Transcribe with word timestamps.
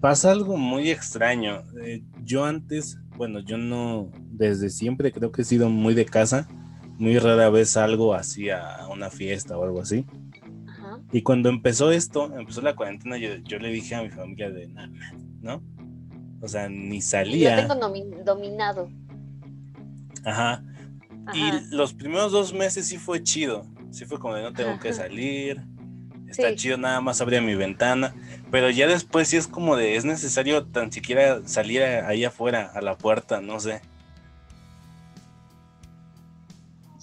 pasa 0.00 0.32
algo 0.32 0.56
muy 0.56 0.90
extraño. 0.90 1.64
Eh, 1.82 2.02
yo 2.24 2.44
antes, 2.44 2.98
bueno, 3.16 3.40
yo 3.40 3.58
no, 3.58 4.10
desde 4.30 4.70
siempre 4.70 5.12
creo 5.12 5.32
que 5.32 5.42
he 5.42 5.44
sido 5.44 5.68
muy 5.68 5.94
de 5.94 6.06
casa. 6.06 6.48
Muy 6.98 7.18
rara 7.18 7.48
vez 7.50 7.70
salgo 7.70 8.12
así 8.12 8.50
a 8.50 8.88
una 8.90 9.08
fiesta 9.08 9.56
o 9.56 9.62
algo 9.62 9.80
así. 9.80 10.04
Y 11.12 11.22
cuando 11.22 11.48
empezó 11.48 11.90
esto, 11.90 12.36
empezó 12.38 12.60
la 12.60 12.76
cuarentena, 12.76 13.16
yo, 13.16 13.58
le 13.58 13.70
dije 13.70 13.94
a 13.94 14.02
mi 14.02 14.10
familia 14.10 14.50
de 14.50 14.68
nada, 14.68 14.92
¿no? 15.40 15.62
O 16.40 16.48
sea, 16.48 16.68
ni 16.68 17.00
salía. 17.00 17.62
Yo 17.62 17.68
tengo 17.68 18.24
dominado. 18.24 18.90
Ajá. 20.24 20.62
Y 21.34 21.74
los 21.74 21.94
primeros 21.94 22.32
dos 22.32 22.52
meses 22.52 22.86
sí 22.86 22.98
fue 22.98 23.22
chido. 23.22 23.66
Sí 23.90 24.04
fue 24.04 24.18
como 24.18 24.34
de 24.34 24.42
no 24.42 24.52
tengo 24.52 24.78
que 24.78 24.92
salir. 24.92 25.62
Está 26.26 26.54
chido, 26.54 26.76
nada 26.76 27.00
más 27.00 27.20
abría 27.20 27.40
mi 27.40 27.54
ventana. 27.54 28.14
Pero 28.50 28.70
ya 28.70 28.86
después 28.86 29.28
sí 29.28 29.36
es 29.36 29.46
como 29.46 29.76
de 29.76 29.96
es 29.96 30.04
necesario 30.04 30.66
tan 30.66 30.90
siquiera 30.90 31.46
salir 31.46 31.82
ahí 31.82 32.24
afuera, 32.24 32.70
a 32.74 32.80
la 32.80 32.96
puerta, 32.96 33.40
no 33.40 33.60
sé. 33.60 33.82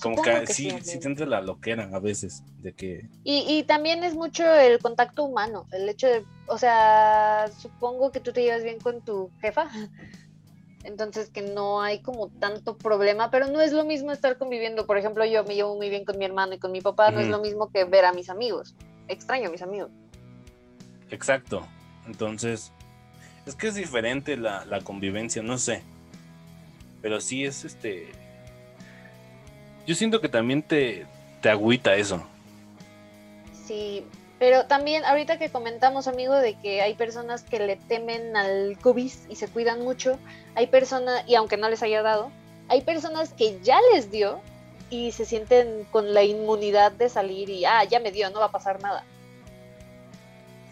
Como 0.01 0.21
que, 0.21 0.45
sí, 0.47 0.71
sí, 0.83 0.99
te 0.99 1.07
entra 1.07 1.25
la 1.25 1.41
loquera 1.41 1.89
a 1.91 1.99
veces 1.99 2.43
de 2.59 2.73
que... 2.73 3.09
Y, 3.23 3.45
y, 3.47 3.63
también 3.63 4.03
es 4.03 4.13
mucho 4.13 4.43
el 4.53 4.77
contacto 4.79 5.23
humano, 5.23 5.65
el 5.71 5.89
hecho 5.89 6.05
de, 6.07 6.23
o 6.47 6.59
sea, 6.59 7.49
supongo 7.57 8.11
que 8.11 8.19
tú 8.19 8.31
te 8.31 8.43
llevas 8.43 8.63
bien 8.63 8.79
con 8.79 9.01
tu 9.01 9.31
jefa, 9.41 9.67
entonces 10.83 11.31
que 11.31 11.41
no 11.41 11.81
hay 11.81 12.01
como 12.03 12.29
tanto 12.29 12.77
problema, 12.77 13.31
pero 13.31 13.47
no 13.47 13.61
es 13.61 13.71
lo 13.71 13.83
mismo 13.83 14.11
estar 14.11 14.37
conviviendo, 14.37 14.85
por 14.85 14.99
ejemplo, 14.99 15.25
yo 15.25 15.43
me 15.43 15.55
llevo 15.55 15.75
muy 15.75 15.89
bien 15.89 16.05
con 16.05 16.19
mi 16.19 16.25
hermano 16.25 16.53
y 16.53 16.59
con 16.59 16.71
mi 16.71 16.81
papá, 16.81 17.09
no 17.09 17.19
es 17.19 17.27
lo 17.27 17.39
mismo 17.39 17.71
que 17.71 17.85
ver 17.85 18.05
a 18.05 18.13
mis 18.13 18.29
amigos, 18.29 18.75
extraño 19.07 19.47
a 19.47 19.51
mis 19.51 19.63
amigos. 19.63 19.89
Exacto, 21.09 21.65
entonces, 22.07 22.71
es 23.45 23.55
que 23.55 23.67
es 23.67 23.75
diferente 23.75 24.37
la, 24.37 24.65
la 24.65 24.81
convivencia, 24.81 25.43
no 25.43 25.57
sé, 25.57 25.83
pero 27.01 27.21
sí 27.21 27.45
es 27.45 27.65
este... 27.65 28.11
Yo 29.85 29.93
siento 29.93 30.19
que 30.19 30.29
también 30.29 30.63
te, 30.63 31.05
te 31.41 31.49
agüita 31.49 31.95
eso. 31.95 32.25
Sí, 33.67 34.03
pero 34.39 34.65
también, 34.65 35.05
ahorita 35.05 35.37
que 35.37 35.49
comentamos, 35.49 36.07
amigo, 36.07 36.33
de 36.35 36.55
que 36.55 36.81
hay 36.81 36.95
personas 36.95 37.43
que 37.43 37.59
le 37.59 37.75
temen 37.75 38.35
al 38.35 38.77
COVID 38.81 39.11
y 39.29 39.35
se 39.35 39.47
cuidan 39.47 39.83
mucho, 39.83 40.17
hay 40.55 40.67
personas, 40.67 41.23
y 41.27 41.35
aunque 41.35 41.57
no 41.57 41.69
les 41.69 41.83
haya 41.83 42.01
dado, 42.01 42.31
hay 42.67 42.81
personas 42.81 43.33
que 43.33 43.59
ya 43.61 43.77
les 43.93 44.11
dio 44.11 44.39
y 44.89 45.11
se 45.11 45.25
sienten 45.25 45.85
con 45.91 46.13
la 46.13 46.23
inmunidad 46.23 46.91
de 46.91 47.09
salir 47.09 47.49
y, 47.49 47.65
ah, 47.65 47.83
ya 47.83 47.99
me 47.99 48.11
dio, 48.11 48.29
no 48.31 48.39
va 48.39 48.47
a 48.47 48.51
pasar 48.51 48.81
nada. 48.81 49.03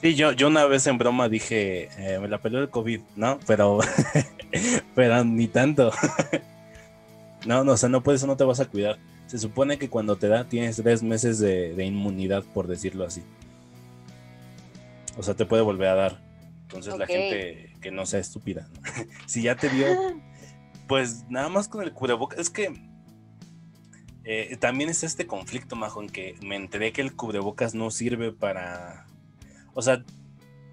Sí, 0.03 0.15
yo, 0.15 0.33
yo 0.33 0.47
una 0.47 0.65
vez 0.65 0.85
en 0.85 0.99
broma 0.99 1.29
dije, 1.29 1.89
eh, 1.97 2.19
me 2.19 2.27
la 2.27 2.39
peleó 2.39 2.59
el 2.59 2.69
COVID, 2.69 3.01
¿no? 3.15 3.39
Pero, 3.47 3.79
pero 4.95 5.23
ni 5.23 5.47
tanto. 5.47 5.91
no, 7.47 7.63
no, 7.63 7.71
o 7.71 7.77
sea, 7.77 7.89
no 7.89 8.03
puedes, 8.03 8.23
no 8.25 8.37
te 8.37 8.43
vas 8.43 8.59
a 8.59 8.65
cuidar. 8.65 8.99
Se 9.27 9.39
supone 9.39 9.79
que 9.79 9.89
cuando 9.89 10.17
te 10.17 10.27
da 10.27 10.43
tienes 10.43 10.75
tres 10.75 11.01
meses 11.01 11.39
de 11.39 11.85
inmunidad, 11.85 12.43
por 12.43 12.67
decirlo 12.67 13.05
así. 13.05 13.23
O 15.17 15.23
sea, 15.23 15.35
te 15.35 15.45
puede 15.45 15.63
volver 15.63 15.87
a 15.87 15.95
dar. 15.95 16.21
Entonces 16.63 16.97
la 16.97 17.05
gente 17.05 17.73
que 17.81 17.91
no 17.91 18.05
sea 18.05 18.19
estúpida. 18.19 18.67
si 19.25 19.43
ya 19.43 19.55
te 19.55 19.69
dio, 19.69 19.87
pues 20.87 21.25
nada 21.29 21.49
más 21.49 21.67
con 21.67 21.83
el 21.83 21.93
cubrebocas. 21.93 22.39
Es 22.39 22.49
que 22.49 22.73
eh, 24.23 24.57
también 24.59 24.89
es 24.89 25.03
este 25.03 25.27
conflicto, 25.27 25.75
Majo, 25.75 26.01
en 26.01 26.09
que 26.09 26.35
me 26.41 26.55
enteré 26.55 26.91
que 26.91 27.01
el 27.01 27.15
cubrebocas 27.15 27.73
no 27.73 27.91
sirve 27.91 28.31
para... 28.31 29.05
O 29.73 29.81
sea, 29.81 30.03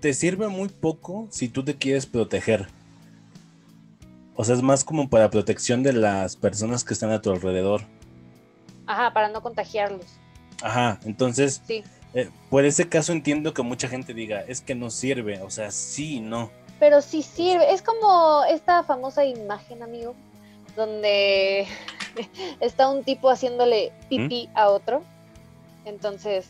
te 0.01 0.15
sirve 0.15 0.49
muy 0.49 0.69
poco 0.69 1.29
si 1.31 1.49
tú 1.49 1.65
te 1.65 1.77
quieres 1.77 2.07
proteger. 2.07 2.69
O 4.35 4.45
sea, 4.45 4.55
es 4.55 4.63
más 4.63 4.85
como 4.85 5.09
para 5.09 5.31
protección 5.31 5.83
de 5.83 5.93
las 5.93 6.37
personas 6.37 6.85
que 6.85 6.95
están 6.95 7.11
a 7.11 7.21
tu 7.21 7.31
alrededor. 7.31 7.83
Ajá, 8.87 9.13
para 9.13 9.29
no 9.29 9.43
contagiarlos. 9.43 10.07
Ajá, 10.63 10.99
entonces... 11.05 11.63
Sí 11.67 11.83
eh, 12.13 12.29
por 12.49 12.65
ese 12.65 12.89
caso 12.89 13.13
entiendo 13.13 13.55
que 13.55 13.63
mucha 13.63 13.89
gente 13.89 14.15
diga, 14.15 14.41
es 14.41 14.61
que 14.61 14.75
no 14.75 14.91
sirve, 14.91 15.41
o 15.43 15.51
sea, 15.51 15.71
sí, 15.71 16.21
no. 16.21 16.51
Pero 16.81 17.03
sí 17.03 17.23
sirve, 17.23 17.73
es 17.73 17.83
como 17.83 18.43
esta 18.49 18.83
famosa 18.83 19.25
imagen, 19.25 19.83
amigo, 19.83 20.15
donde 20.77 21.67
está 22.61 22.89
un 22.89 23.05
tipo 23.05 23.31
haciéndole 23.31 23.93
pipí 24.09 24.49
a 24.55 24.69
otro. 24.71 25.03
Entonces, 25.85 26.49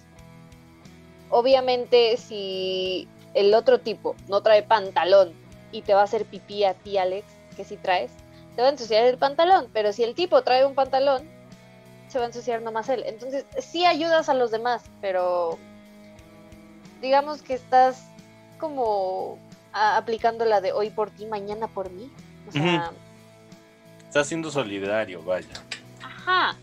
obviamente 1.31 2.17
si 2.17 3.09
el 3.35 3.55
otro 3.55 3.81
tipo 3.81 4.17
no 4.29 4.43
trae 4.43 4.63
pantalón 4.63 5.33
y 5.73 5.83
te 5.83 5.95
va 5.95 6.01
a 6.01 6.05
hacer 6.05 6.25
pipí 6.27 6.65
a 6.65 6.75
ti, 6.75 6.99
Alex, 6.99 7.27
que 7.57 7.65
si 7.65 7.77
traes, 7.77 8.11
te 8.57 8.63
va 8.63 8.69
a 8.69 8.73
ensuciar 8.73 9.05
el 9.05 9.19
pantalón, 9.19 9.69
pero 9.73 9.93
si 9.93 10.03
el 10.03 10.15
tipo 10.15 10.43
trae 10.43 10.65
un 10.65 10.75
pantalón 10.75 11.29
se 12.09 12.19
va 12.19 12.25
a 12.25 12.29
ensuciar 12.29 12.61
nomás 12.61 12.89
él. 12.89 13.05
Entonces, 13.07 13.45
sí 13.61 13.87
ayudas 13.87 14.29
a 14.29 14.35
los 14.35 14.51
demás, 14.51 14.83
pero 15.01 15.59
digamos 17.01 17.43
que 17.43 17.55
estás 17.55 18.03
como 18.59 19.39
aplicando 19.73 20.45
la 20.45 20.61
de 20.61 20.73
hoy 20.73 20.91
por 20.91 21.11
ti, 21.11 21.27
mañana 21.27 21.69
por 21.69 21.91
mí. 21.91 22.11
O 22.49 22.53
sea, 22.53 22.91
Estás 24.09 24.27
siendo 24.27 24.51
solidario, 24.51 25.23
vaya. 25.23 25.49
Ajá. 26.03 26.57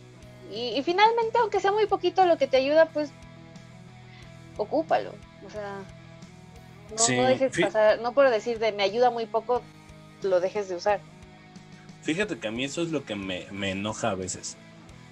Y, 0.51 0.81
finalmente, 0.83 1.37
aunque 1.37 1.61
sea 1.61 1.71
muy 1.71 1.85
poquito 1.85 2.25
lo 2.25 2.37
que 2.37 2.47
te 2.47 2.57
ayuda, 2.57 2.87
pues 2.87 3.09
ocúpalo. 4.57 5.13
O 5.45 5.49
sea, 5.49 5.79
no, 7.15 7.27
dejes 7.27 7.57
pasar, 7.59 8.01
no 8.01 8.13
por 8.13 8.29
decir 8.29 8.59
de 8.59 8.71
me 8.71 8.83
ayuda 8.83 9.09
muy 9.11 9.25
poco, 9.25 9.61
lo 10.21 10.39
dejes 10.39 10.69
de 10.69 10.75
usar. 10.75 10.99
Fíjate 12.01 12.39
que 12.39 12.47
a 12.47 12.51
mí 12.51 12.63
eso 12.63 12.81
es 12.81 12.91
lo 12.91 13.03
que 13.03 13.15
me, 13.15 13.47
me 13.51 13.71
enoja 13.71 14.11
a 14.11 14.15
veces. 14.15 14.57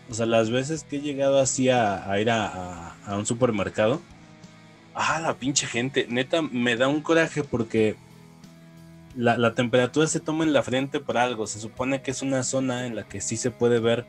O 0.09 0.13
sea, 0.13 0.25
las 0.25 0.49
veces 0.49 0.83
que 0.83 0.97
he 0.97 1.01
llegado 1.01 1.39
así 1.39 1.69
a, 1.69 2.19
ir 2.19 2.29
a, 2.29 2.95
un 3.07 3.25
supermercado, 3.25 4.01
ah, 4.93 5.19
la 5.19 5.33
pinche 5.33 5.65
gente, 5.65 6.05
neta, 6.09 6.41
me 6.41 6.75
da 6.77 6.87
un 6.87 7.01
coraje 7.01 7.43
porque 7.43 7.95
la, 9.15 9.53
temperatura 9.55 10.07
se 10.07 10.19
toma 10.19 10.43
en 10.43 10.53
la 10.53 10.61
frente 10.61 10.99
por 10.99 11.17
algo. 11.17 11.47
Se 11.47 11.59
supone 11.59 12.01
que 12.01 12.11
es 12.11 12.21
una 12.21 12.43
zona 12.43 12.85
en 12.85 12.95
la 12.95 13.03
que 13.03 13.19
sí 13.19 13.35
se 13.35 13.49
puede 13.49 13.79
ver 13.79 14.05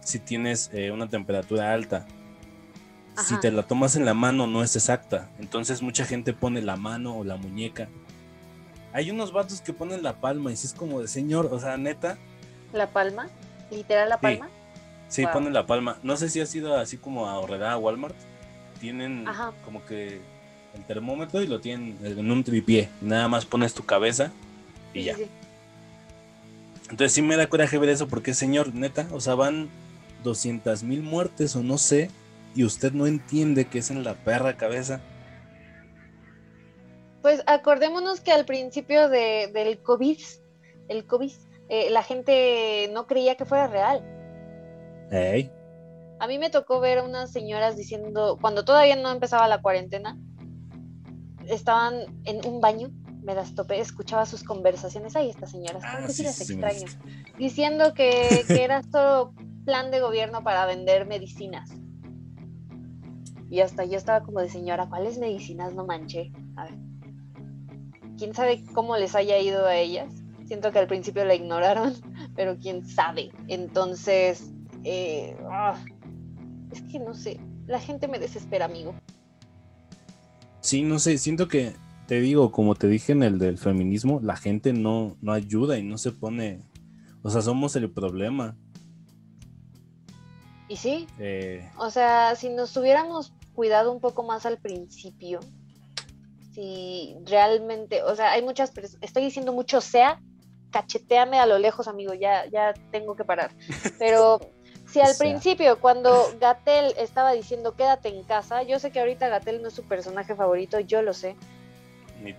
si 0.00 0.18
tienes 0.18 0.70
eh, 0.72 0.90
una 0.90 1.08
temperatura 1.08 1.72
alta. 1.72 2.06
Si 3.16 3.38
te 3.40 3.50
la 3.52 3.62
tomas 3.62 3.96
en 3.96 4.04
la 4.04 4.14
mano 4.14 4.46
no 4.46 4.62
es 4.62 4.74
exacta. 4.74 5.28
Entonces 5.38 5.82
mucha 5.82 6.04
gente 6.04 6.32
pone 6.32 6.62
la 6.62 6.76
mano 6.76 7.16
o 7.16 7.24
la 7.24 7.36
muñeca. 7.36 7.88
Hay 8.92 9.10
unos 9.10 9.32
vatos 9.32 9.60
que 9.60 9.72
ponen 9.72 10.02
la 10.02 10.14
palma 10.14 10.52
y 10.52 10.56
si 10.56 10.66
es 10.66 10.72
como 10.72 11.00
de 11.00 11.08
señor, 11.08 11.48
o 11.52 11.58
sea, 11.60 11.76
neta. 11.76 12.18
¿La 12.72 12.88
palma? 12.88 13.28
¿Literal 13.70 14.08
la 14.08 14.18
palma? 14.18 14.48
Sí, 15.08 15.24
ponen 15.32 15.52
la 15.52 15.66
palma. 15.66 15.98
No 16.02 16.16
sé 16.16 16.28
si 16.28 16.40
ha 16.40 16.46
sido 16.46 16.76
así 16.76 16.96
como 16.96 17.28
a 17.28 17.38
Horrera, 17.38 17.76
Walmart. 17.76 18.16
Tienen 18.80 19.24
como 19.64 19.84
que 19.86 20.20
el 20.74 20.84
termómetro 20.86 21.42
y 21.42 21.46
lo 21.46 21.60
tienen 21.60 21.96
en 22.04 22.30
un 22.30 22.42
tripié. 22.42 22.88
Nada 23.00 23.28
más 23.28 23.44
pones 23.46 23.74
tu 23.74 23.84
cabeza 23.84 24.32
y 24.92 25.04
ya. 25.04 25.16
Entonces 26.90 27.12
sí 27.12 27.22
me 27.22 27.36
da 27.36 27.46
coraje 27.48 27.78
ver 27.78 27.88
eso 27.88 28.08
porque, 28.08 28.34
señor, 28.34 28.74
neta, 28.74 29.06
o 29.12 29.20
sea, 29.20 29.34
van 29.34 29.68
200 30.22 30.82
mil 30.82 31.02
muertes 31.02 31.56
o 31.56 31.62
no 31.62 31.78
sé, 31.78 32.10
y 32.54 32.64
usted 32.64 32.92
no 32.92 33.06
entiende 33.06 33.66
que 33.66 33.78
es 33.78 33.90
en 33.90 34.04
la 34.04 34.14
perra 34.14 34.56
cabeza. 34.56 35.00
Pues 37.22 37.42
acordémonos 37.46 38.20
que 38.20 38.32
al 38.32 38.44
principio 38.44 39.08
de, 39.08 39.50
del 39.52 39.82
COVID, 39.82 40.18
el 40.88 41.06
COVID, 41.06 41.32
eh, 41.68 41.90
la 41.90 42.02
gente 42.02 42.90
no 42.92 43.06
creía 43.06 43.36
que 43.36 43.44
fuera 43.44 43.66
real. 43.66 44.04
A 46.20 46.26
mí 46.26 46.38
me 46.38 46.50
tocó 46.50 46.80
ver 46.80 46.98
a 46.98 47.02
unas 47.02 47.32
señoras 47.32 47.76
diciendo, 47.76 48.38
cuando 48.40 48.64
todavía 48.64 48.96
no 48.96 49.10
empezaba 49.10 49.48
la 49.48 49.62
cuarentena, 49.62 50.18
estaban 51.46 52.20
en 52.24 52.46
un 52.46 52.60
baño, 52.60 52.90
me 53.22 53.34
las 53.34 53.54
topé, 53.54 53.80
escuchaba 53.80 54.26
sus 54.26 54.44
conversaciones, 54.44 55.16
ahí 55.16 55.30
estas 55.30 55.50
señoras, 55.50 55.82
ah, 55.84 56.06
sí, 56.08 56.24
diciendo 57.38 57.94
que, 57.94 58.44
que 58.46 58.62
era 58.62 58.82
solo 58.82 59.34
plan 59.64 59.90
de 59.90 60.00
gobierno 60.00 60.44
para 60.44 60.66
vender 60.66 61.06
medicinas. 61.06 61.70
Y 63.54 63.60
hasta 63.60 63.84
yo 63.84 63.96
estaba 63.96 64.24
como 64.24 64.40
de 64.40 64.48
señora, 64.48 64.88
¿cuáles 64.88 65.16
medicinas 65.16 65.72
no 65.74 65.86
manché? 65.86 66.32
A 66.56 66.64
ver. 66.64 66.74
¿Quién 68.18 68.34
sabe 68.34 68.64
cómo 68.72 68.96
les 68.96 69.14
haya 69.14 69.38
ido 69.38 69.64
a 69.64 69.76
ellas? 69.76 70.12
Siento 70.44 70.72
que 70.72 70.80
al 70.80 70.88
principio 70.88 71.24
la 71.24 71.36
ignoraron, 71.36 71.94
pero 72.34 72.58
quién 72.58 72.84
sabe. 72.84 73.30
Entonces, 73.46 74.50
eh, 74.82 75.36
ah, 75.48 75.78
es 76.72 76.82
que 76.82 76.98
no 76.98 77.14
sé, 77.14 77.38
la 77.68 77.78
gente 77.78 78.08
me 78.08 78.18
desespera, 78.18 78.64
amigo. 78.64 78.92
Sí, 80.60 80.82
no 80.82 80.98
sé, 80.98 81.16
siento 81.18 81.46
que, 81.46 81.74
te 82.08 82.20
digo, 82.20 82.50
como 82.50 82.74
te 82.74 82.88
dije 82.88 83.12
en 83.12 83.22
el 83.22 83.38
del 83.38 83.58
feminismo, 83.58 84.18
la 84.20 84.34
gente 84.34 84.72
no, 84.72 85.16
no 85.22 85.30
ayuda 85.30 85.78
y 85.78 85.84
no 85.84 85.96
se 85.96 86.10
pone, 86.10 86.60
o 87.22 87.30
sea, 87.30 87.40
somos 87.40 87.76
el 87.76 87.88
problema. 87.88 88.56
Y 90.66 90.74
sí, 90.74 91.06
eh, 91.20 91.70
o 91.76 91.88
sea, 91.90 92.34
si 92.34 92.48
nos 92.48 92.76
hubiéramos 92.76 93.32
cuidado 93.54 93.92
un 93.92 94.00
poco 94.00 94.22
más 94.22 94.46
al 94.46 94.58
principio, 94.58 95.40
si 96.52 97.16
realmente, 97.24 98.02
o 98.02 98.14
sea, 98.14 98.32
hay 98.32 98.42
muchas 98.42 98.70
personas, 98.70 99.02
estoy 99.02 99.24
diciendo 99.24 99.52
mucho 99.52 99.80
sea, 99.80 100.20
cacheteame 100.70 101.38
a 101.38 101.46
lo 101.46 101.58
lejos, 101.58 101.88
amigo, 101.88 102.14
ya, 102.14 102.46
ya 102.46 102.74
tengo 102.90 103.16
que 103.16 103.24
parar. 103.24 103.52
Pero 103.98 104.40
si 104.86 105.00
al 105.00 105.14
principio, 105.18 105.80
cuando 105.80 106.32
Gatel 106.40 106.94
estaba 106.98 107.32
diciendo 107.32 107.74
quédate 107.76 108.08
en 108.08 108.24
casa, 108.24 108.62
yo 108.62 108.78
sé 108.78 108.90
que 108.90 109.00
ahorita 109.00 109.28
Gatel 109.28 109.62
no 109.62 109.68
es 109.68 109.74
su 109.74 109.84
personaje 109.84 110.34
favorito, 110.34 110.80
yo 110.80 111.02
lo 111.02 111.14
sé. 111.14 111.36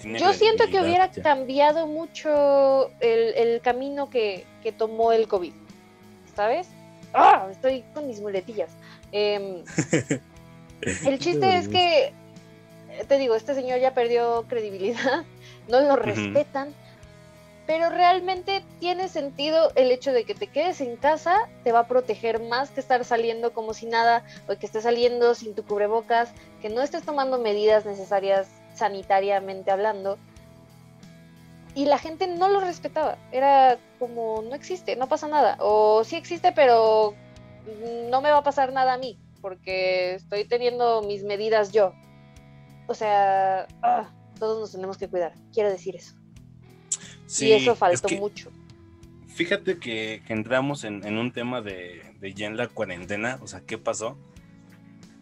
Yo 0.03 0.33
siento 0.33 0.65
que 0.67 0.81
hubiera 0.81 1.11
cambiado 1.11 1.85
mucho 1.85 2.89
el, 3.01 3.61
camino 3.61 4.09
que, 4.09 4.45
tomó 4.77 5.11
el 5.11 5.27
COVID, 5.27 5.53
¿sabes? 6.35 6.67
¡Ah! 7.13 7.47
Estoy 7.51 7.83
con 7.93 8.07
mis 8.07 8.19
muletillas. 8.19 8.71
Em, 9.11 9.63
el 11.05 11.19
chiste 11.19 11.57
es 11.57 11.67
que, 11.67 12.13
te 13.07 13.17
digo, 13.17 13.35
este 13.35 13.53
señor 13.53 13.79
ya 13.79 13.93
perdió 13.93 14.45
credibilidad, 14.47 15.23
no 15.67 15.81
lo 15.81 15.95
respetan, 15.95 16.73
pero 17.67 17.89
realmente 17.89 18.63
tiene 18.79 19.09
sentido 19.09 19.71
el 19.75 19.91
hecho 19.91 20.13
de 20.13 20.23
que 20.23 20.35
te 20.35 20.47
quedes 20.47 20.81
en 20.81 20.97
casa, 20.97 21.49
te 21.63 21.71
va 21.71 21.79
a 21.79 21.87
proteger 21.87 22.41
más 22.41 22.69
que 22.69 22.79
estar 22.79 23.03
saliendo 23.03 23.53
como 23.53 23.73
si 23.73 23.87
nada, 23.87 24.23
o 24.47 24.55
que 24.55 24.65
estés 24.67 24.83
saliendo 24.83 25.33
sin 25.33 25.55
tu 25.55 25.65
cubrebocas, 25.65 26.29
que 26.61 26.69
no 26.69 26.81
estés 26.81 27.03
tomando 27.03 27.39
medidas 27.39 27.85
necesarias 27.85 28.47
sanitariamente 28.75 29.71
hablando. 29.71 30.17
Y 31.73 31.85
la 31.85 31.97
gente 31.97 32.27
no 32.27 32.49
lo 32.49 32.61
respetaba, 32.61 33.17
era 33.31 33.77
como, 33.99 34.43
no 34.43 34.55
existe, 34.55 34.95
no 34.95 35.07
pasa 35.07 35.27
nada, 35.27 35.57
o 35.59 36.03
sí 36.03 36.15
existe, 36.15 36.51
pero 36.51 37.15
no 38.09 38.21
me 38.21 38.29
va 38.29 38.37
a 38.37 38.43
pasar 38.43 38.71
nada 38.71 38.93
a 38.93 38.97
mí, 38.97 39.17
porque 39.45 40.15
estoy 40.15 40.45
teniendo 40.45 41.03
mis 41.03 41.23
medidas 41.23 41.71
yo. 41.71 41.93
O 42.87 42.95
sea, 42.95 43.67
ah, 43.83 44.09
todos 44.39 44.59
nos 44.59 44.71
tenemos 44.71 44.97
que 44.97 45.07
cuidar, 45.07 45.35
quiero 45.53 45.69
decir 45.69 45.95
eso 45.95 46.15
y 47.39 47.51
eso 47.51 47.75
faltó 47.75 48.09
mucho. 48.15 48.49
Fíjate 49.27 49.77
que, 49.77 50.23
entramos 50.29 50.83
en, 50.83 51.15
un 51.15 51.31
tema 51.31 51.61
de, 51.61 52.01
ya 52.35 52.47
en 52.47 52.57
la 52.57 52.69
cuarentena, 52.69 53.37
o 53.43 53.45
sea, 53.45 53.61
¿qué 53.61 53.77
pasó? 53.77 54.17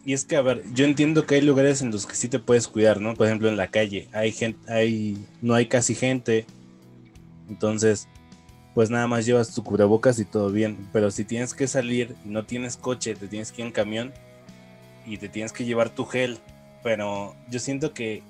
Y 0.06 0.14
es 0.14 0.24
que, 0.24 0.36
a 0.36 0.40
ver, 0.40 0.62
yo 0.72 0.86
entiendo 0.86 1.26
que 1.26 1.34
hay 1.34 1.42
lugares 1.42 1.82
en 1.82 1.90
los 1.90 2.06
que 2.06 2.14
sí 2.14 2.30
te 2.30 2.38
puedes 2.38 2.66
cuidar, 2.66 3.02
¿no? 3.02 3.12
Por 3.12 3.26
ejemplo, 3.26 3.50
en 3.50 3.58
la 3.58 3.68
calle, 3.68 4.08
hay 4.14 4.32
gente, 4.32 4.72
hay, 4.72 5.22
no 5.42 5.52
hay 5.52 5.66
casi 5.66 5.94
gente, 5.94 6.46
entonces, 7.50 8.08
pues 8.74 8.90
nada 8.90 9.06
más 9.06 9.24
llevas 9.24 9.54
tu 9.54 9.62
cubrebocas 9.62 10.18
y 10.18 10.24
todo 10.24 10.50
bien, 10.50 10.88
pero 10.92 11.10
si 11.10 11.24
tienes 11.24 11.54
que 11.54 11.68
salir 11.68 12.16
y 12.24 12.28
no 12.28 12.44
tienes 12.44 12.76
coche, 12.76 13.14
te 13.14 13.28
tienes 13.28 13.52
que 13.52 13.62
ir 13.62 13.66
en 13.66 13.72
camión 13.72 14.12
y 15.06 15.18
te 15.18 15.28
tienes 15.28 15.52
que 15.52 15.64
llevar 15.64 15.90
tu 15.90 16.04
gel, 16.04 16.38
pero 16.82 17.36
yo 17.48 17.60
siento 17.60 17.94
que 17.94 18.22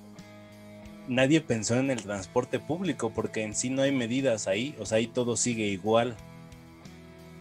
nadie 1.08 1.40
pensó 1.40 1.76
en 1.76 1.90
el 1.90 2.02
transporte 2.02 2.58
público 2.58 3.10
porque 3.10 3.42
en 3.42 3.54
sí 3.54 3.70
no 3.70 3.82
hay 3.82 3.92
medidas 3.92 4.46
ahí, 4.46 4.76
o 4.78 4.86
sea, 4.86 4.98
ahí 4.98 5.06
todo 5.06 5.36
sigue 5.36 5.66
igual. 5.66 6.14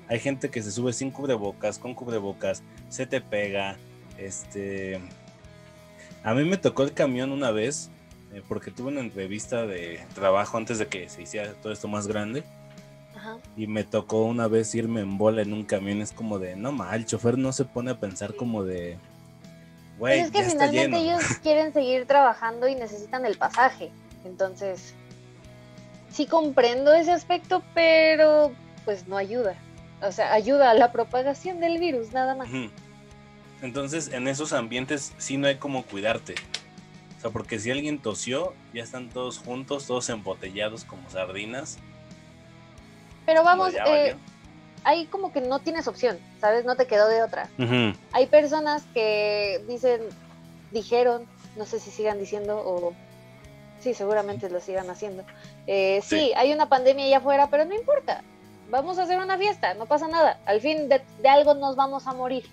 Hay 0.07 0.19
gente 0.19 0.49
que 0.49 0.61
se 0.61 0.71
sube 0.71 0.93
sin 0.93 1.11
cubrebocas, 1.11 1.79
con 1.79 1.95
cubrebocas, 1.95 2.63
se 2.89 3.05
te 3.05 3.21
pega, 3.21 3.77
este... 4.17 4.99
A 6.23 6.33
mí 6.33 6.45
me 6.45 6.57
tocó 6.57 6.83
el 6.83 6.93
camión 6.93 7.31
una 7.33 7.51
vez, 7.51 7.89
eh, 8.33 8.41
porque 8.47 8.71
tuve 8.71 8.89
una 8.89 9.01
entrevista 9.01 9.65
de 9.65 9.99
trabajo 10.15 10.57
antes 10.57 10.79
de 10.79 10.87
que 10.87 11.09
se 11.09 11.21
hiciera 11.21 11.53
todo 11.53 11.73
esto 11.73 11.89
más 11.89 12.07
grande. 12.07 12.43
Y 13.55 13.67
me 13.67 13.83
tocó 13.83 14.23
una 14.23 14.47
vez 14.47 14.73
irme 14.75 15.01
en 15.01 15.17
bola 15.17 15.41
en 15.41 15.53
un 15.53 15.63
camión. 15.63 16.01
Es 16.01 16.11
como 16.11 16.39
de, 16.39 16.55
no 16.55 16.71
mal, 16.71 16.95
el 16.95 17.05
chofer 17.05 17.37
no 17.37 17.51
se 17.53 17.65
pone 17.65 17.91
a 17.91 17.99
pensar 17.99 18.35
como 18.35 18.63
de, 18.63 18.97
es 20.01 20.31
que 20.31 20.43
finalmente 20.43 20.97
ellos 20.97 21.23
quieren 21.43 21.73
seguir 21.73 22.05
trabajando 22.05 22.67
y 22.67 22.75
necesitan 22.75 23.25
el 23.25 23.37
pasaje. 23.37 23.91
Entonces, 24.25 24.93
sí 26.11 26.25
comprendo 26.25 26.93
ese 26.93 27.11
aspecto, 27.11 27.63
pero 27.73 28.51
pues 28.85 29.07
no 29.07 29.17
ayuda. 29.17 29.55
O 30.01 30.11
sea, 30.11 30.33
ayuda 30.33 30.71
a 30.71 30.73
la 30.73 30.91
propagación 30.91 31.59
del 31.59 31.79
virus, 31.79 32.11
nada 32.11 32.35
más. 32.35 32.49
Entonces, 33.61 34.11
en 34.11 34.27
esos 34.27 34.51
ambientes 34.51 35.13
sí 35.17 35.37
no 35.37 35.47
hay 35.47 35.55
como 35.55 35.83
cuidarte. 35.83 36.35
O 37.17 37.21
sea, 37.21 37.31
porque 37.31 37.59
si 37.59 37.71
alguien 37.71 37.99
tosió, 37.99 38.53
ya 38.73 38.83
están 38.83 39.09
todos 39.09 39.37
juntos, 39.37 39.87
todos 39.87 40.09
embotellados 40.09 40.83
como 40.83 41.09
sardinas. 41.09 41.77
Pero 43.25 43.43
vamos, 43.43 43.73
eh, 43.73 44.15
ahí 44.83 45.05
como 45.05 45.31
que 45.31 45.41
no 45.41 45.59
tienes 45.59 45.87
opción, 45.87 46.17
¿sabes? 46.41 46.65
No 46.65 46.75
te 46.75 46.87
quedó 46.87 47.07
de 47.07 47.23
otra. 47.23 47.49
Hay 48.11 48.27
personas 48.27 48.83
que 48.93 49.63
dicen, 49.67 50.01
dijeron, 50.71 51.25
no 51.55 51.65
sé 51.65 51.79
si 51.79 51.91
sigan 51.91 52.19
diciendo 52.19 52.57
o 52.57 52.93
sí, 53.79 53.93
seguramente 53.93 54.49
lo 54.49 54.59
sigan 54.59 54.89
haciendo. 54.89 55.23
Eh, 55.67 56.01
sí. 56.03 56.31
hay 56.35 56.53
una 56.53 56.67
pandemia 56.67 57.05
allá 57.05 57.17
afuera, 57.17 57.47
pero 57.49 57.65
no 57.65 57.75
importa. 57.75 58.23
Vamos 58.69 58.97
a 58.97 59.03
hacer 59.03 59.19
una 59.19 59.37
fiesta, 59.37 59.73
no 59.75 59.85
pasa 59.85 60.07
nada. 60.07 60.39
Al 60.45 60.61
fin 60.61 60.89
de, 60.89 61.01
algo 61.27 61.53
nos 61.53 61.75
vamos 61.75 62.07
a 62.07 62.13
morir. 62.13 62.45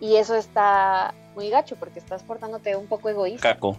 Y 0.00 0.16
eso 0.16 0.34
está 0.34 1.14
muy 1.34 1.50
gacho 1.50 1.76
porque 1.76 1.98
estás 1.98 2.22
portándote 2.22 2.76
un 2.76 2.86
poco 2.86 3.08
egoísta. 3.08 3.54
Caco. 3.54 3.76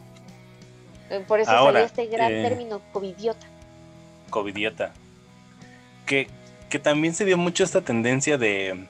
Eh, 1.09 1.24
por 1.27 1.39
eso 1.39 1.51
salió 1.51 1.80
este 1.80 2.07
gran 2.07 2.31
eh, 2.31 2.44
término, 2.44 2.81
covidiota. 2.92 3.48
Covidiota. 4.30 4.94
Que 6.07 6.27
que 6.69 6.80
también 6.80 7.13
se 7.13 7.25
dio 7.25 7.38
mucho 7.38 7.63
esta 7.63 7.81
tendencia 7.81 8.38
de. 8.38 8.88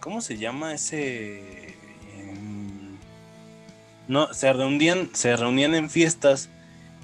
¿Cómo 0.00 0.20
se 0.20 0.36
llama 0.36 0.74
ese? 0.74 1.76
Em, 2.16 2.98
no, 4.08 4.32
se 4.34 4.52
reunían, 4.52 5.14
se 5.14 5.36
reunían 5.36 5.74
en 5.74 5.88
fiestas 5.88 6.50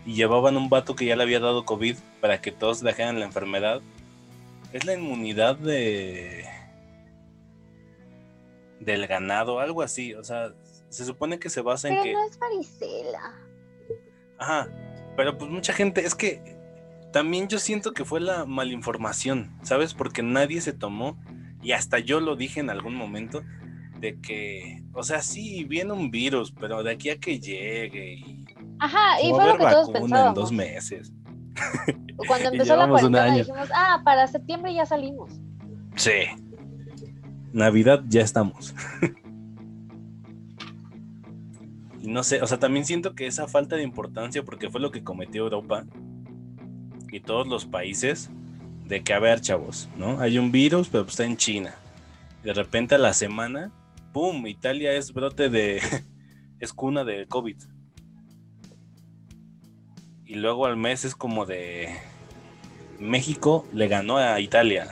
y 0.04 0.14
llevaban 0.14 0.56
un 0.56 0.68
vato 0.68 0.96
que 0.96 1.06
ya 1.06 1.16
le 1.16 1.22
había 1.22 1.40
dado 1.40 1.64
COVID 1.64 1.96
para 2.20 2.40
que 2.40 2.52
todos 2.52 2.80
dejaran 2.80 3.20
la 3.20 3.26
enfermedad. 3.26 3.80
Es 4.72 4.84
la 4.84 4.94
inmunidad 4.94 5.56
de. 5.56 6.44
del 8.80 9.06
ganado, 9.06 9.60
algo 9.60 9.82
así. 9.82 10.14
O 10.14 10.24
sea, 10.24 10.52
se 10.88 11.04
supone 11.04 11.38
que 11.38 11.48
se 11.48 11.60
basa 11.60 11.88
en 11.88 12.02
que. 12.02 12.12
No 12.12 12.26
es 12.26 12.38
varicela. 12.38 13.34
Ajá. 14.38 14.68
Pero 15.16 15.36
pues 15.38 15.50
mucha 15.50 15.72
gente, 15.72 16.04
es 16.04 16.14
que 16.14 16.59
también 17.12 17.48
yo 17.48 17.58
siento 17.58 17.92
que 17.92 18.04
fue 18.04 18.20
la 18.20 18.46
malinformación, 18.46 19.50
¿sabes? 19.62 19.94
Porque 19.94 20.22
nadie 20.22 20.60
se 20.60 20.72
tomó, 20.72 21.18
y 21.62 21.72
hasta 21.72 21.98
yo 21.98 22.20
lo 22.20 22.36
dije 22.36 22.60
en 22.60 22.70
algún 22.70 22.94
momento, 22.94 23.42
de 23.98 24.18
que, 24.20 24.82
o 24.92 25.02
sea, 25.02 25.20
sí, 25.20 25.64
viene 25.64 25.92
un 25.92 26.10
virus, 26.10 26.52
pero 26.52 26.82
de 26.82 26.92
aquí 26.92 27.10
a 27.10 27.18
que 27.18 27.38
llegue 27.38 28.14
y... 28.14 28.44
Ajá, 28.78 29.20
y 29.22 29.30
fue 29.30 29.46
lo 29.46 29.58
que 29.58 29.64
todos 29.64 29.90
pensábamos. 29.90 30.28
en 30.28 30.34
dos 30.34 30.52
meses. 30.52 31.12
Cuando 32.26 32.50
empezó 32.50 32.76
la 32.76 32.88
cuarentena 32.88 33.34
dijimos, 33.34 33.68
ah, 33.74 34.00
para 34.04 34.26
septiembre 34.26 34.72
ya 34.72 34.86
salimos. 34.86 35.32
Sí. 35.96 36.28
Navidad 37.52 38.02
ya 38.08 38.22
estamos. 38.22 38.74
y 42.00 42.08
no 42.08 42.22
sé, 42.22 42.40
o 42.40 42.46
sea, 42.46 42.58
también 42.58 42.86
siento 42.86 43.14
que 43.14 43.26
esa 43.26 43.48
falta 43.48 43.76
de 43.76 43.82
importancia, 43.82 44.42
porque 44.44 44.70
fue 44.70 44.80
lo 44.80 44.90
que 44.90 45.04
cometió 45.04 45.42
Europa, 45.42 45.84
y 47.12 47.20
todos 47.20 47.46
los 47.46 47.66
países 47.66 48.30
de 48.86 49.02
que, 49.02 49.12
a 49.12 49.18
ver, 49.18 49.40
chavos, 49.40 49.88
¿no? 49.96 50.20
Hay 50.20 50.38
un 50.38 50.50
virus, 50.50 50.88
pero 50.88 51.04
está 51.04 51.24
en 51.24 51.36
China. 51.36 51.74
De 52.42 52.52
repente 52.52 52.94
a 52.94 52.98
la 52.98 53.12
semana, 53.12 53.70
¡pum! 54.12 54.46
Italia 54.46 54.92
es 54.92 55.12
brote 55.12 55.48
de... 55.48 55.80
es 56.60 56.72
cuna 56.72 57.04
de 57.04 57.26
COVID. 57.26 57.56
Y 60.26 60.34
luego 60.34 60.66
al 60.66 60.76
mes 60.76 61.04
es 61.04 61.14
como 61.14 61.46
de... 61.46 61.94
México 62.98 63.66
le 63.72 63.88
ganó 63.88 64.18
a 64.18 64.40
Italia. 64.40 64.88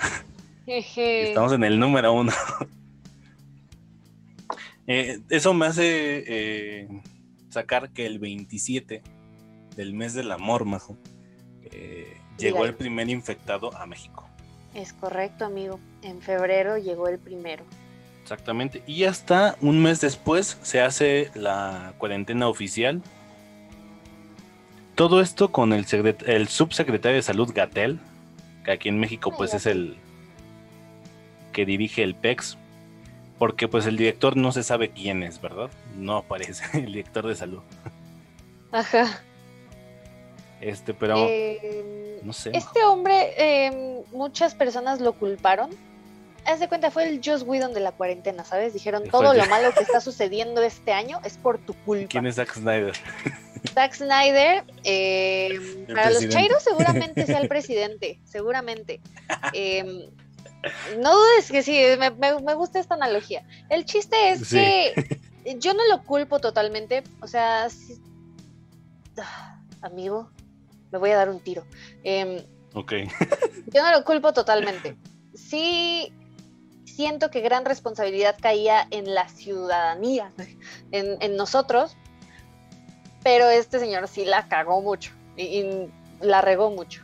Estamos 0.66 1.52
en 1.52 1.64
el 1.64 1.78
número 1.78 2.12
uno. 2.12 2.32
Eh, 4.90 5.20
eso 5.28 5.52
me 5.52 5.66
hace 5.66 6.24
eh, 6.26 6.88
sacar 7.50 7.90
que 7.90 8.06
el 8.06 8.18
27 8.18 9.02
del 9.76 9.92
mes 9.92 10.14
del 10.14 10.32
amor, 10.32 10.64
majo, 10.64 10.96
eh, 11.72 12.16
llegó 12.38 12.64
el 12.64 12.74
primer 12.74 13.08
infectado 13.08 13.76
a 13.76 13.86
México. 13.86 14.28
Es 14.74 14.92
correcto, 14.92 15.44
amigo. 15.44 15.80
En 16.02 16.20
febrero 16.20 16.78
llegó 16.78 17.08
el 17.08 17.18
primero. 17.18 17.64
Exactamente. 18.22 18.82
Y 18.86 19.04
hasta 19.04 19.56
un 19.60 19.82
mes 19.82 20.00
después 20.00 20.58
se 20.62 20.80
hace 20.80 21.30
la 21.34 21.94
cuarentena 21.98 22.48
oficial. 22.48 23.02
Todo 24.94 25.20
esto 25.20 25.50
con 25.50 25.72
el, 25.72 25.86
el 26.26 26.48
subsecretario 26.48 27.16
de 27.16 27.22
Salud 27.22 27.50
Gatel, 27.54 27.98
que 28.64 28.72
aquí 28.72 28.88
en 28.88 28.98
México 28.98 29.32
pues 29.36 29.54
es 29.54 29.66
el 29.66 29.96
que 31.52 31.64
dirige 31.64 32.02
el 32.02 32.14
PEX, 32.14 32.58
porque 33.38 33.68
pues 33.68 33.86
el 33.86 33.96
director 33.96 34.36
no 34.36 34.52
se 34.52 34.62
sabe 34.62 34.90
quién 34.90 35.22
es, 35.22 35.40
¿verdad? 35.40 35.70
No 35.96 36.18
aparece 36.18 36.64
el 36.78 36.86
director 36.86 37.26
de 37.26 37.34
salud. 37.34 37.62
Ajá. 38.72 39.22
Este, 40.60 40.94
pero 40.94 41.26
em, 41.28 42.18
no 42.22 42.32
sé. 42.32 42.50
Este 42.52 42.82
hombre, 42.84 43.34
em, 43.36 44.02
muchas 44.12 44.54
personas 44.54 45.00
lo 45.00 45.12
culparon. 45.12 45.70
Haz 46.44 46.60
de 46.60 46.68
cuenta, 46.68 46.90
fue 46.90 47.08
el 47.08 47.20
Joss 47.22 47.42
Whedon 47.42 47.74
de 47.74 47.80
la 47.80 47.92
cuarentena, 47.92 48.44
¿sabes? 48.44 48.72
Dijeron, 48.72 49.04
todo 49.10 49.34
lo 49.34 49.46
malo 49.46 49.72
que 49.74 49.82
está 49.82 50.00
sucediendo 50.00 50.62
este 50.62 50.92
año 50.92 51.20
es 51.24 51.36
por 51.36 51.58
tu 51.58 51.74
culpa. 51.74 52.08
¿Quién 52.08 52.26
es 52.26 52.36
Zack 52.36 52.54
Snyder? 52.54 52.94
Zack 53.74 53.94
Snyder, 53.94 54.64
eh, 54.84 55.84
para 55.92 56.10
los 56.10 56.26
chairos 56.28 56.62
seguramente 56.62 57.26
sea 57.26 57.38
el 57.38 57.48
presidente, 57.48 58.20
seguramente. 58.24 59.00
Em, 59.52 60.08
no 60.98 61.12
dudes 61.12 61.50
que 61.50 61.62
sí, 61.62 61.80
me, 61.98 62.54
gusta 62.54 62.78
esta 62.78 62.94
analogía. 62.94 63.44
El 63.68 63.84
chiste 63.84 64.30
es 64.30 64.50
que 64.50 65.18
yo 65.58 65.74
no 65.74 65.86
lo 65.88 66.02
culpo 66.04 66.40
totalmente, 66.40 67.02
o 67.20 67.26
sea, 67.26 67.68
ah, 69.18 69.60
amigo, 69.82 70.30
me 70.90 70.98
voy 70.98 71.10
a 71.10 71.16
dar 71.16 71.28
un 71.28 71.40
tiro. 71.40 71.64
Em, 72.04 72.44
ok. 72.74 72.92
yo 73.72 73.82
no 73.82 73.92
lo 73.92 74.04
culpo 74.04 74.32
totalmente. 74.32 74.96
Sí, 75.34 76.12
siento 76.84 77.30
que 77.30 77.40
gran 77.40 77.64
responsabilidad 77.64 78.36
caía 78.40 78.86
en 78.90 79.14
la 79.14 79.28
ciudadanía, 79.28 80.32
en, 80.90 81.36
nosotros, 81.36 81.96
pero 83.22 83.48
este 83.48 83.78
señor 83.78 84.08
sí 84.08 84.24
la 84.24 84.48
cagó 84.48 84.82
mucho 84.82 85.12
y, 85.36 85.88
la 86.20 86.40
regó 86.40 86.70
mucho. 86.70 87.02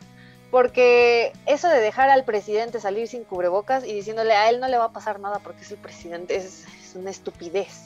Porque 0.50 1.32
eso 1.46 1.68
de 1.68 1.78
dejar 1.78 2.10
al 2.10 2.24
presidente 2.24 2.80
salir 2.80 3.06
sin 3.06 3.24
cubrebocas 3.24 3.84
y 3.84 3.92
diciéndole 3.92 4.32
a 4.32 4.50
él 4.50 4.58
no 4.58 4.66
le 4.66 4.78
va 4.78 4.86
a 4.86 4.92
pasar 4.92 5.20
nada 5.20 5.38
porque 5.38 5.62
es 5.62 5.70
el 5.70 5.78
presidente 5.78 6.34
es, 6.36 6.66
es 6.82 6.96
una 6.96 7.10
estupidez. 7.10 7.84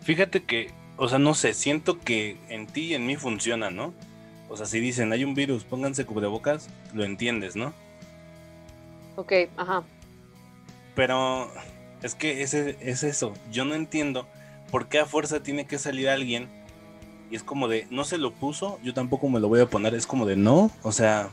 Fíjate 0.00 0.42
que, 0.42 0.70
o 0.98 1.08
sea, 1.08 1.18
no 1.18 1.34
sé, 1.34 1.54
siento 1.54 2.00
que 2.00 2.36
en 2.48 2.66
ti 2.66 2.86
y 2.86 2.94
en 2.94 3.06
mí 3.06 3.16
funciona, 3.16 3.70
¿no? 3.70 3.94
O 4.48 4.56
sea, 4.56 4.66
si 4.66 4.80
dicen 4.80 5.12
hay 5.12 5.24
un 5.24 5.34
virus, 5.34 5.64
pónganse 5.64 6.04
cubrebocas, 6.04 6.68
lo 6.92 7.04
entiendes, 7.04 7.54
¿no? 7.54 7.72
Ok, 9.16 9.32
ajá. 9.56 9.84
Pero 10.96 11.50
es 12.02 12.14
que 12.16 12.42
ese, 12.42 12.76
es 12.80 13.04
eso. 13.04 13.32
Yo 13.52 13.64
no 13.64 13.74
entiendo 13.74 14.26
por 14.72 14.88
qué 14.88 14.98
a 14.98 15.06
fuerza 15.06 15.42
tiene 15.42 15.66
que 15.66 15.78
salir 15.78 16.08
alguien 16.08 16.48
y 17.30 17.36
es 17.36 17.44
como 17.44 17.68
de, 17.68 17.86
no 17.90 18.04
se 18.04 18.18
lo 18.18 18.32
puso, 18.32 18.80
yo 18.82 18.92
tampoco 18.92 19.28
me 19.28 19.38
lo 19.38 19.48
voy 19.48 19.60
a 19.60 19.66
poner. 19.66 19.94
Es 19.94 20.06
como 20.06 20.26
de, 20.26 20.36
no, 20.36 20.70
o 20.82 20.92
sea, 20.92 21.28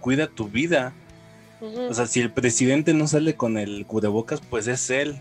cuida 0.00 0.28
tu 0.28 0.48
vida. 0.48 0.94
O 1.60 1.94
sea, 1.94 2.06
si 2.06 2.20
el 2.20 2.32
presidente 2.32 2.92
no 2.92 3.06
sale 3.06 3.36
con 3.36 3.56
el 3.56 3.86
cubrebocas, 3.86 4.40
pues 4.40 4.66
es 4.66 4.90
él. 4.90 5.20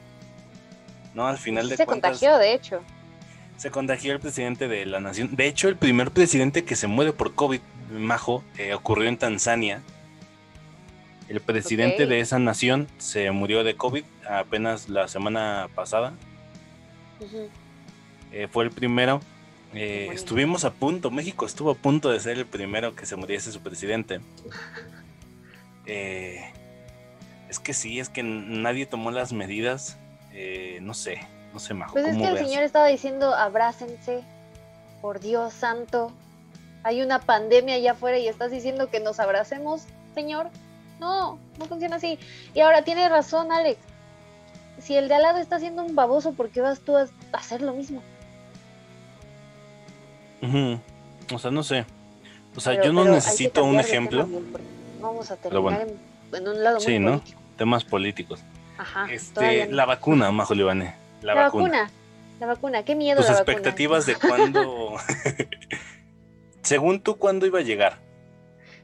No, 1.13 1.27
al 1.27 1.37
final 1.37 1.69
de 1.69 1.75
cuentas. 1.75 2.17
Se 2.17 2.27
contagió, 2.29 2.37
de 2.37 2.53
hecho. 2.53 2.81
Se 3.61 3.69
contagió 3.69 4.11
el 4.11 4.19
presidente 4.19 4.67
de 4.67 4.87
la 4.87 4.99
nación. 4.99 5.35
De 5.35 5.45
hecho, 5.45 5.67
el 5.67 5.75
primer 5.75 6.09
presidente 6.09 6.63
que 6.63 6.75
se 6.75 6.87
muere 6.87 7.13
por 7.13 7.35
COVID, 7.35 7.59
Majo, 7.91 8.43
eh, 8.57 8.73
ocurrió 8.73 9.07
en 9.07 9.17
Tanzania. 9.17 9.83
El 11.29 11.41
presidente 11.41 12.07
de 12.07 12.21
esa 12.21 12.39
nación 12.39 12.87
se 12.97 13.29
murió 13.29 13.63
de 13.63 13.75
COVID 13.75 14.03
apenas 14.27 14.89
la 14.89 15.07
semana 15.07 15.69
pasada. 15.75 16.15
Eh, 18.31 18.47
fue 18.51 18.63
el 18.63 18.71
primero. 18.71 19.21
Eh, 19.75 20.09
estuvimos 20.11 20.65
a 20.65 20.73
punto, 20.73 21.11
México 21.11 21.45
estuvo 21.45 21.69
a 21.69 21.75
punto 21.75 22.09
de 22.09 22.19
ser 22.19 22.39
el 22.39 22.47
primero 22.47 22.95
que 22.95 23.05
se 23.05 23.15
muriese 23.15 23.51
su 23.51 23.61
presidente. 23.61 24.21
Es 25.85 27.59
que 27.59 27.73
sí, 27.73 27.99
es 27.99 28.07
que 28.09 28.23
nadie 28.23 28.85
tomó 28.85 29.11
las 29.11 29.33
medidas. 29.33 29.97
no 30.79 30.93
sé, 30.93 31.19
no 31.53 31.59
sé, 31.59 31.73
Majo. 31.73 31.93
Pues 31.93 32.05
es 32.05 32.17
que 32.17 32.27
el 32.27 32.37
señor 32.37 32.63
estaba 32.63 32.87
diciendo, 32.87 33.33
abrácense, 33.33 34.23
por 35.01 35.19
Dios 35.19 35.53
santo. 35.53 36.11
Hay 36.83 37.01
una 37.01 37.19
pandemia 37.19 37.75
allá 37.75 37.91
afuera 37.91 38.17
y 38.17 38.27
estás 38.27 38.51
diciendo 38.51 38.89
que 38.89 38.99
nos 38.99 39.19
abracemos, 39.19 39.83
señor. 40.15 40.49
No, 40.99 41.39
no 41.57 41.65
funciona 41.65 41.97
así. 41.97 42.19
Y 42.53 42.61
ahora 42.61 42.83
tiene 42.83 43.07
razón, 43.09 43.51
Alex. 43.51 43.79
Si 44.79 44.95
el 44.95 45.07
de 45.07 45.15
al 45.15 45.23
lado 45.23 45.39
está 45.39 45.57
haciendo 45.57 45.83
un 45.83 45.95
baboso, 45.95 46.33
¿por 46.33 46.49
qué 46.49 46.61
vas 46.61 46.79
tú 46.79 46.97
a 46.97 47.07
hacer 47.33 47.61
lo 47.61 47.73
mismo? 47.73 48.01
O 51.33 51.39
sea, 51.39 51.51
no 51.51 51.63
sé. 51.63 51.85
O 52.55 52.59
sea, 52.59 52.81
yo 52.83 52.91
no 52.91 53.05
necesito 53.05 53.63
un 53.63 53.79
ejemplo. 53.79 54.27
Vamos 54.99 55.31
a 55.31 55.35
terminar 55.35 55.87
en, 56.33 56.47
un 56.47 56.63
lado 56.63 56.79
sí, 56.79 56.99
¿no? 56.99 57.21
Temas 57.57 57.83
políticos. 57.83 58.39
Ajá. 58.77 59.07
Este, 59.11 59.71
la 59.71 59.85
vacuna, 59.85 60.31
Majo 60.31 60.55
Libane. 60.55 61.00
La, 61.21 61.33
vacuna. 61.35 61.89
La 62.39 62.47
vacuna, 62.47 62.83
qué 62.83 62.95
miedo. 62.95 63.21
Tus 63.21 63.29
expectativas 63.29 64.05
de 64.05 64.15
cuándo. 64.15 64.95
Según 66.63 67.01
tú, 67.01 67.17
¿cuándo 67.17 67.45
iba 67.45 67.59
a 67.59 67.63
llegar? 67.63 67.99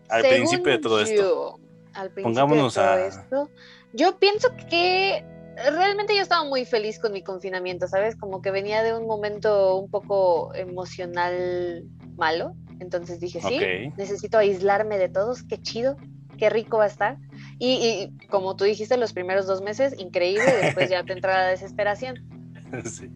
Al 0.09 0.23
principio 0.23 0.71
de 0.71 0.79
todo 0.79 1.01
esto 1.01 1.59
al 1.97 2.11
principio 2.11 2.45
de 2.45 2.71
todo 2.71 2.97
esto. 2.97 3.49
Yo 3.93 4.19
pienso 4.19 4.49
que 4.69 5.25
realmente 5.71 6.15
yo 6.15 6.21
estaba 6.21 6.43
muy 6.43 6.65
feliz 6.65 6.99
con 6.99 7.11
mi 7.11 7.23
confinamiento, 7.23 7.87
¿sabes? 7.87 8.15
Como 8.15 8.41
que 8.41 8.51
venía 8.51 8.83
de 8.83 8.93
un 8.95 9.07
momento 9.07 9.77
un 9.77 9.89
poco 9.89 10.53
emocional 10.53 11.83
malo. 12.15 12.53
Entonces 12.79 13.19
dije, 13.19 13.41
sí, 13.41 13.59
necesito 13.97 14.37
aislarme 14.37 14.99
de 14.99 15.09
todos, 15.09 15.41
qué 15.41 15.59
chido, 15.59 15.97
qué 16.37 16.49
rico 16.51 16.77
va 16.77 16.83
a 16.83 16.87
estar. 16.87 17.17
Y, 17.59 18.11
como 18.29 18.55
tú 18.55 18.65
dijiste, 18.65 18.97
los 18.97 19.13
primeros 19.13 19.47
dos 19.47 19.61
meses, 19.61 19.97
increíble, 19.97 20.45
después 20.61 20.89
ya 20.89 21.03
te 21.03 21.13
entra 21.13 21.33
la 21.33 21.47
desesperación. 21.47 22.23
Sí. 22.83 23.09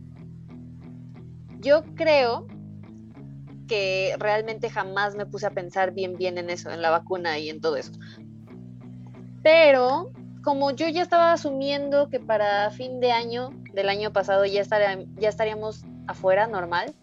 Yo 1.60 1.84
creo 1.96 2.48
que 3.68 4.16
realmente 4.18 4.70
jamás 4.70 5.14
me 5.16 5.26
puse 5.26 5.46
a 5.46 5.52
pensar 5.52 5.92
bien 5.92 6.16
bien 6.16 6.38
en 6.38 6.50
eso, 6.50 6.72
en 6.72 6.82
la 6.82 6.90
vacuna 6.90 7.38
y 7.38 7.50
en 7.50 7.60
todo 7.60 7.76
eso. 7.76 7.92
Pero 9.44 10.12
como 10.42 10.72
yo 10.72 10.88
ya 10.88 11.02
estaba 11.02 11.34
asumiendo 11.34 12.10
que 12.10 12.20
para 12.20 12.72
fin 12.72 13.02
de 13.02 13.12
año 13.12 13.50
del 13.74 13.90
año 13.90 14.14
pasado 14.14 14.46
ya, 14.46 14.64
ya 14.64 15.30
estaríamos 15.30 15.84
afuera 16.08 16.48
normal, 16.48 16.94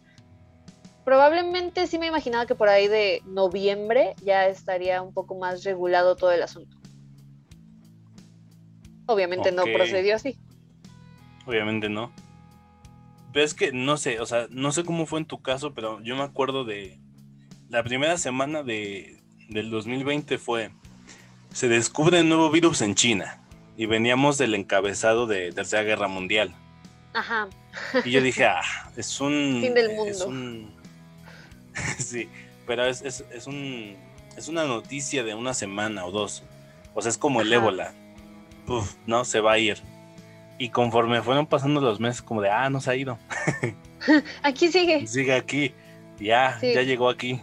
probablemente 1.05 1.87
sí 1.87 1.99
me 1.99 2.07
imaginaba 2.07 2.47
que 2.47 2.55
por 2.55 2.69
ahí 2.69 2.89
de 2.89 3.23
noviembre 3.27 4.15
ya 4.23 4.47
estaría 4.47 5.03
un 5.03 5.13
poco 5.13 5.35
más 5.35 5.65
regulado 5.65 6.17
todo 6.17 6.33
el 6.33 6.43
asunto. 6.43 6.78
Obviamente 9.09 9.53
no 9.53 9.65
procedió 9.65 10.17
así. 10.17 10.37
Obviamente 11.47 11.89
no. 11.89 12.13
Pero 13.33 13.45
es 13.45 13.55
que 13.55 13.73
no 13.73 13.97
sé, 13.97 14.21
o 14.21 14.27
sea, 14.27 14.49
no 14.51 14.71
sé 14.71 14.85
cómo 14.85 15.07
fue 15.07 15.19
en 15.19 15.25
tu 15.25 15.41
caso, 15.41 15.73
pero 15.73 16.01
yo 16.03 16.15
me 16.15 16.23
acuerdo 16.23 16.65
de 16.65 16.99
la 17.71 17.83
primera 17.83 18.19
semana 18.19 18.63
de, 18.63 19.23
del 19.49 19.71
2020 19.71 20.37
fue 20.37 20.71
se 21.53 21.69
descubre 21.69 22.21
un 22.21 22.29
nuevo 22.29 22.51
virus 22.51 22.83
en 22.83 22.95
China 22.95 23.41
y 23.79 23.87
veníamos 23.87 24.37
del 24.37 24.55
encabezado 24.55 25.27
de 25.27 25.53
Tercera 25.53 25.83
Guerra 25.85 26.07
Mundial. 26.07 26.55
Ajá. 27.15 27.49
Y 28.05 28.11
yo 28.11 28.21
dije, 28.21 28.45
ah, 28.45 28.61
es 28.95 29.21
un... 29.23 29.61
Fin 29.63 29.73
del 29.73 29.95
mundo. 29.95 30.11
Es 30.11 30.21
un... 30.21 30.71
sí, 31.99 32.29
pero 32.67 32.85
es, 32.85 33.03
es, 33.03 33.47
un, 33.47 33.97
es 34.37 34.49
una 34.49 34.65
noticia 34.65 35.25
de 35.25 35.35
una 35.35 35.55
semana 35.55 36.05
o 36.05 36.11
dos. 36.11 36.43
O 36.95 37.01
sea, 37.01 37.09
es 37.09 37.17
como 37.17 37.41
el 37.41 37.51
ébola. 37.51 37.95
Puf, 38.69 38.97
no, 39.07 39.25
se 39.25 39.41
va 39.41 39.53
a 39.53 39.59
ir. 39.59 39.79
Y 40.59 40.69
conforme 40.69 41.23
fueron 41.23 41.47
pasando 41.47 41.81
los 41.81 42.01
meses, 42.01 42.21
como 42.21 42.43
de, 42.43 42.51
ah, 42.51 42.69
no 42.69 42.83
se 42.83 42.91
ha 42.91 42.97
ido. 42.97 43.19
aquí 44.43 44.69
sigue. 44.69 45.07
Sigue 45.07 45.35
aquí. 45.35 45.75
Ya, 46.21 46.59
ya 46.61 46.83
llegó 46.83 47.09
aquí. 47.09 47.41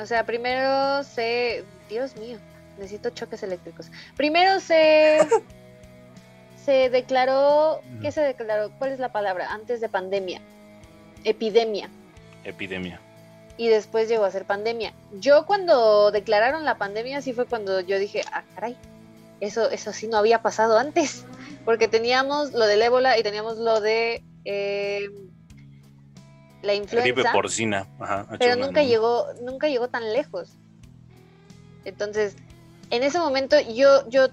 o 0.00 0.06
sea, 0.06 0.24
primero 0.24 1.04
se... 1.04 1.64
Dios 1.90 2.16
mío 2.16 2.38
necesito 2.78 3.10
choques 3.10 3.42
eléctricos. 3.42 3.90
Primero 4.16 4.58
se, 4.58 5.18
se 6.64 6.88
declaró, 6.88 7.82
¿qué 8.00 8.10
se 8.10 8.22
declaró? 8.22 8.70
¿Cuál 8.78 8.92
es 8.92 8.98
la 8.98 9.12
palabra? 9.12 9.52
Antes 9.52 9.82
de 9.82 9.90
pandemia. 9.90 10.40
Epidemia. 11.24 11.90
Epidemia. 12.44 12.98
Y 13.58 13.68
después 13.68 14.08
llegó 14.08 14.24
a 14.24 14.30
ser 14.30 14.46
pandemia. 14.46 14.94
Yo 15.12 15.44
cuando 15.44 16.10
declararon 16.10 16.64
la 16.64 16.78
pandemia, 16.78 17.20
sí 17.20 17.34
fue 17.34 17.44
cuando 17.44 17.80
yo 17.80 17.98
dije, 17.98 18.22
ah, 18.32 18.42
caray, 18.54 18.78
eso, 19.40 19.70
eso 19.70 19.92
sí 19.92 20.08
no 20.08 20.16
había 20.16 20.42
pasado 20.42 20.78
antes. 20.78 21.24
Porque 21.64 21.88
teníamos 21.88 22.52
lo 22.52 22.66
del 22.66 22.82
ébola 22.82 23.18
y 23.18 23.22
teníamos 23.22 23.58
lo 23.58 23.80
de 23.80 24.22
eh, 24.44 25.10
la 26.62 26.74
influenza. 26.74 27.12
Gripe 27.12 27.30
porcina. 27.32 27.86
Ajá, 27.98 28.26
pero 28.38 28.56
nunca 28.56 28.82
llegó, 28.82 29.26
nunca 29.42 29.68
llegó 29.68 29.88
tan 29.88 30.12
lejos. 30.12 30.56
Entonces, 31.84 32.36
en 32.90 33.02
ese 33.02 33.18
momento 33.18 33.56
yo, 33.60 34.08
yo, 34.08 34.28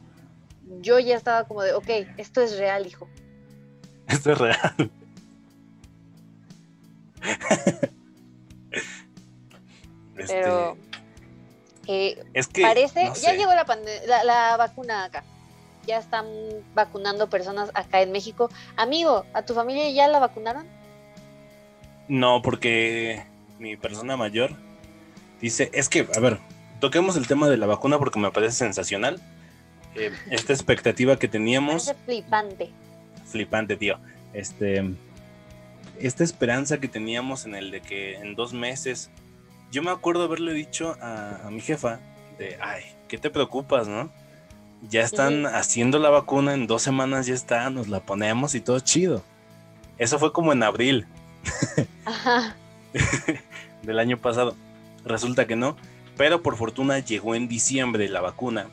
yo 0.82 1.00
ya 1.00 1.16
estaba 1.16 1.46
como 1.46 1.64
de, 1.64 1.74
ok, 1.74 1.90
esto 2.18 2.42
es 2.42 2.58
real, 2.58 2.86
hijo. 2.86 3.08
Esto 4.08 4.32
es 4.32 4.38
real. 4.38 4.92
Pero 10.16 10.72
este, 10.72 10.87
es 11.88 12.48
que 12.48 12.62
parece, 12.62 13.12
ya 13.22 13.34
llegó 13.34 13.52
la, 13.54 14.24
la, 14.24 14.58
vacuna 14.58 15.06
acá. 15.06 15.24
Ya 15.86 15.98
están 15.98 16.26
vacunando 16.74 17.30
personas 17.30 17.72
acá 17.74 18.02
en 18.02 18.12
México. 18.12 18.50
Amigo, 18.76 19.26
¿a 19.34 19.44
tu 19.44 19.54
familia 19.54 19.90
ya 19.90 20.08
la 20.08 20.20
vacunaron? 20.20 20.66
No, 22.10 22.42
porque 22.42 23.24
mi 23.60 23.78
persona 23.78 24.18
mayor 24.18 24.52
dice, 25.40 25.70
es 25.74 25.88
que, 25.88 26.08
a 26.16 26.20
ver, 26.20 26.40
toquemos 26.80 27.16
el 27.16 27.28
tema 27.28 27.48
de 27.48 27.58
la 27.58 27.68
vacuna 27.68 28.00
porque 28.00 28.20
me 28.20 28.32
parece 28.32 28.58
sensacional. 28.58 29.22
Eh, 29.96 30.12
esta 30.32 30.54
expectativa 30.54 31.18
que 31.18 31.28
teníamos. 31.28 31.86
Parece 31.86 32.04
flipante. 32.06 32.70
Flipante, 33.26 33.78
tío. 33.78 33.98
Este. 34.34 34.84
esta 36.00 36.24
esperanza 36.24 36.80
que 36.80 36.88
teníamos 36.88 37.46
en 37.46 37.56
el 37.56 37.72
de 37.72 37.82
que 37.82 38.16
en 38.16 38.36
dos 38.36 38.54
meses, 38.54 39.10
yo 39.72 39.84
me 39.84 39.92
acuerdo 39.92 40.24
haberle 40.24 40.54
dicho 40.54 40.96
a, 41.02 41.50
mi 41.52 41.62
jefa 41.62 42.00
de, 42.38 42.58
ay, 42.62 42.84
¿qué 43.08 43.18
te 43.18 43.30
preocupas, 43.30 43.88
no? 43.88 44.12
Ya 44.90 45.02
están 45.02 45.46
haciendo 45.46 45.98
la 45.98 46.10
vacuna, 46.10 46.54
en 46.54 46.68
dos 46.68 46.84
semanas 46.84 47.26
ya 47.26 47.34
está, 47.34 47.70
nos 47.70 47.88
la 47.88 48.00
ponemos 48.00 48.54
y 48.54 48.62
todo 48.62 48.80
chido. 48.80 49.24
Eso 49.98 50.20
fue 50.20 50.32
como 50.32 50.54
en 50.54 50.62
abril 50.62 51.08
del 53.82 54.00
año 54.00 54.18
pasado. 54.18 54.56
Resulta 55.04 55.48
que 55.48 55.56
no, 55.56 55.76
pero 56.16 56.44
por 56.44 56.58
fortuna 56.58 57.00
llegó 57.00 57.34
en 57.36 57.48
diciembre 57.48 58.08
la 58.08 58.22
vacuna, 58.22 58.68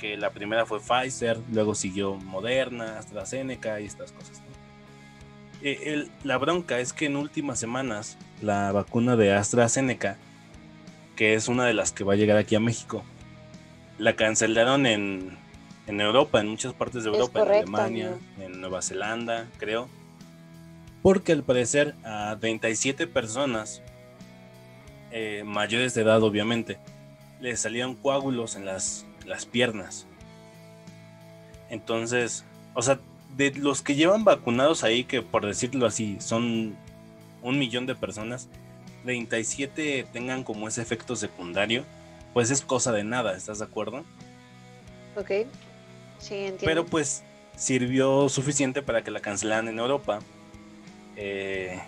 que 0.00 0.16
la 0.16 0.30
primera 0.30 0.66
fue 0.66 0.80
Pfizer, 0.80 1.38
luego 1.52 1.74
siguió 1.74 2.16
Moderna, 2.16 2.98
AstraZeneca 2.98 3.80
y 3.80 3.86
estas 3.86 4.12
cosas. 4.12 4.43
Eh, 5.66 6.08
la 6.24 6.36
bronca 6.36 6.78
es 6.78 6.92
que 6.92 7.06
en 7.06 7.16
últimas 7.16 7.58
semanas 7.58 8.18
la 8.42 8.70
vacuna 8.70 9.16
de 9.16 9.32
AstraZeneca, 9.32 10.18
que 11.16 11.32
es 11.32 11.48
una 11.48 11.64
de 11.64 11.72
las 11.72 11.90
que 11.90 12.04
va 12.04 12.12
a 12.12 12.16
llegar 12.16 12.36
aquí 12.36 12.54
a 12.54 12.60
México, 12.60 13.02
la 13.96 14.14
cancelaron 14.14 14.84
en, 14.84 15.38
Europa, 15.86 16.40
en 16.40 16.48
muchas 16.48 16.74
partes 16.74 17.04
de 17.04 17.10
Europa, 17.10 17.40
en 17.44 17.48
Alemania, 17.48 18.18
en 18.38 18.60
Nueva 18.60 18.82
Zelanda, 18.82 19.48
creo. 19.56 19.88
Porque 21.00 21.32
al 21.32 21.42
parecer 21.42 21.94
a 22.04 22.36
37 22.38 23.06
personas 23.06 23.80
eh, 25.12 25.44
mayores 25.46 25.94
de 25.94 26.02
edad, 26.02 26.22
obviamente, 26.22 26.78
le 27.40 27.56
salían 27.56 27.94
coágulos 27.94 28.54
en 28.56 28.66
las, 28.66 29.06
las 29.24 29.46
piernas. 29.46 30.06
Entonces, 31.70 32.44
o 32.74 32.82
sea, 32.82 33.00
de 33.36 33.52
los 33.52 33.82
que 33.82 33.94
llevan 33.94 34.24
vacunados 34.24 34.84
ahí, 34.84 35.04
que 35.04 35.22
por 35.22 35.44
decirlo 35.46 35.86
así, 35.86 36.16
son 36.20 36.76
un 37.42 37.58
millón 37.58 37.86
de 37.86 37.94
personas, 37.94 38.48
37 39.04 40.06
tengan 40.12 40.44
como 40.44 40.68
ese 40.68 40.82
efecto 40.82 41.16
secundario, 41.16 41.84
pues 42.32 42.50
es 42.50 42.62
cosa 42.62 42.92
de 42.92 43.04
nada, 43.04 43.36
¿estás 43.36 43.58
de 43.58 43.64
acuerdo? 43.64 44.04
Ok, 45.16 45.30
sí, 46.18 46.34
entiendo. 46.34 46.64
Pero 46.64 46.86
pues 46.86 47.22
sirvió 47.56 48.28
suficiente 48.28 48.82
para 48.82 49.02
que 49.02 49.10
la 49.10 49.20
cancelaran 49.20 49.68
en 49.68 49.78
Europa. 49.78 50.20
Eh, 51.16 51.80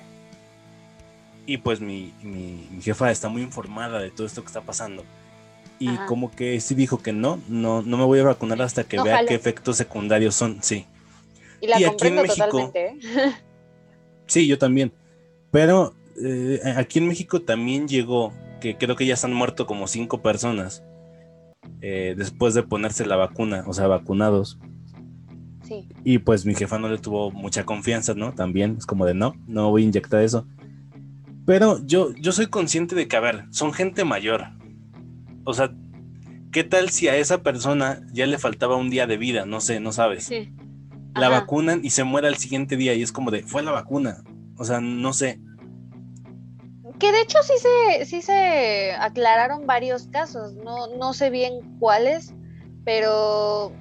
y 1.47 1.59
pues 1.59 1.81
mi, 1.81 2.13
jefa 2.83 3.11
está 3.11 3.29
muy 3.29 3.43
informada 3.43 4.01
de 4.01 4.11
todo 4.11 4.27
esto 4.27 4.43
que 4.43 4.49
está 4.49 4.61
pasando. 4.61 5.05
Y 5.79 5.95
como 6.07 6.31
que 6.31 6.59
sí 6.61 6.75
dijo 6.75 7.03
que 7.03 7.13
no, 7.13 7.39
no, 7.49 7.83
no 7.83 7.97
me 7.99 8.05
voy 8.05 8.19
a 8.21 8.25
vacunar 8.25 8.63
hasta 8.63 8.85
que 8.85 9.01
vea 9.01 9.27
qué 9.27 9.35
efectos 9.35 9.77
secundarios 9.77 10.35
son, 10.35 10.63
sí. 10.63 10.87
Y 11.67 11.81
la 11.81 11.89
aquí 11.89 12.07
en 12.07 12.15
México, 12.15 12.73
¿eh? 12.75 12.97
Sí, 14.27 14.47
yo 14.47 14.59
también. 14.59 14.93
Pero 15.51 15.95
eh, 16.23 16.61
aquí 16.77 16.99
en 16.99 17.09
México 17.09 17.43
también 17.43 17.89
llegó, 17.89 18.33
que 18.61 18.77
creo 18.77 18.97
que 18.97 19.07
ya 19.07 19.17
se 19.17 19.27
han 19.27 19.35
muerto 19.35 19.67
como 19.67 19.87
cinco 19.87 20.23
personas 20.23 20.83
eh, 21.81 22.15
después 22.17 22.55
de 22.55 22.63
ponerse 22.63 23.07
la 23.07 23.17
vacuna, 23.17 23.65
o 23.67 23.73
sea, 23.73 23.87
vacunados. 23.87 24.59
Sí. 25.63 25.89
Y 26.05 26.19
pues 26.19 26.47
mi 26.47 26.55
jefa 26.55 26.79
no 26.79 26.89
le 26.89 26.99
tuvo 26.99 27.31
mucha 27.31 27.65
confianza, 27.65 28.15
¿no? 28.15 28.33
También 28.33 28.77
es 28.79 28.87
como 28.87 29.05
de 29.05 29.15
no, 29.15 29.35
no 29.47 29.71
voy 29.71 29.83
a 29.83 29.87
inyectar 29.87 30.23
eso. 30.23 30.47
Pero 31.45 31.85
yo, 31.87 32.13
yo 32.15 32.33
soy 32.33 32.47
consciente 32.47 32.95
de 32.95 33.09
que, 33.09 33.17
a 33.17 33.21
ver, 33.21 33.45
son 33.51 33.73
gente 33.73 34.05
mayor. 34.05 34.49
O 35.45 35.55
sea, 35.55 35.73
¿qué 36.51 36.65
tal 36.65 36.91
si 36.91 37.09
a 37.09 37.17
esa 37.17 37.43
persona 37.43 38.01
ya 38.13 38.27
le 38.27 38.39
faltaba 38.39 38.77
un 38.77 38.91
día 38.91 39.07
de 39.07 39.17
vida? 39.17 39.47
No 39.47 39.61
sé, 39.61 39.79
no 39.79 39.93
sabes. 39.93 40.25
Sí. 40.25 40.53
La 41.17 41.29
vacunan 41.29 41.81
y 41.83 41.91
se 41.91 42.05
muere 42.05 42.29
al 42.29 42.37
siguiente 42.37 42.77
día 42.77 42.95
y 42.95 43.03
es 43.03 43.13
como 43.13 43.31
de, 43.31 43.43
fue 43.43 43.63
la 43.63 43.73
vacuna. 43.73 44.23
O 44.57 44.65
sea, 44.65 44.81
no 44.81 45.13
sé. 45.13 45.41
Que 46.99 47.13
de 47.13 47.21
hecho 47.21 47.39
sí 47.43 47.55
se, 47.59 48.05
sí 48.07 48.23
se 48.23 48.93
aclararon 48.93 49.67
varios 49.67 50.09
casos, 50.09 50.55
no, 50.55 50.87
no 50.97 51.13
sé 51.13 51.29
bien 51.29 51.79
cuáles, 51.79 52.33
pero 52.85 53.73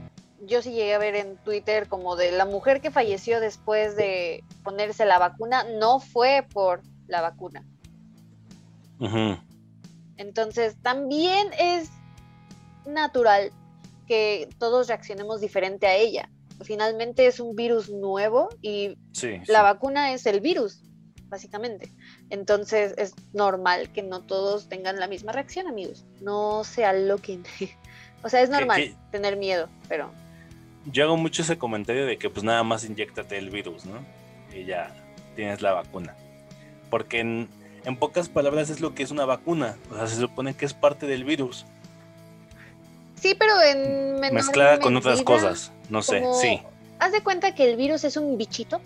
yo 0.42 0.62
sí 0.62 0.72
llegué 0.72 0.94
a 0.94 1.00
ver 1.00 1.16
en 1.16 1.38
Twitter 1.38 1.88
como 1.88 2.16
de 2.16 2.32
la 2.32 2.46
mujer 2.46 2.82
que 2.82 2.92
falleció 2.92 3.40
después 3.40 3.96
de 3.96 4.44
ponerse 4.64 5.06
la 5.06 5.18
vacuna, 5.18 5.64
no 5.80 6.00
fue 6.00 6.46
por 6.54 6.82
la 7.08 7.22
vacuna. 7.22 7.66
Entonces, 10.18 10.78
también 10.82 11.48
es 11.60 11.90
natural 12.86 13.52
que 14.08 14.50
todos 14.58 14.88
reaccionemos 14.88 15.42
diferente 15.42 15.88
a 15.88 15.96
ella. 15.96 16.30
Finalmente 16.64 17.28
es 17.28 17.40
un 17.40 17.56
virus 17.56 17.90
nuevo 17.90 18.50
y 18.62 18.98
la 19.48 19.62
vacuna 19.62 20.14
es 20.14 20.26
el 20.26 20.40
virus, 20.40 20.82
básicamente. 21.28 21.92
Entonces 22.30 22.94
es 22.98 23.14
normal 23.34 23.92
que 23.92 24.04
no 24.04 24.22
todos 24.22 24.70
tengan 24.70 25.00
la 25.00 25.08
misma 25.08 25.32
reacción, 25.32 25.68
amigos. 25.68 26.06
No 26.22 26.64
se 26.64 26.86
aloquen. 26.86 27.44
o 28.24 28.30
sea, 28.30 28.42
es 28.42 28.50
normal 28.50 28.96
tener 29.12 29.38
miedo, 29.38 29.70
pero... 29.88 30.12
Yo 30.92 31.04
hago 31.06 31.18
mucho 31.18 31.42
ese 31.42 31.58
comentario 31.58 32.06
de 32.06 32.18
que 32.18 32.30
pues 32.30 32.44
nada 32.44 32.64
más 32.64 32.86
inyectate 32.86 33.40
el 33.40 33.50
virus, 33.50 33.86
¿no? 33.86 34.06
Y 34.54 34.66
ya 34.66 34.96
tienes 35.36 35.64
la 35.64 35.74
vacuna 35.74 36.16
porque 36.96 37.20
en, 37.20 37.50
pocas 38.00 38.30
palabras 38.30 38.70
es 38.70 38.80
lo 38.80 38.96
que 38.96 39.04
es 39.04 39.12
una 39.12 39.26
vacuna, 39.26 39.76
o 39.92 39.96
sea, 39.96 40.08
se 40.08 40.16
supone 40.16 40.56
que 40.56 40.66
es 40.66 40.74
parte 40.74 41.08
del 41.08 41.26
virus. 41.26 41.66
Sí, 43.26 43.34
pero 43.34 43.60
en 43.60 44.20
mezclada 44.20 44.78
con 44.78 44.96
otras 44.96 45.24
cosas, 45.24 45.72
no 45.90 46.04
sé, 46.04 46.24
sí. 46.40 46.62
Haz 47.00 47.12
de 47.12 47.24
cuenta 47.24 47.56
que 47.56 47.68
el 47.68 47.76
virus 47.76 48.04
es 48.04 48.18
un 48.18 48.38
bichito. 48.38 48.80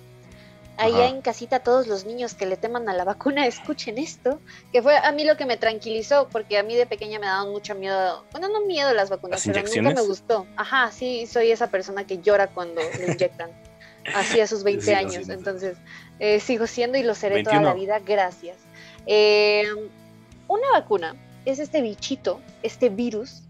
Allá 0.78 1.10
en 1.10 1.22
casita 1.22 1.60
todos 1.60 1.88
los 1.88 2.06
niños 2.06 2.36
que 2.36 2.46
le 2.46 2.56
teman 2.56 2.88
a 2.88 2.94
la 2.94 3.04
vacuna 3.04 3.46
escuchen 3.48 3.98
esto, 3.98 4.40
que 4.72 4.82
fue 4.82 4.98
a 4.98 5.12
mí 5.12 5.26
lo 5.26 5.36
que 5.36 5.46
me 5.46 5.58
tranquilizó, 5.58 6.30
porque 6.30 6.58
a 6.58 6.64
mí 6.64 6.74
de 6.74 6.86
pequeña 6.86 7.20
me 7.20 7.26
daban 7.26 7.52
mucho 7.52 7.76
miedo, 7.76 8.24
bueno, 8.32 8.48
no 8.48 8.66
miedo 8.66 8.94
las 8.94 9.10
vacunas, 9.10 9.44
pero 9.46 9.62
nunca 9.62 10.02
me 10.02 10.08
gustó. 10.08 10.48
Ajá, 10.56 10.90
sí, 10.94 11.28
soy 11.28 11.52
esa 11.52 11.68
persona 11.68 12.08
que 12.08 12.20
llora 12.20 12.48
cuando 12.48 12.80
le 12.98 13.12
inyectan, 13.12 13.52
así 14.16 14.40
a 14.40 14.48
sus 14.48 14.64
20 14.64 14.96
años, 14.96 15.28
entonces 15.28 15.76
eh, 16.20 16.40
sigo 16.40 16.66
siendo 16.66 16.98
y 16.98 17.04
lo 17.04 17.14
seré 17.14 17.44
toda 17.44 17.60
la 17.60 17.74
vida, 17.74 18.00
gracias. 18.00 18.56
Eh, 19.06 19.66
una 20.48 20.72
vacuna 20.72 21.18
es 21.44 21.60
este 21.60 21.82
bichito, 21.82 22.40
este 22.64 22.88
virus, 22.88 23.44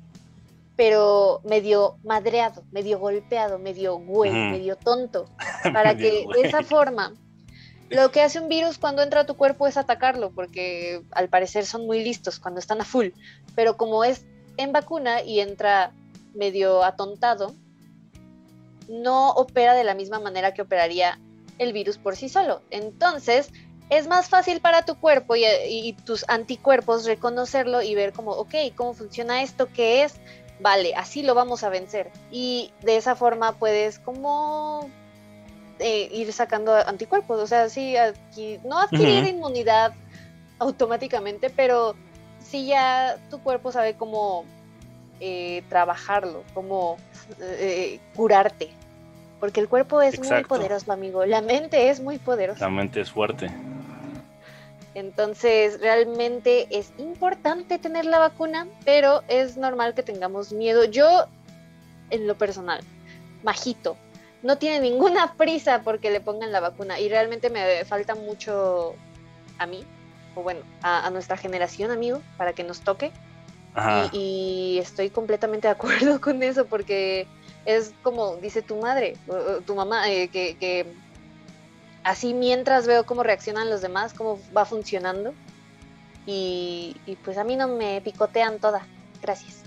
pero 0.79 1.41
medio 1.43 1.97
madreado, 2.05 2.63
medio 2.71 2.99
golpeado, 2.99 3.59
medio 3.59 3.97
güey, 3.97 4.31
medio 4.31 4.77
tonto, 4.77 5.25
para 5.73 5.97
que 5.97 6.25
de 6.33 6.47
esa 6.47 6.63
forma 6.63 7.13
lo 7.89 8.11
que 8.11 8.21
hace 8.21 8.39
un 8.39 8.47
virus 8.47 8.77
cuando 8.77 9.01
entra 9.01 9.19
a 9.19 9.25
tu 9.25 9.35
cuerpo 9.35 9.67
es 9.67 9.75
atacarlo, 9.75 10.31
porque 10.31 11.01
al 11.11 11.27
parecer 11.27 11.65
son 11.65 11.85
muy 11.85 12.01
listos 12.01 12.39
cuando 12.39 12.61
están 12.61 12.79
a 12.79 12.85
full, 12.85 13.07
pero 13.55 13.75
como 13.75 14.05
es 14.05 14.25
en 14.55 14.71
vacuna 14.71 15.21
y 15.21 15.41
entra 15.41 15.91
medio 16.33 16.81
atontado, 16.81 17.53
no 18.87 19.31
opera 19.31 19.73
de 19.73 19.83
la 19.83 19.95
misma 19.95 20.19
manera 20.19 20.53
que 20.53 20.61
operaría 20.61 21.19
el 21.57 21.73
virus 21.73 21.97
por 21.97 22.15
sí 22.15 22.29
solo. 22.29 22.61
Entonces, 22.69 23.51
es 23.89 24.07
más 24.07 24.29
fácil 24.29 24.61
para 24.61 24.85
tu 24.85 24.95
cuerpo 24.95 25.35
y, 25.35 25.93
tus 26.05 26.23
anticuerpos 26.29 27.05
reconocerlo 27.05 27.81
y 27.81 27.95
ver 27.95 28.13
como, 28.13 28.31
ok, 28.31 28.53
¿cómo 28.75 28.93
funciona 28.93 29.41
esto? 29.41 29.67
¿Qué 29.73 30.03
es? 30.03 30.15
Vale, 30.59 30.93
así 30.95 31.23
lo 31.23 31.35
vamos 31.35 31.63
a 31.63 31.69
vencer. 31.69 32.11
Y 32.31 32.71
de 32.81 32.97
esa 32.97 33.15
forma 33.15 33.53
puedes 33.53 33.99
como 33.99 34.89
eh, 35.79 36.09
ir 36.11 36.31
sacando 36.33 36.73
anticuerpos. 36.75 37.39
O 37.39 37.47
sea, 37.47 37.69
sí, 37.69 37.95
no 38.65 38.79
adquirir 38.79 39.25
inmunidad 39.25 39.93
automáticamente, 40.59 41.49
pero 41.49 41.95
sí 42.39 42.67
ya 42.67 43.17
tu 43.29 43.39
cuerpo 43.41 43.71
sabe 43.71 43.95
cómo 43.95 44.43
eh, 45.21 45.63
trabajarlo, 45.69 46.43
cómo 46.53 46.97
eh, 47.39 47.99
curarte. 48.15 48.71
Porque 49.39 49.61
el 49.61 49.69
cuerpo 49.69 50.01
es 50.01 50.19
muy 50.19 50.43
poderoso, 50.43 50.91
amigo. 50.91 51.25
La 51.25 51.41
mente 51.41 51.89
es 51.89 52.01
muy 52.01 52.17
poderosa. 52.17 52.65
La 52.65 52.69
mente 52.69 52.99
es 52.99 53.09
fuerte. 53.09 53.49
Entonces, 54.99 55.79
realmente 55.79 56.67
es 56.69 56.91
importante 56.97 57.79
tener 57.79 58.05
la 58.05 58.19
vacuna, 58.19 58.67
pero 58.83 59.23
es 59.29 59.55
normal 59.55 59.93
que 59.93 60.03
tengamos 60.03 60.51
miedo. 60.51 60.83
Yo, 60.83 61.25
en 62.09 62.27
lo 62.27 62.37
personal, 62.37 62.81
majito, 63.41 63.95
no 64.43 64.57
tiene 64.57 64.79
ninguna 64.89 65.33
prisa 65.35 65.83
porque 65.83 66.11
le 66.11 66.19
pongan 66.19 66.51
la 66.51 66.59
vacuna 66.59 66.99
y 66.99 67.07
realmente 67.07 67.49
me 67.49 67.85
falta 67.85 68.13
mucho 68.15 68.93
a 69.57 69.65
mí, 69.65 69.85
o 70.35 70.43
bueno, 70.43 70.61
a, 70.81 71.09
nuestra 71.11 71.37
generación, 71.37 71.91
amigo, 71.91 72.21
para 72.37 72.53
que 72.53 72.63
nos 72.65 72.81
toque. 72.81 73.11
y 74.11 74.79
estoy 74.81 75.09
completamente 75.09 75.67
de 75.67 75.71
acuerdo 75.71 76.19
con 76.27 76.43
eso 76.43 76.65
porque 76.65 77.25
es 77.65 77.93
como 78.03 78.35
dice 78.37 78.61
tu 78.61 78.77
madre, 78.77 79.15
tu 79.65 79.75
mamá, 79.75 80.09
eh, 80.11 80.27
que, 80.27 80.85
así 82.03 82.33
mientras 82.33 82.87
veo 82.87 83.05
cómo 83.05 83.23
reaccionan 83.23 83.69
los 83.69 83.81
demás, 83.81 84.13
cómo 84.13 84.39
va 84.55 84.65
funcionando. 84.65 85.33
Y, 86.25 86.95
pues 87.23 87.37
a 87.37 87.43
mí 87.43 87.55
no 87.55 87.67
me 87.67 88.01
picotean 88.01 88.59
toda. 88.59 88.85
Gracias. 89.21 89.63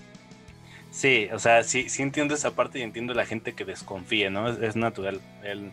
Sí, 0.93 1.29
o 1.33 1.39
sea, 1.39 1.65
sí, 1.65 1.89
sí 1.89 2.03
entiendo 2.03 2.35
esa 2.35 2.53
parte 2.53 2.79
y 2.79 2.83
entiendo 2.83 3.15
la 3.15 3.27
gente 3.27 3.55
que 3.55 3.65
desconfía, 3.65 4.31
¿no? 4.31 4.49
Es, 4.49 4.77
natural. 4.77 5.21
El, 5.43 5.73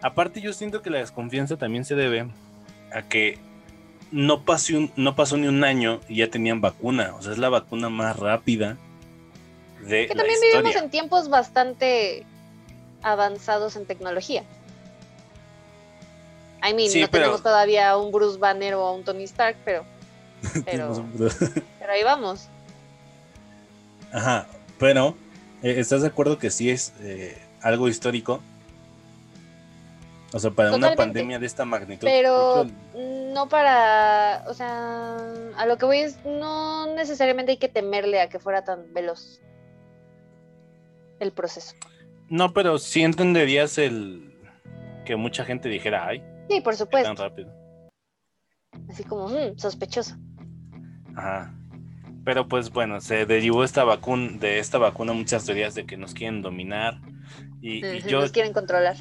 Aparte, 0.00 0.40
yo 0.40 0.52
siento 0.52 0.82
que 0.82 0.90
la 0.90 0.98
desconfianza 0.98 1.56
también 1.56 1.84
se 1.84 1.94
debe 1.94 2.28
a 2.92 3.02
que 3.02 3.38
no, 4.10 4.44
pasó 4.44 4.88
no 4.96 5.16
pasó 5.16 5.36
ni 5.36 5.48
un 5.48 5.64
año 5.64 6.00
y 6.08 6.16
ya 6.16 6.30
tenían 6.30 6.60
vacuna. 6.60 7.14
O 7.18 7.22
sea, 7.22 7.32
es 7.32 7.38
la 7.38 7.48
vacuna 7.48 7.88
más 7.88 8.16
rápida 8.16 8.78
de. 9.86 10.06
Que 10.06 10.14
también 10.14 10.38
vivimos 10.40 10.76
en 10.76 10.90
tiempos 10.90 11.28
bastante 11.28 12.24
avanzados 13.02 13.76
en 13.76 13.86
tecnología. 13.86 14.44
I 16.62 16.74
mean, 16.74 16.90
no 17.00 17.08
tenemos 17.08 17.42
todavía 17.42 17.96
un 17.96 18.10
Bruce 18.10 18.38
Banner 18.38 18.74
o 18.74 18.92
un 18.92 19.04
Tony 19.04 19.24
Stark, 19.24 19.56
pero. 19.64 19.84
Pero, 20.64 21.04
pero 21.80 21.92
ahí 21.92 22.04
vamos. 22.04 22.48
Ajá, 24.12 24.46
pero 24.78 25.16
eh, 25.62 25.74
¿estás 25.78 26.02
de 26.02 26.08
acuerdo 26.08 26.38
que 26.38 26.50
sí 26.50 26.70
es 26.70 26.92
eh, 27.00 27.36
algo 27.62 27.88
histórico? 27.88 28.40
O 30.32 30.38
sea, 30.38 30.50
para 30.50 30.74
una 30.74 30.94
pandemia 30.94 31.38
de 31.38 31.46
esta 31.46 31.64
magnitud. 31.64 32.06
Pero 32.06 32.66
no 32.94 33.48
para, 33.48 34.44
o 34.48 34.54
sea, 34.54 35.16
a 35.56 35.66
lo 35.66 35.78
que 35.78 35.86
voy 35.86 35.98
es, 35.98 36.24
no 36.24 36.86
necesariamente 36.94 37.52
hay 37.52 37.58
que 37.58 37.68
temerle 37.68 38.20
a 38.20 38.28
que 38.28 38.38
fuera 38.38 38.64
tan 38.64 38.92
veloz 38.92 39.40
el 41.20 41.32
proceso. 41.32 41.74
No, 42.28 42.52
pero 42.52 42.78
sí 42.78 43.02
entenderías 43.02 43.78
el 43.78 44.34
que 45.04 45.16
mucha 45.16 45.44
gente 45.44 45.68
dijera, 45.68 46.06
ay. 46.06 46.22
Sí, 46.48 46.60
por 46.60 46.76
supuesto. 46.76 47.14
Tan 47.14 47.16
rápido. 47.16 47.52
Así 48.88 49.04
como, 49.04 49.28
mm, 49.28 49.58
sospechoso. 49.58 50.16
Ajá. 51.14 51.54
Pero 52.24 52.48
pues 52.48 52.70
bueno, 52.70 53.00
se 53.00 53.24
derivó 53.24 53.62
esta 53.62 53.84
vacuna, 53.84 54.32
de 54.38 54.58
esta 54.58 54.78
vacuna 54.78 55.12
muchas 55.12 55.44
teorías 55.44 55.74
de 55.74 55.86
que 55.86 55.96
nos 55.96 56.12
quieren 56.12 56.42
dominar 56.42 57.00
y, 57.60 57.82
Nos 58.10 58.32
quieren 58.32 58.52
controlar. 58.52 58.96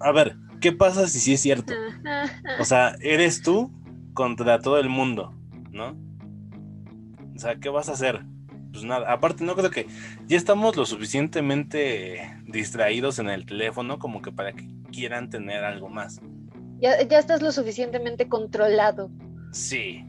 A 0.00 0.12
ver, 0.12 0.36
¿qué 0.60 0.72
pasa 0.72 1.06
si 1.06 1.20
sí 1.20 1.34
es 1.34 1.40
cierto? 1.40 1.74
O 2.60 2.64
sea, 2.64 2.96
eres 3.00 3.42
tú 3.42 3.70
contra 4.14 4.58
todo 4.60 4.78
el 4.78 4.88
mundo, 4.88 5.34
¿no? 5.70 5.96
O 7.34 7.38
sea, 7.38 7.56
¿qué 7.56 7.68
vas 7.68 7.88
a 7.88 7.92
hacer? 7.92 8.24
Pues 8.72 8.84
nada, 8.84 9.12
aparte 9.12 9.44
no 9.44 9.54
creo 9.54 9.70
que 9.70 9.86
ya 10.26 10.36
estamos 10.36 10.76
lo 10.76 10.86
suficientemente 10.86 12.38
distraídos 12.46 13.18
en 13.18 13.28
el 13.28 13.46
teléfono 13.46 13.98
como 13.98 14.22
que 14.22 14.32
para 14.32 14.52
que 14.52 14.66
quieran 14.92 15.30
tener 15.30 15.64
algo 15.64 15.88
más. 15.88 16.20
Ya, 16.80 17.02
ya 17.02 17.18
estás 17.18 17.42
lo 17.42 17.52
suficientemente 17.52 18.28
controlado. 18.28 19.10
Sí. 19.52 20.04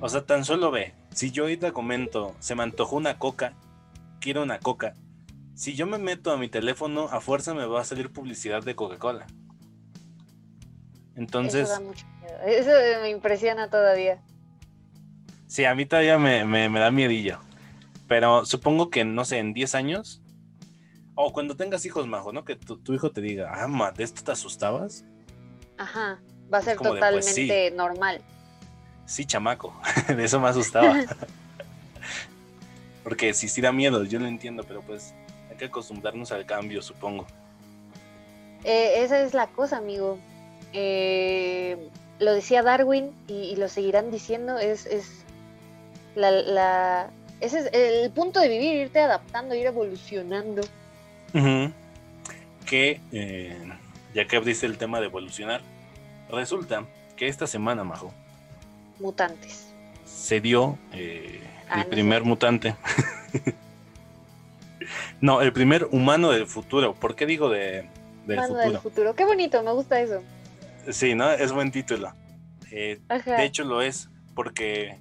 O 0.00 0.08
sea, 0.08 0.24
tan 0.24 0.44
solo 0.44 0.70
ve, 0.70 0.94
si 1.10 1.30
yo 1.30 1.44
ahorita 1.44 1.72
comento, 1.72 2.34
se 2.38 2.54
me 2.54 2.62
antojó 2.62 2.96
una 2.96 3.18
coca, 3.18 3.54
quiero 4.20 4.42
una 4.42 4.58
coca. 4.58 4.94
Si 5.54 5.74
yo 5.74 5.86
me 5.86 5.98
meto 5.98 6.30
a 6.30 6.36
mi 6.36 6.48
teléfono, 6.48 7.08
a 7.10 7.20
fuerza 7.20 7.54
me 7.54 7.64
va 7.64 7.80
a 7.80 7.84
salir 7.84 8.12
publicidad 8.12 8.62
de 8.62 8.74
Coca-Cola. 8.74 9.26
Entonces. 11.14 11.70
Eso, 11.70 11.72
da 11.72 11.80
mucho 11.80 12.06
miedo. 12.20 12.38
Eso 12.46 12.70
me 13.00 13.08
impresiona 13.08 13.70
todavía. 13.70 14.22
Sí, 15.46 15.64
a 15.64 15.74
mí 15.74 15.86
todavía 15.86 16.18
me, 16.18 16.68
da 16.68 16.90
miedillo. 16.90 17.38
Pero 18.08 18.44
supongo 18.44 18.90
que, 18.90 19.04
no 19.04 19.24
sé, 19.24 19.38
en 19.38 19.54
10 19.54 19.74
años. 19.74 20.22
O 21.16 21.32
cuando 21.32 21.56
tengas 21.56 21.84
hijos, 21.84 22.06
Majo, 22.06 22.32
¿no? 22.32 22.44
Que 22.44 22.54
tu, 22.54 22.94
hijo 22.94 23.10
te 23.10 23.20
diga, 23.20 23.50
ah, 23.52 23.66
ma, 23.66 23.90
¿de 23.90 24.04
esto 24.04 24.22
te 24.22 24.30
asustabas? 24.30 25.04
Ajá, 25.78 26.20
va 26.52 26.58
a 26.58 26.62
ser 26.62 26.76
pues, 26.76 26.90
totalmente 26.90 27.72
normal 27.72 28.22
sí, 29.06 29.24
chamaco, 29.24 29.72
de 30.14 30.24
eso 30.24 30.38
me 30.38 30.48
asustaba. 30.48 31.00
Porque 33.04 33.32
si 33.32 33.48
sí 33.48 33.60
da 33.60 33.72
miedo, 33.72 34.04
yo 34.04 34.18
lo 34.18 34.26
entiendo, 34.26 34.64
pero 34.64 34.82
pues 34.82 35.14
hay 35.48 35.56
que 35.56 35.66
acostumbrarnos 35.66 36.32
al 36.32 36.44
cambio, 36.44 36.82
supongo. 36.82 37.24
Eh, 38.64 39.04
esa 39.04 39.20
es 39.20 39.32
la 39.32 39.46
cosa, 39.46 39.76
amigo. 39.76 40.18
Eh, 40.72 41.88
lo 42.18 42.34
decía 42.34 42.64
Darwin 42.64 43.12
y, 43.28 43.54
lo 43.56 43.68
seguirán 43.68 44.10
diciendo, 44.10 44.58
es, 44.58 44.86
es 44.86 45.24
la, 46.16 47.10
ese 47.40 47.60
es 47.60 47.70
el 47.72 48.10
punto 48.10 48.40
de 48.40 48.48
vivir, 48.48 48.74
irte 48.74 48.98
adaptando, 48.98 49.54
ir 49.54 49.66
evolucionando. 49.66 50.62
Que, 51.32 53.00
eh, 53.12 53.72
ya 54.14 54.26
que 54.26 54.36
abriste 54.36 54.66
el 54.66 54.78
tema 54.78 55.00
de 55.00 55.06
evolucionar, 55.06 55.60
resulta 56.30 56.84
que 57.16 57.28
esta 57.28 57.46
semana, 57.46 57.84
Majo, 57.84 58.12
mutantes. 58.98 59.68
Se 60.04 60.40
dio 60.40 60.78
eh, 60.92 61.40
el 61.74 61.80
ah, 61.80 61.86
primer 61.88 62.24
mutante. 62.24 62.76
no, 65.20 65.42
el 65.42 65.52
primer 65.52 65.88
humano 65.90 66.30
del 66.30 66.46
futuro. 66.46 66.94
¿Por 66.94 67.14
qué 67.14 67.26
digo 67.26 67.48
de, 67.48 67.88
del 68.26 68.38
humano 68.38 68.46
futuro? 68.48 68.70
del 68.70 68.80
futuro? 68.80 69.14
Qué 69.14 69.24
bonito, 69.24 69.62
me 69.62 69.72
gusta 69.72 70.00
eso. 70.00 70.22
Sí, 70.90 71.14
¿no? 71.14 71.30
Es 71.30 71.52
buen 71.52 71.70
título. 71.70 72.12
Eh, 72.70 73.00
de 73.08 73.44
hecho 73.44 73.64
lo 73.64 73.82
es 73.82 74.08
porque 74.34 74.98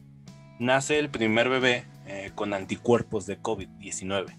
nace 0.59 0.99
el 0.99 1.09
primer 1.09 1.49
bebé 1.49 1.85
eh, 2.07 2.31
con 2.35 2.53
anticuerpos 2.53 3.25
de 3.25 3.39
COVID-19. 3.41 4.35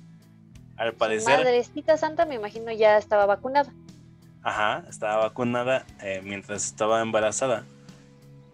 Al 0.77 0.95
parecer... 0.95 1.39
Madrecita 1.39 1.97
Santa 1.97 2.27
me 2.27 2.35
imagino 2.35 2.73
ya 2.73 2.99
estaba 2.99 3.27
vacunada. 3.27 3.73
Ajá, 4.43 4.85
estaba 4.89 5.17
vacunada 5.19 5.85
mientras 6.23 6.67
estaba 6.67 7.01
embarazada 7.03 7.65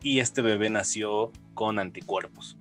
y 0.03 0.21
este 0.21 0.43
bebé 0.43 0.71
nació 0.71 1.33
con 1.55 1.79
anticuerpos. 1.79 2.57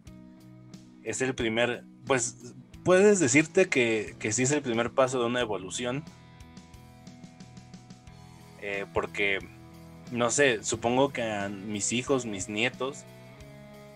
Es 1.04 1.22
el 1.22 1.34
primer, 1.34 1.84
pues 2.06 2.54
puedes 2.84 3.20
decirte 3.20 3.68
que, 3.70 4.16
que 4.20 4.32
sí 4.32 4.44
es 4.44 4.52
el 4.52 4.62
primer 4.62 4.92
paso 4.92 5.20
de 5.20 5.26
una 5.26 5.42
evolución, 5.42 6.04
eh, 8.62 8.86
porque, 8.94 9.40
no 10.12 10.30
sé, 10.30 10.64
supongo 10.64 11.12
que 11.12 11.24
a 11.24 11.50
mis 11.50 11.92
hijos, 11.94 12.26
mis 12.26 12.48
nietos, 12.48 13.06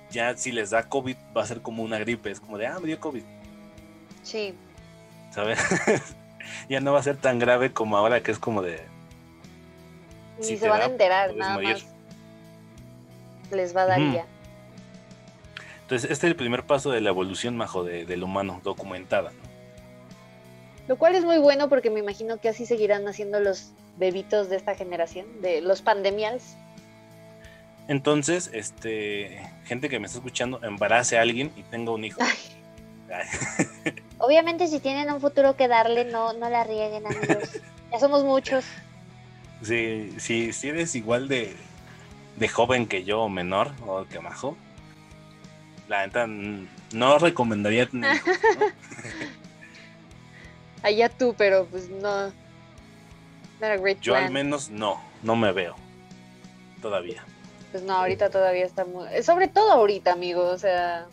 ya 0.10 0.36
si 0.38 0.51
les 0.51 0.71
da 0.71 0.89
COVID 0.89 1.17
va 1.36 1.43
a 1.43 1.45
ser 1.45 1.62
como 1.62 1.84
una 1.84 1.99
gripe, 1.99 2.32
es 2.32 2.39
como 2.39 2.58
de, 2.58 2.67
ah, 2.67 2.80
me 2.80 2.88
dio 2.88 2.99
COVID. 2.99 3.23
Sí. 4.23 4.56
¿Sabes? 5.36 5.60
ya 6.69 6.80
no 6.80 6.93
va 6.93 7.00
a 7.00 7.04
ser 7.04 7.17
tan 7.17 7.39
grave 7.39 7.74
como 7.74 7.98
ahora 7.98 8.24
que 8.24 8.32
es 8.32 8.39
como 8.39 8.62
de... 8.62 8.80
Ni 10.39 10.56
se 10.56 10.69
van 10.69 10.82
a 10.82 10.86
enterar, 10.86 11.36
nada 11.36 11.60
más 11.60 11.86
les 13.52 13.76
va 13.76 13.84
a 13.84 13.86
dar 13.86 14.00
ya. 14.00 14.26
Entonces, 15.82 16.10
este 16.10 16.28
es 16.28 16.32
el 16.32 16.36
primer 16.36 16.63
paso 16.63 16.89
de 16.89 17.02
la 17.02 17.10
evolución, 17.10 17.56
majo, 17.56 17.84
del 17.84 18.24
humano, 18.24 18.60
documentada. 18.63 19.32
Lo 20.88 20.98
cual 20.98 21.15
es 21.15 21.24
muy 21.24 21.38
bueno 21.38 21.69
porque 21.69 21.89
me 21.89 22.00
imagino 22.00 22.39
que 22.39 22.50
así 22.50 22.65
seguirán 22.65 23.08
haciendo 23.08 23.39
los 23.39 23.71
bebitos 23.98 24.50
de 24.50 24.56
esta 24.56 24.76
generación, 24.76 25.41
de 25.41 25.62
los 25.62 25.82
pandemials. 25.82 26.56
Entonces, 27.88 28.50
este, 28.54 29.48
gente 29.65 29.89
que 29.89 30.00
me 30.00 30.08
está 30.08 30.17
escuchando, 30.17 30.60
embarace 30.63 31.17
a 31.17 31.21
alguien 31.21 31.52
y 31.56 31.63
tenga 31.63 31.91
un 31.91 32.04
hijo. 32.04 32.19
Obviamente 34.17 34.67
si 34.67 34.79
tienen 34.79 35.11
un 35.11 35.21
futuro 35.21 35.55
que 35.55 35.67
darle, 35.67 36.05
no, 36.05 36.33
no 36.33 36.49
la 36.49 36.63
rieguen, 36.63 37.05
amigos. 37.05 37.61
ya 37.91 37.99
somos 37.99 38.23
muchos. 38.23 38.65
Sí, 39.61 40.13
sí, 40.17 40.53
si 40.53 40.69
eres 40.69 40.95
igual 40.95 41.27
de, 41.27 41.55
de 42.37 42.47
joven 42.47 42.87
que 42.87 43.03
yo 43.03 43.21
o 43.21 43.29
menor 43.29 43.71
o 43.85 44.05
que 44.05 44.19
majo, 44.19 44.57
la 45.87 46.05
neta 46.05 46.27
no 46.27 47.19
recomendaría 47.19 47.87
tener 47.87 48.15
hijos, 48.15 48.37
Allá 50.83 51.09
tú, 51.09 51.33
pero 51.35 51.65
pues 51.65 51.89
no. 51.89 52.31
yo 54.01 54.15
al 54.15 54.31
menos 54.31 54.69
no, 54.69 55.01
no 55.23 55.35
me 55.35 55.51
veo. 55.51 55.75
Todavía. 56.79 57.23
Pues 57.71 57.83
no, 57.83 57.93
ahorita 57.93 58.29
todavía 58.29 58.65
está 58.65 58.85
muy. 58.85 59.07
Sobre 59.23 59.47
todo 59.47 59.71
ahorita, 59.71 60.11
amigo. 60.11 60.43
O 60.47 60.57
sea, 60.59 61.07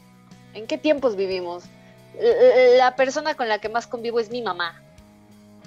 ¿en 0.52 0.66
qué 0.66 0.76
tiempos 0.76 1.16
vivimos? 1.16 1.64
La 2.78 2.94
persona 2.96 3.34
con 3.34 3.48
la 3.48 3.58
que 3.58 3.68
más 3.68 3.86
convivo 3.86 4.20
es 4.20 4.30
mi 4.30 4.42
mamá. 4.42 4.80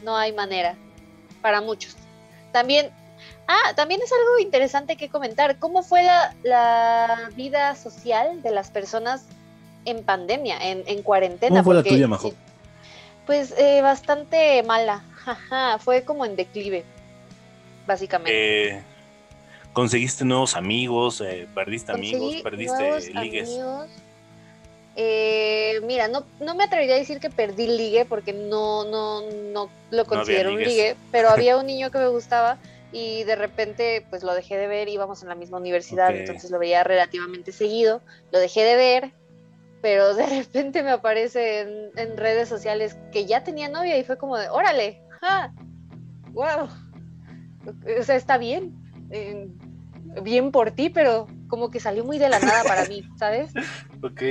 No 0.04 0.16
hay 0.16 0.34
manera. 0.34 0.76
Para 1.42 1.62
muchos. 1.62 1.96
También 2.52 2.92
Ah, 3.48 3.74
también 3.76 4.02
es 4.02 4.12
algo 4.12 4.40
interesante 4.40 4.98
que 4.98 5.10
comentar. 5.10 5.58
¿Cómo 5.60 5.84
fue 5.84 6.04
la, 6.44 7.30
vida 7.36 7.76
social 7.76 8.42
de 8.42 8.52
las 8.52 8.72
personas 8.72 9.26
en 9.86 10.04
pandemia, 10.04 10.58
en, 10.62 11.04
cuarentena? 11.04 11.50
¿Cómo 11.50 11.64
fue 11.64 11.76
la 11.76 11.84
tuya, 11.84 12.08
Majo? 12.08 12.34
Pues 13.26 13.54
eh, 13.58 13.82
bastante 13.82 14.64
mala. 14.64 15.04
fue 15.80 16.04
como 16.04 16.26
en 16.26 16.36
declive, 16.36 16.84
básicamente. 17.86 18.70
Eh, 18.70 18.84
¿Conseguiste 19.74 20.26
nuevos 20.26 20.56
amigos? 20.56 21.22
Eh, 21.22 21.48
¿Perdiste 21.54 21.92
amigos? 21.92 22.36
¿Perdiste 22.42 23.14
ligues? 23.14 23.60
Mira, 24.96 26.08
no, 26.08 26.26
no 26.40 26.56
me 26.56 26.64
atrevería 26.64 26.96
a 26.96 27.00
decir 27.00 27.20
que 27.20 27.30
perdí 27.30 27.68
ligue 27.68 28.06
porque 28.06 28.34
no, 28.34 28.86
no, 28.86 29.22
no 29.30 29.70
lo 29.92 30.06
considero 30.06 30.54
un 30.54 30.60
ligue, 30.60 30.96
pero 31.12 31.30
había 31.30 31.58
un 31.58 31.66
niño 31.66 31.92
que 31.92 31.98
me 31.98 32.08
gustaba 32.10 32.58
y 32.92 33.24
de 33.24 33.36
repente 33.36 34.06
pues 34.10 34.24
lo 34.24 34.34
dejé 34.34 34.58
de 34.58 34.68
ver, 34.68 34.88
íbamos 34.88 35.22
en 35.22 35.30
la 35.30 35.36
misma 35.36 35.58
universidad, 35.58 36.16
entonces 36.16 36.50
lo 36.50 36.60
veía 36.60 36.84
relativamente 36.84 37.52
seguido, 37.52 38.02
lo 38.32 38.40
dejé 38.40 38.64
de 38.64 38.76
ver, 38.76 39.12
pero 39.82 40.16
de 40.16 40.26
repente 40.44 40.82
me 40.82 40.92
aparece 40.92 41.92
en, 41.96 42.18
redes 42.18 42.48
sociales 42.48 42.98
que 43.12 43.26
ya 43.26 43.44
tenía 43.44 43.68
novia 43.68 43.98
y 43.98 44.04
fue 44.04 44.18
como 44.18 44.38
de, 44.38 44.50
órale, 44.50 45.02
¡ja! 45.22 45.54
¡Wow! 46.32 46.70
O 48.00 48.04
sea, 48.04 48.16
está 48.16 48.38
bien. 48.38 48.74
Eh, 49.12 49.48
bien 50.22 50.52
por 50.52 50.72
ti, 50.72 50.90
pero 50.90 51.28
como 51.48 51.72
que 51.72 51.80
salió 51.80 52.04
muy 52.04 52.18
de 52.18 52.30
la 52.30 52.40
nada 52.40 52.64
para 52.64 52.86
mí, 52.86 53.04
¿sabes? 53.18 53.52
Ok. 54.02 54.22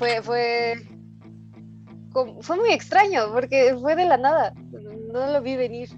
Fue, 0.00 0.22
fue, 0.22 0.76
fue 2.40 2.56
muy 2.56 2.72
extraño 2.72 3.30
porque 3.34 3.76
fue 3.78 3.94
de 3.96 4.06
la 4.06 4.16
nada. 4.16 4.54
No 5.12 5.26
lo 5.26 5.42
vi 5.42 5.56
venir. 5.56 5.90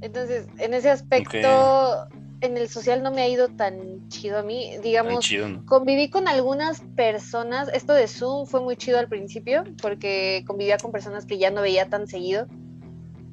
Entonces, 0.00 0.46
en 0.56 0.72
ese 0.72 0.88
aspecto, 0.88 2.08
en 2.40 2.56
el 2.56 2.70
social 2.70 3.02
no 3.02 3.10
me 3.10 3.20
ha 3.20 3.28
ido 3.28 3.48
tan 3.48 4.08
chido 4.08 4.38
a 4.38 4.42
mí. 4.42 4.78
Digamos, 4.82 5.28
conviví 5.66 6.08
con 6.08 6.26
algunas 6.26 6.80
personas. 6.96 7.68
Esto 7.74 7.92
de 7.92 8.08
Zoom 8.08 8.46
fue 8.46 8.62
muy 8.62 8.78
chido 8.78 8.98
al 8.98 9.08
principio 9.08 9.62
porque 9.82 10.44
convivía 10.46 10.78
con 10.78 10.92
personas 10.92 11.26
que 11.26 11.36
ya 11.36 11.50
no 11.50 11.60
veía 11.60 11.90
tan 11.90 12.06
seguido. 12.06 12.46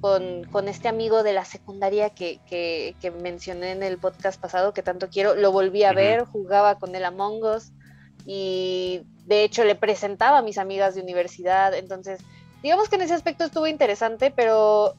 Con, 0.01 0.43
con 0.51 0.67
este 0.67 0.89
amigo 0.89 1.23
de 1.23 1.31
la 1.31 1.45
secundaria 1.45 2.09
que, 2.09 2.41
que, 2.49 2.95
que, 2.99 3.11
mencioné 3.11 3.71
en 3.71 3.83
el 3.83 3.99
podcast 3.99 4.41
pasado, 4.41 4.73
que 4.73 4.83
tanto 4.83 5.09
quiero, 5.09 5.35
lo 5.35 5.53
volví 5.53 5.83
a 5.83 5.93
ver, 5.93 6.25
jugaba 6.25 6.77
con 6.79 6.93
él 6.95 7.05
Among 7.05 7.43
Us 7.43 7.71
y 8.25 9.01
de 9.25 9.43
hecho 9.43 9.63
le 9.63 9.75
presentaba 9.75 10.39
a 10.39 10.41
mis 10.41 10.57
amigas 10.57 10.95
de 10.95 11.01
universidad. 11.01 11.73
Entonces, 11.73 12.21
digamos 12.63 12.89
que 12.89 12.95
en 12.95 13.03
ese 13.03 13.13
aspecto 13.13 13.43
estuvo 13.43 13.67
interesante, 13.67 14.31
pero 14.31 14.95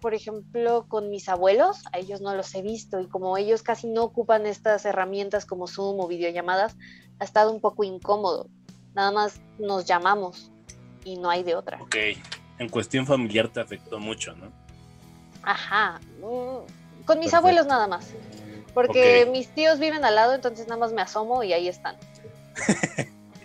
por 0.00 0.14
ejemplo, 0.14 0.86
con 0.88 1.10
mis 1.10 1.28
abuelos, 1.28 1.84
a 1.92 1.98
ellos 1.98 2.20
no 2.20 2.34
los 2.34 2.54
he 2.54 2.62
visto 2.62 3.00
y 3.00 3.06
como 3.06 3.36
ellos 3.36 3.62
casi 3.62 3.86
no 3.86 4.02
ocupan 4.02 4.46
estas 4.46 4.84
herramientas 4.86 5.44
como 5.44 5.66
Zoom 5.66 6.00
o 6.00 6.08
videollamadas, 6.08 6.76
ha 7.18 7.24
estado 7.24 7.52
un 7.52 7.60
poco 7.60 7.84
incómodo. 7.84 8.48
Nada 8.94 9.12
más 9.12 9.40
nos 9.58 9.84
llamamos 9.84 10.50
y 11.04 11.16
no 11.16 11.30
hay 11.30 11.42
de 11.42 11.54
otra. 11.54 11.80
Ok, 11.82 11.96
en 12.58 12.68
cuestión 12.68 13.06
familiar 13.06 13.48
te 13.48 13.60
afectó 13.60 13.98
mucho, 13.98 14.34
¿no? 14.34 14.50
Ajá, 15.42 16.00
mm, 16.20 17.04
con 17.04 17.18
mis 17.18 17.32
abuelos 17.32 17.66
nada 17.66 17.86
más, 17.86 18.08
porque 18.74 19.28
mis 19.30 19.48
tíos 19.54 19.78
viven 19.78 20.04
al 20.04 20.14
lado, 20.14 20.34
entonces 20.34 20.66
nada 20.66 20.78
más 20.78 20.92
me 20.92 21.02
asomo 21.02 21.42
y 21.42 21.52
ahí 21.52 21.68
están. 21.68 21.96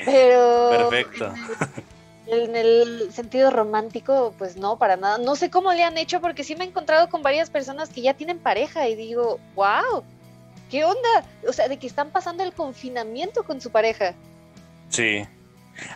Pero... 0.05 0.89
Perfecto. 0.89 1.33
En 2.27 2.55
el 2.55 3.13
sentido 3.13 3.51
romántico, 3.51 4.33
pues 4.39 4.57
no, 4.57 4.79
para 4.79 4.97
nada. 4.97 5.19
No 5.19 5.35
sé 5.35 5.51
cómo 5.51 5.71
le 5.73 5.83
han 5.83 5.97
hecho 5.97 6.21
porque 6.21 6.43
sí 6.43 6.55
me 6.55 6.65
he 6.65 6.67
encontrado 6.67 7.07
con 7.09 7.21
varias 7.21 7.51
personas 7.51 7.89
que 7.89 8.01
ya 8.01 8.15
tienen 8.15 8.39
pareja 8.39 8.87
y 8.87 8.95
digo, 8.95 9.39
wow, 9.55 10.03
¿qué 10.71 10.83
onda? 10.83 11.23
O 11.47 11.53
sea, 11.53 11.67
de 11.67 11.77
que 11.77 11.85
están 11.85 12.09
pasando 12.09 12.43
el 12.43 12.53
confinamiento 12.53 13.43
con 13.43 13.61
su 13.61 13.69
pareja. 13.69 14.15
Sí. 14.89 15.23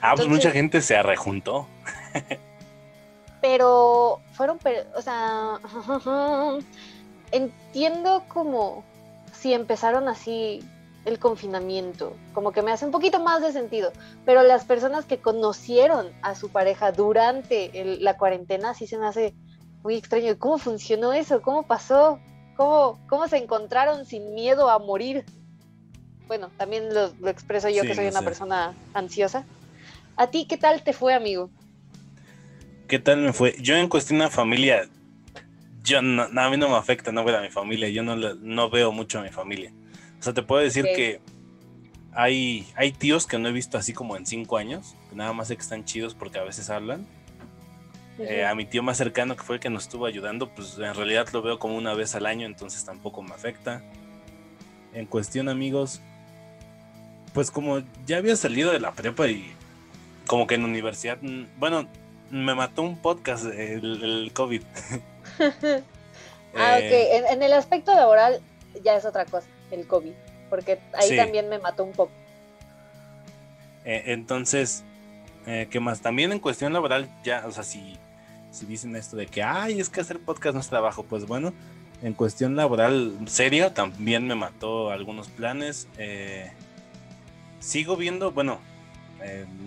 Ah, 0.01 0.13
pues 0.15 0.27
mucha 0.27 0.51
gente 0.51 0.81
se 0.81 0.95
arrejuntó. 0.95 1.67
pero 3.41 4.21
fueron, 4.33 4.59
o 4.95 5.01
sea, 5.01 5.59
entiendo 7.31 8.23
como 8.27 8.83
si 9.33 9.53
empezaron 9.53 10.07
así 10.07 10.63
el 11.05 11.19
confinamiento, 11.19 12.15
como 12.33 12.51
que 12.51 12.61
me 12.61 12.71
hace 12.71 12.85
un 12.85 12.91
poquito 12.91 13.19
más 13.19 13.41
de 13.41 13.51
sentido, 13.51 13.91
pero 14.25 14.43
las 14.43 14.65
personas 14.65 15.05
que 15.05 15.19
conocieron 15.19 16.11
a 16.21 16.35
su 16.35 16.49
pareja 16.49 16.91
durante 16.91 17.71
la 17.99 18.17
cuarentena 18.17 18.73
sí 18.73 18.85
se 18.87 18.97
me 18.97 19.07
hace 19.07 19.33
muy 19.83 19.95
extraño. 19.95 20.37
¿Cómo 20.37 20.57
funcionó 20.57 21.13
eso? 21.13 21.41
¿Cómo 21.41 21.63
pasó? 21.63 22.19
¿Cómo, 22.57 22.99
cómo 23.07 23.27
se 23.27 23.37
encontraron 23.37 24.05
sin 24.05 24.33
miedo 24.33 24.69
a 24.69 24.79
morir? 24.79 25.23
Bueno, 26.27 26.51
también 26.57 26.93
lo, 26.93 27.11
expreso 27.27 27.69
yo 27.69 27.83
que 27.83 27.95
soy 27.95 28.07
una 28.07 28.21
persona 28.21 28.73
ansiosa. 28.93 29.45
¿A 30.15 30.27
ti 30.27 30.45
qué 30.45 30.57
tal 30.57 30.83
te 30.83 30.93
fue, 30.93 31.13
amigo? 31.13 31.49
¿Qué 32.87 32.99
tal 32.99 33.17
me 33.19 33.33
fue? 33.33 33.55
Yo 33.59 33.75
en 33.75 33.87
cuestión 33.87 34.19
de 34.19 34.29
familia, 34.29 34.89
yo 35.83 36.01
no, 36.01 36.23
a 36.23 36.49
mí 36.49 36.57
no 36.57 36.67
me 36.67 36.75
afecta 36.75 37.11
no 37.11 37.23
ver 37.23 37.35
a 37.35 37.41
mi 37.41 37.49
familia, 37.49 37.87
yo 37.87 38.03
no, 38.03 38.15
no 38.15 38.69
veo 38.69 38.91
mucho 38.91 39.19
a 39.19 39.23
mi 39.23 39.29
familia. 39.29 39.71
O 40.19 40.23
sea, 40.23 40.33
te 40.33 40.43
puedo 40.43 40.61
decir 40.61 40.83
que 40.83 41.21
hay, 42.13 42.67
hay 42.75 42.91
tíos 42.91 43.25
que 43.25 43.37
no 43.37 43.47
he 43.47 43.51
visto 43.51 43.77
así 43.77 43.93
como 43.93 44.17
en 44.17 44.25
cinco 44.25 44.57
años, 44.57 44.95
nada 45.13 45.31
más 45.33 45.47
sé 45.47 45.55
que 45.55 45.61
están 45.61 45.85
chidos 45.85 46.13
porque 46.15 46.39
a 46.39 46.43
veces 46.43 46.69
hablan. 46.69 47.07
Eh, 48.19 48.45
a 48.45 48.53
mi 48.53 48.65
tío 48.65 48.83
más 48.83 48.97
cercano, 48.97 49.37
que 49.37 49.43
fue 49.43 49.55
el 49.55 49.61
que 49.61 49.69
nos 49.69 49.83
estuvo 49.83 50.05
ayudando, 50.05 50.49
pues 50.49 50.77
en 50.77 50.93
realidad 50.93 51.29
lo 51.31 51.41
veo 51.41 51.57
como 51.57 51.77
una 51.77 51.93
vez 51.93 52.15
al 52.15 52.25
año, 52.25 52.45
entonces 52.45 52.83
tampoco 52.83 53.21
me 53.21 53.33
afecta. 53.33 53.81
En 54.93 55.05
cuestión, 55.05 55.47
amigos, 55.47 56.01
pues 57.33 57.49
como 57.49 57.81
ya 58.05 58.17
había 58.17 58.35
salido 58.35 58.73
de 58.73 58.81
la 58.81 58.91
prepa 58.91 59.27
y 59.27 59.53
como 60.27 60.47
que 60.47 60.55
en 60.55 60.65
universidad, 60.65 61.17
mm, 61.21 61.45
bueno, 61.57 61.87
me 62.29 62.53
mató 62.55 62.81
un 62.81 62.97
podcast 62.97 63.45
el, 63.45 64.31
COVID. 64.33 64.63
ah, 65.39 66.75
ok. 66.75 66.83
Eh, 66.83 67.21
en, 67.31 67.41
el 67.41 67.53
aspecto 67.53 67.95
laboral 67.95 68.41
ya 68.83 68.97
es 68.97 69.05
otra 69.05 69.23
cosa 69.23 69.47
el 69.71 69.87
COVID, 69.87 70.13
porque 70.49 70.79
ahí 70.93 71.15
también 71.15 71.49
me 71.49 71.59
mató 71.59 71.83
un 71.83 71.91
poco. 71.91 72.11
Eh, 73.85 74.03
entonces, 74.07 74.83
eh, 75.45 75.67
¿qué 75.69 75.79
más? 75.79 76.01
También 76.01 76.31
en 76.31 76.39
cuestión 76.39 76.73
laboral, 76.73 77.09
ya, 77.23 77.45
o 77.47 77.51
sea, 77.51 77.63
si, 77.63 77.97
si 78.51 78.65
dicen 78.65 78.95
esto 78.95 79.15
de 79.15 79.25
que, 79.25 79.43
ay, 79.43 79.79
es 79.79 79.89
que 79.89 80.01
hacer 80.01 80.19
podcast 80.19 80.53
no 80.53 80.61
es 80.61 80.67
trabajo, 80.67 81.03
pues 81.03 81.25
bueno, 81.25 81.53
en 82.01 82.13
cuestión 82.13 82.55
laboral 82.55 83.17
seria, 83.27 83.73
también 83.73 84.27
me 84.27 84.35
mató 84.35 84.91
algunos 84.91 85.27
planes. 85.27 85.87
Eh, 85.97 86.51
sigo 87.59 87.97
viendo, 87.97 88.31
bueno, 88.31 88.59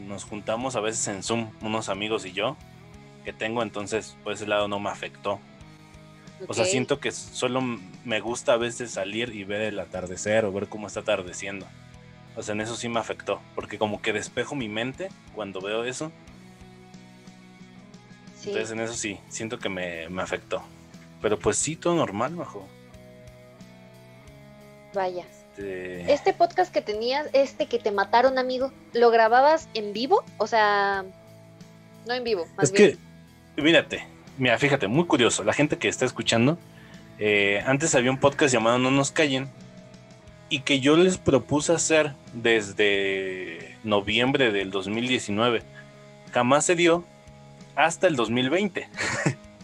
nos 0.06 0.24
juntamos 0.24 0.76
a 0.76 0.80
veces 0.80 1.06
en 1.08 1.22
Zoom, 1.22 1.50
unos 1.60 1.90
amigos 1.90 2.24
y 2.24 2.32
yo, 2.32 2.56
que 3.24 3.32
tengo, 3.32 3.62
entonces 3.62 4.16
por 4.24 4.32
ese 4.32 4.46
lado 4.46 4.68
no 4.68 4.80
me 4.80 4.88
afectó. 4.90 5.40
O 6.48 6.54
sea, 6.54 6.64
siento 6.64 7.00
que 7.00 7.12
solo 7.12 7.60
me 8.04 8.20
gusta 8.20 8.54
a 8.54 8.56
veces 8.56 8.92
salir 8.92 9.34
y 9.34 9.44
ver 9.44 9.62
el 9.62 9.78
atardecer 9.78 10.44
o 10.44 10.52
ver 10.52 10.68
cómo 10.68 10.86
está 10.86 11.00
atardeciendo. 11.00 11.66
O 12.36 12.42
sea, 12.42 12.54
en 12.54 12.62
eso 12.62 12.76
sí 12.76 12.88
me 12.88 12.98
afectó, 12.98 13.40
porque 13.54 13.78
como 13.78 14.00
que 14.00 14.12
despejo 14.12 14.54
mi 14.54 14.68
mente 14.68 15.08
cuando 15.34 15.60
veo 15.60 15.84
eso. 15.84 16.10
Entonces 18.44 18.70
en 18.72 18.80
eso 18.80 18.94
sí, 18.94 19.20
siento 19.28 19.58
que 19.58 19.68
me, 19.68 20.06
afectó. 20.20 20.62
Pero 21.20 21.38
pues 21.38 21.56
sí, 21.58 21.76
todo 21.76 21.94
normal, 21.94 22.34
bajo. 22.34 22.66
Vaya. 24.94 25.24
Este... 25.50 26.12
este... 26.12 26.32
podcast 26.32 26.72
que 26.72 26.80
tenías, 26.80 27.28
este 27.34 27.66
que 27.66 27.78
te 27.78 27.92
mataron, 27.92 28.38
amigo, 28.38 28.72
¿lo 28.94 29.10
grababas 29.10 29.68
en 29.74 29.92
vivo? 29.92 30.24
O 30.38 30.46
sea, 30.46 31.04
no 32.06 32.14
en 32.14 32.24
vivo. 32.24 32.46
es 32.60 32.72
que, 32.72 32.96
mírate, 33.56 34.04
mira, 34.38 34.58
fíjate, 34.58 34.88
muy 34.88 35.04
curioso. 35.04 35.44
La 35.44 35.52
gente 35.52 35.78
que 35.78 35.88
está 35.88 36.04
escuchando, 36.04 36.58
eh, 37.18 37.62
antes 37.66 37.94
había 37.94 38.10
un 38.10 38.18
podcast 38.18 38.52
llamado 38.52 38.78
No 38.78 38.90
nos 38.90 39.10
callen 39.10 39.48
y 40.48 40.60
que 40.60 40.80
yo 40.80 40.96
les 40.96 41.18
propuse 41.18 41.72
hacer 41.72 42.12
desde 42.34 43.76
noviembre 43.84 44.52
del 44.52 44.70
2019. 44.70 45.62
Jamás 46.32 46.66
se 46.66 46.76
dio 46.76 47.04
hasta 47.74 48.06
el 48.06 48.16
2020. 48.16 48.88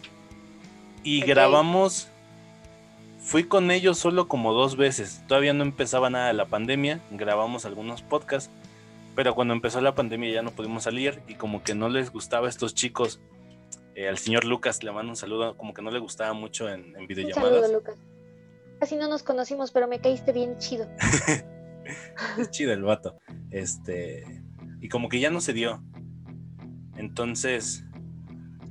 y 1.03 1.21
grabamos, 1.21 2.09
fui 3.21 3.43
con 3.43 3.71
ellos 3.71 3.99
solo 3.99 4.27
como 4.27 4.53
dos 4.53 4.77
veces. 4.77 5.21
Todavía 5.27 5.53
no 5.53 5.63
empezaba 5.63 6.09
nada 6.09 6.33
la 6.33 6.45
pandemia, 6.45 6.99
grabamos 7.11 7.65
algunos 7.65 8.01
podcasts, 8.01 8.51
pero 9.15 9.35
cuando 9.35 9.53
empezó 9.53 9.81
la 9.81 9.95
pandemia 9.95 10.31
ya 10.31 10.41
no 10.41 10.51
pudimos 10.51 10.83
salir 10.83 11.21
y 11.27 11.35
como 11.35 11.61
que 11.61 11.75
no 11.75 11.89
les 11.89 12.11
gustaba 12.11 12.47
a 12.47 12.49
estos 12.49 12.73
chicos 12.73 13.19
eh, 13.99 14.07
al 14.07 14.17
señor 14.17 14.45
Lucas 14.45 14.81
le 14.81 14.93
mando 14.93 15.11
un 15.11 15.17
saludo, 15.17 15.57
como 15.57 15.73
que 15.73 15.81
no 15.81 15.91
le 15.91 15.99
gustaba 15.99 16.31
mucho 16.31 16.69
en, 16.69 16.95
en 16.95 17.05
videollamadas. 17.05 17.51
Un 17.51 17.61
saludo, 17.61 17.79
Lucas. 17.79 17.95
Casi 18.79 18.95
no 18.95 19.09
nos 19.09 19.23
conocimos, 19.23 19.71
pero 19.71 19.89
me 19.89 19.99
caíste 19.99 20.31
bien 20.31 20.57
chido. 20.57 20.87
es 22.37 22.49
chido 22.49 22.71
el 22.71 22.81
vato. 22.81 23.19
Este, 23.51 24.23
y 24.79 24.87
como 24.87 25.09
que 25.09 25.19
ya 25.19 25.29
no 25.31 25.41
se 25.41 25.51
dio. 25.51 25.83
Entonces, 26.95 27.83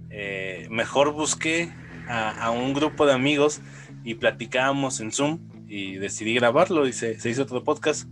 eh, 0.09 0.67
mejor 0.71 1.13
busqué 1.13 1.75
a, 2.09 2.51
un 2.51 2.73
grupo 2.73 3.05
de 3.05 3.13
amigos 3.13 3.61
y 4.05 4.15
platicábamos 4.15 4.99
en 5.01 5.13
Zoom 5.13 5.41
y 5.67 5.97
decidí 5.97 6.33
grabarlo 6.33 6.89
y 6.89 6.95
se, 6.95 7.19
hizo 7.29 7.43
otro 7.43 7.65
podcast. 7.65 8.09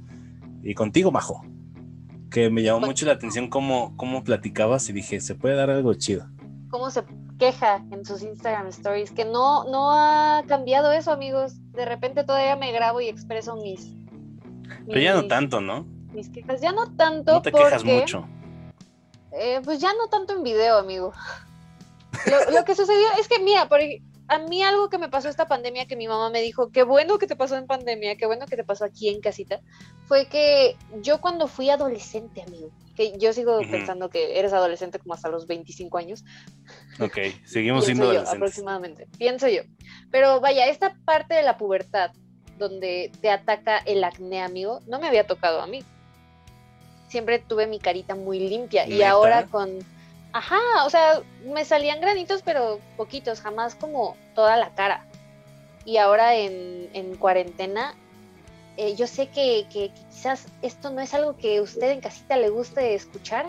Y 0.63 0.75
contigo, 0.75 1.11
Majo. 1.11 1.47
Que 2.31 2.51
me 2.51 2.63
llamó 2.63 2.81
mucho 2.81 3.07
la 3.07 3.13
atención 3.13 3.49
cómo, 3.49 3.97
cómo 3.97 4.23
platicabas 4.23 4.87
y 4.91 4.93
dije, 4.93 5.23
se 5.23 5.35
puede 5.35 5.55
dar 5.55 5.71
algo 5.71 5.95
chido 5.95 6.29
cómo 6.71 6.91
se 6.91 7.05
queja 7.39 7.85
en 7.91 8.05
sus 8.05 8.23
Instagram 8.23 8.69
stories, 8.69 9.11
que 9.11 9.25
no, 9.25 9.65
no 9.65 9.93
ha 9.93 10.43
cambiado 10.47 10.93
eso, 10.93 11.13
amigos. 11.13 11.55
De 11.73 11.85
repente 11.85 12.25
todavía 12.25 12.57
me 12.57 12.73
grabo 12.73 13.01
y 13.01 13.09
expreso 13.09 13.57
mis... 13.57 13.93
Pero 14.87 15.01
ya 15.01 15.15
no 15.15 15.27
tanto, 15.27 15.61
¿no? 15.61 15.87
Mis 16.13 16.29
quejas, 16.29 16.61
ya 16.61 16.73
no 16.73 16.95
tanto. 16.97 17.35
No 17.35 17.43
te 17.43 17.53
quejas 17.53 17.85
mucho. 17.85 18.27
Eh, 19.33 19.61
pues 19.65 19.81
ya 19.81 19.93
no 19.93 20.09
tanto 20.09 20.35
en 20.35 20.43
video, 20.43 20.79
amigo. 20.79 21.13
Lo, 22.53 22.65
que 22.65 22.75
sucedió 22.75 23.07
es 23.21 23.29
que, 23.29 23.39
mira, 23.39 23.69
por, 23.69 23.81
a 24.29 24.39
mí 24.39 24.63
algo 24.63 24.89
que 24.89 24.99
me 24.99 25.09
pasó 25.09 25.29
esta 25.29 25.47
pandemia, 25.47 25.87
que 25.87 25.97
mi 25.97 26.09
mamá 26.09 26.31
me 26.31 26.41
dijo, 26.41 26.71
qué 26.71 26.83
bueno 26.83 27.19
que 27.19 27.27
te 27.27 27.37
pasó 27.37 27.57
en 27.57 27.67
pandemia, 27.67 28.17
qué 28.17 28.27
bueno 28.27 28.47
que 28.47 28.57
te 28.57 28.65
pasó 28.65 28.85
aquí 28.85 29.09
en 29.09 29.21
casita, 29.21 29.61
fue 30.07 30.27
que 30.27 30.77
yo 31.03 31.21
cuando 31.21 31.47
fui 31.47 31.71
adolescente, 31.71 32.43
amigo, 32.43 32.71
que 32.97 33.17
yo 33.19 33.33
sigo 33.33 33.61
pensando 33.71 34.09
que 34.11 34.39
eres 34.39 34.53
adolescente 34.53 34.99
como 34.99 35.15
hasta 35.15 35.29
los 35.29 35.47
25 35.47 35.99
años. 35.99 36.25
Ok, 36.99 37.19
seguimos 37.45 37.85
siendo 37.85 38.05
adolescentes. 38.05 38.35
aproximadamente, 38.35 39.09
pienso 39.19 39.49
yo. 39.49 39.63
Pero 40.11 40.41
vaya, 40.41 40.67
esta 40.67 40.97
parte 41.05 41.35
de 41.35 41.43
la 41.43 41.59
pubertad, 41.59 42.13
donde 42.59 43.13
te 43.21 43.31
ataca 43.31 43.79
el 43.79 44.03
acné, 44.03 44.43
amigo, 44.43 44.81
no 44.87 44.99
me 44.99 45.07
había 45.07 45.27
tocado 45.27 45.61
a 45.61 45.67
mí. 45.67 45.85
Siempre 47.09 47.39
tuve 47.39 47.67
mi 47.67 47.79
carita 47.79 48.15
muy 48.15 48.41
limpia 48.41 48.89
y 48.89 49.03
ahora 49.03 49.47
con 49.47 49.79
Ajá, 50.37 50.85
o 50.85 50.91
sea, 50.91 51.23
me 51.47 51.65
salían 51.65 51.99
granitos, 52.03 52.43
pero 52.43 52.79
poquitos, 52.99 53.41
jamás 53.41 53.75
como 53.75 54.19
toda 54.35 54.59
la 54.59 54.75
cara. 54.75 55.07
Y 55.87 55.97
ahora 55.97 56.35
en, 56.35 57.17
cuarentena, 57.19 57.95
eh, 58.77 58.95
yo 58.95 59.07
sé 59.07 59.29
que, 59.29 59.67
quizás 60.11 60.47
esto 60.63 60.91
no 60.91 61.01
es 61.01 61.15
algo 61.15 61.37
que 61.37 61.61
usted 61.61 61.91
en 61.91 62.01
casita 62.01 62.37
le 62.37 62.51
guste 62.51 62.95
escuchar, 62.95 63.47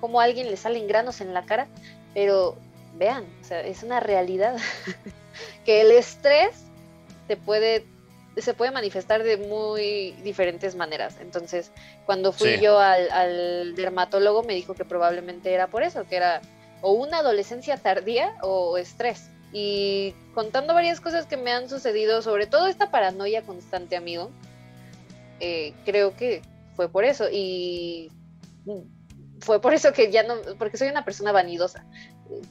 como 0.00 0.20
a 0.20 0.24
alguien 0.24 0.50
le 0.50 0.56
salen 0.56 0.88
granos 0.88 1.20
en 1.20 1.34
la 1.34 1.44
cara, 1.44 1.68
pero 2.14 2.56
vean, 2.94 3.24
o 3.40 3.44
sea, 3.44 3.60
es 3.60 3.82
una 3.82 4.00
realidad 4.00 4.56
que 5.64 5.80
el 5.82 5.90
estrés 5.92 6.64
te 7.28 7.36
puede 7.36 7.86
se 8.38 8.54
puede 8.54 8.70
manifestar 8.70 9.22
de 9.22 9.36
muy 9.36 10.12
diferentes 10.22 10.74
maneras. 10.74 11.16
Entonces, 11.20 11.70
cuando 12.06 12.32
fui 12.32 12.58
yo 12.60 12.78
al, 12.78 13.74
dermatólogo, 13.74 14.42
me 14.42 14.54
dijo 14.54 14.74
que 14.74 14.86
probablemente 14.86 15.52
era 15.52 15.66
por 15.66 15.82
eso, 15.82 16.06
que 16.08 16.16
era 16.16 16.40
o 16.80 16.92
una 16.92 17.18
adolescencia 17.18 17.76
tardía 17.76 18.34
o 18.40 18.78
estrés. 18.78 19.28
Y 19.52 20.14
contando 20.34 20.72
varias 20.72 21.02
cosas 21.02 21.26
que 21.26 21.36
me 21.36 21.52
han 21.52 21.68
sucedido, 21.68 22.22
sobre 22.22 22.46
todo 22.46 22.68
esta 22.68 22.90
paranoia 22.90 23.42
constante, 23.42 23.96
amigo, 23.96 24.30
eh, 25.42 25.74
creo 25.84 26.16
que 26.16 26.40
fue 26.76 26.88
por 26.88 27.04
eso. 27.04 27.26
Y 27.30 28.10
fue 29.40 29.60
por 29.60 29.74
eso 29.74 29.92
que 29.92 30.10
ya 30.12 30.22
no, 30.22 30.36
porque 30.56 30.76
soy 30.76 30.88
una 30.88 31.04
persona 31.04 31.32
vanidosa, 31.32 31.84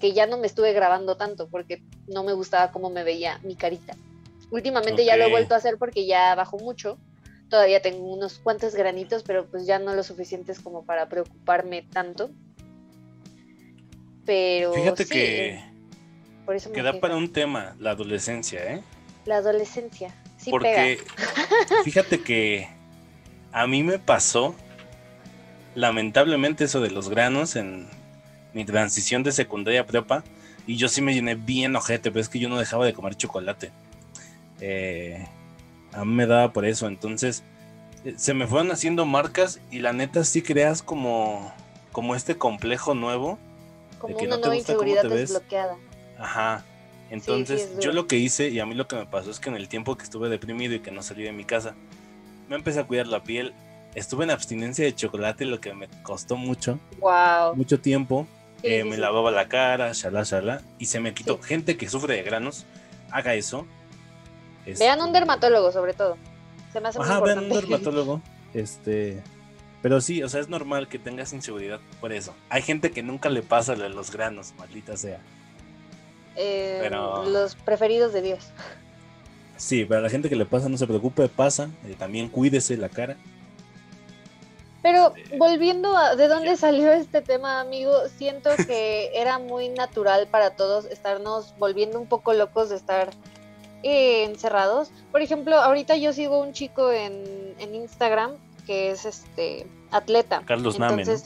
que 0.01 0.11
ya 0.11 0.25
no 0.27 0.37
me 0.37 0.45
estuve 0.45 0.73
grabando 0.73 1.15
tanto, 1.15 1.47
porque 1.47 1.81
no 2.07 2.23
me 2.23 2.33
gustaba 2.33 2.71
cómo 2.71 2.89
me 2.89 3.03
veía 3.03 3.39
mi 3.43 3.55
carita. 3.55 3.95
Últimamente 4.51 5.05
ya 5.05 5.15
lo 5.15 5.23
he 5.23 5.29
vuelto 5.29 5.53
a 5.53 5.57
hacer 5.57 5.77
porque 5.77 6.05
ya 6.05 6.35
bajó 6.35 6.57
mucho. 6.59 6.97
Todavía 7.49 7.81
tengo 7.81 8.11
unos 8.11 8.39
cuantos 8.39 8.75
granitos, 8.75 9.23
pero 9.23 9.45
pues 9.45 9.65
ya 9.65 9.79
no 9.79 9.95
lo 9.95 10.03
suficientes 10.03 10.59
como 10.59 10.85
para 10.85 11.07
preocuparme 11.07 11.83
tanto. 11.83 12.29
Pero. 14.25 14.73
Fíjate 14.73 15.05
que. 15.05 15.63
Por 16.45 16.55
eso 16.55 16.71
queda 16.73 16.99
para 16.99 17.15
un 17.15 17.31
tema, 17.31 17.77
la 17.79 17.91
adolescencia, 17.91 18.73
¿eh? 18.73 18.83
La 19.25 19.37
adolescencia. 19.37 20.13
Sí 20.37 20.49
porque 20.49 20.99
fíjate 21.83 22.21
que 22.21 22.80
a 23.51 23.67
mí 23.67 23.83
me 23.83 23.99
pasó 23.99 24.55
lamentablemente 25.75 26.65
eso 26.65 26.81
de 26.81 26.91
los 26.91 27.09
granos 27.09 27.55
en 27.55 27.87
mi 28.53 28.65
transición 28.65 29.23
de 29.23 29.31
secundaria 29.31 29.81
a 29.81 29.85
prepa 29.85 30.23
y 30.67 30.75
yo 30.75 30.87
sí 30.87 31.01
me 31.01 31.13
llené 31.13 31.35
bien 31.35 31.75
ojete, 31.75 32.11
pero 32.11 32.21
es 32.21 32.29
que 32.29 32.39
yo 32.39 32.49
no 32.49 32.57
dejaba 32.57 32.85
de 32.85 32.93
comer 32.93 33.15
chocolate. 33.15 33.71
Eh, 34.59 35.25
a 35.91 36.05
mí 36.05 36.13
me 36.13 36.27
daba 36.27 36.53
por 36.53 36.65
eso. 36.65 36.87
Entonces, 36.87 37.43
eh, 38.05 38.13
se 38.17 38.33
me 38.33 38.47
fueron 38.47 38.71
haciendo 38.71 39.05
marcas 39.05 39.59
y 39.71 39.79
la 39.79 39.93
neta 39.93 40.23
sí 40.23 40.41
creas 40.41 40.83
como, 40.83 41.51
como 41.91 42.15
este 42.15 42.37
complejo 42.37 42.93
nuevo. 42.93 43.39
Como 43.99 44.17
una 44.17 44.37
nueva 44.37 44.55
inseguridad 44.55 45.03
desbloqueada. 45.03 45.77
Ajá. 46.17 46.63
Entonces, 47.09 47.77
yo 47.79 47.91
lo 47.91 48.07
que 48.07 48.17
hice 48.17 48.49
y 48.49 48.59
a 48.59 48.65
mí 48.65 48.73
lo 48.73 48.87
que 48.87 48.95
me 48.95 49.05
pasó 49.05 49.31
es 49.31 49.39
que 49.39 49.49
en 49.49 49.55
el 49.55 49.67
tiempo 49.67 49.97
que 49.97 50.03
estuve 50.03 50.29
deprimido 50.29 50.75
y 50.75 50.79
que 50.79 50.91
no 50.91 51.03
salí 51.03 51.23
de 51.23 51.33
mi 51.33 51.43
casa, 51.43 51.75
me 52.51 52.57
empecé 52.57 52.81
a 52.81 52.83
cuidar 52.83 53.07
la 53.07 53.23
piel. 53.23 53.53
Estuve 53.95 54.25
en 54.25 54.29
abstinencia 54.31 54.85
de 54.85 54.93
chocolate, 54.93 55.45
lo 55.45 55.59
que 55.59 55.73
me 55.73 55.87
costó 56.03 56.35
mucho. 56.35 56.79
Wow. 56.99 57.55
Mucho 57.55 57.79
tiempo. 57.79 58.27
Eh, 58.61 58.83
me 58.83 58.97
lavaba 58.97 59.31
la 59.31 59.47
cara, 59.47 59.91
shala, 59.93 60.21
shala, 60.23 60.61
y 60.77 60.85
se 60.85 60.99
me 60.99 61.15
quitó. 61.15 61.41
Gente 61.41 61.77
que 61.77 61.89
sufre 61.89 62.15
de 62.15 62.21
granos, 62.21 62.65
haga 63.09 63.33
eso 63.33 63.65
vean 64.65 64.99
un 64.99 65.07
este, 65.07 65.19
dermatólogo, 65.19 65.71
sobre 65.71 65.93
todo. 65.93 66.17
Se 66.71 66.79
me 66.79 66.89
hace 66.89 66.99
Ajá, 66.99 67.19
vean 67.19 67.39
un 67.39 67.49
dermatólogo. 67.49 68.21
Este. 68.53 69.21
Pero 69.81 69.99
sí, 69.99 70.21
o 70.21 70.29
sea, 70.29 70.41
es 70.41 70.49
normal 70.49 70.87
que 70.87 70.99
tengas 70.99 71.33
inseguridad 71.33 71.79
por 71.99 72.13
eso. 72.13 72.35
Hay 72.49 72.61
gente 72.61 72.91
que 72.91 73.01
nunca 73.01 73.29
le 73.29 73.41
pasa 73.41 73.75
los 73.75 74.11
granos, 74.11 74.53
maldita 74.57 74.95
sea. 74.95 75.19
Eh, 76.35 76.77
pero... 76.81 77.25
Los 77.25 77.55
preferidos 77.55 78.13
de 78.13 78.21
Dios. 78.21 78.49
Sí, 79.61 79.85
para 79.85 80.01
la 80.01 80.09
gente 80.09 80.27
que 80.27 80.35
le 80.35 80.47
pasa, 80.47 80.69
no 80.69 80.77
se 80.77 80.87
preocupe, 80.87 81.29
pasa. 81.29 81.69
Eh, 81.85 81.95
también 81.97 82.29
cuídese 82.29 82.75
la 82.77 82.89
cara. 82.89 83.15
Pero 84.81 85.13
volviendo 85.37 85.95
a 85.95 86.15
de 86.15 86.27
dónde 86.27 86.57
salió 86.57 86.91
este 86.91 87.21
tema, 87.21 87.59
amigo, 87.59 87.93
siento 88.17 88.49
que 88.65 89.11
era 89.13 89.37
muy 89.37 89.69
natural 89.69 90.27
para 90.31 90.55
todos 90.55 90.85
estarnos 90.85 91.53
volviendo 91.59 91.99
un 91.99 92.07
poco 92.07 92.33
locos 92.33 92.69
de 92.69 92.77
estar 92.77 93.11
eh, 93.83 94.23
encerrados. 94.23 94.89
Por 95.11 95.21
ejemplo, 95.21 95.55
ahorita 95.57 95.95
yo 95.95 96.11
sigo 96.11 96.39
un 96.39 96.53
chico 96.53 96.91
en, 96.91 97.53
en 97.59 97.75
Instagram 97.75 98.31
que 98.65 98.89
es 98.89 99.05
este 99.05 99.67
atleta. 99.91 100.41
Carlos 100.43 100.79
Entonces, 100.79 101.25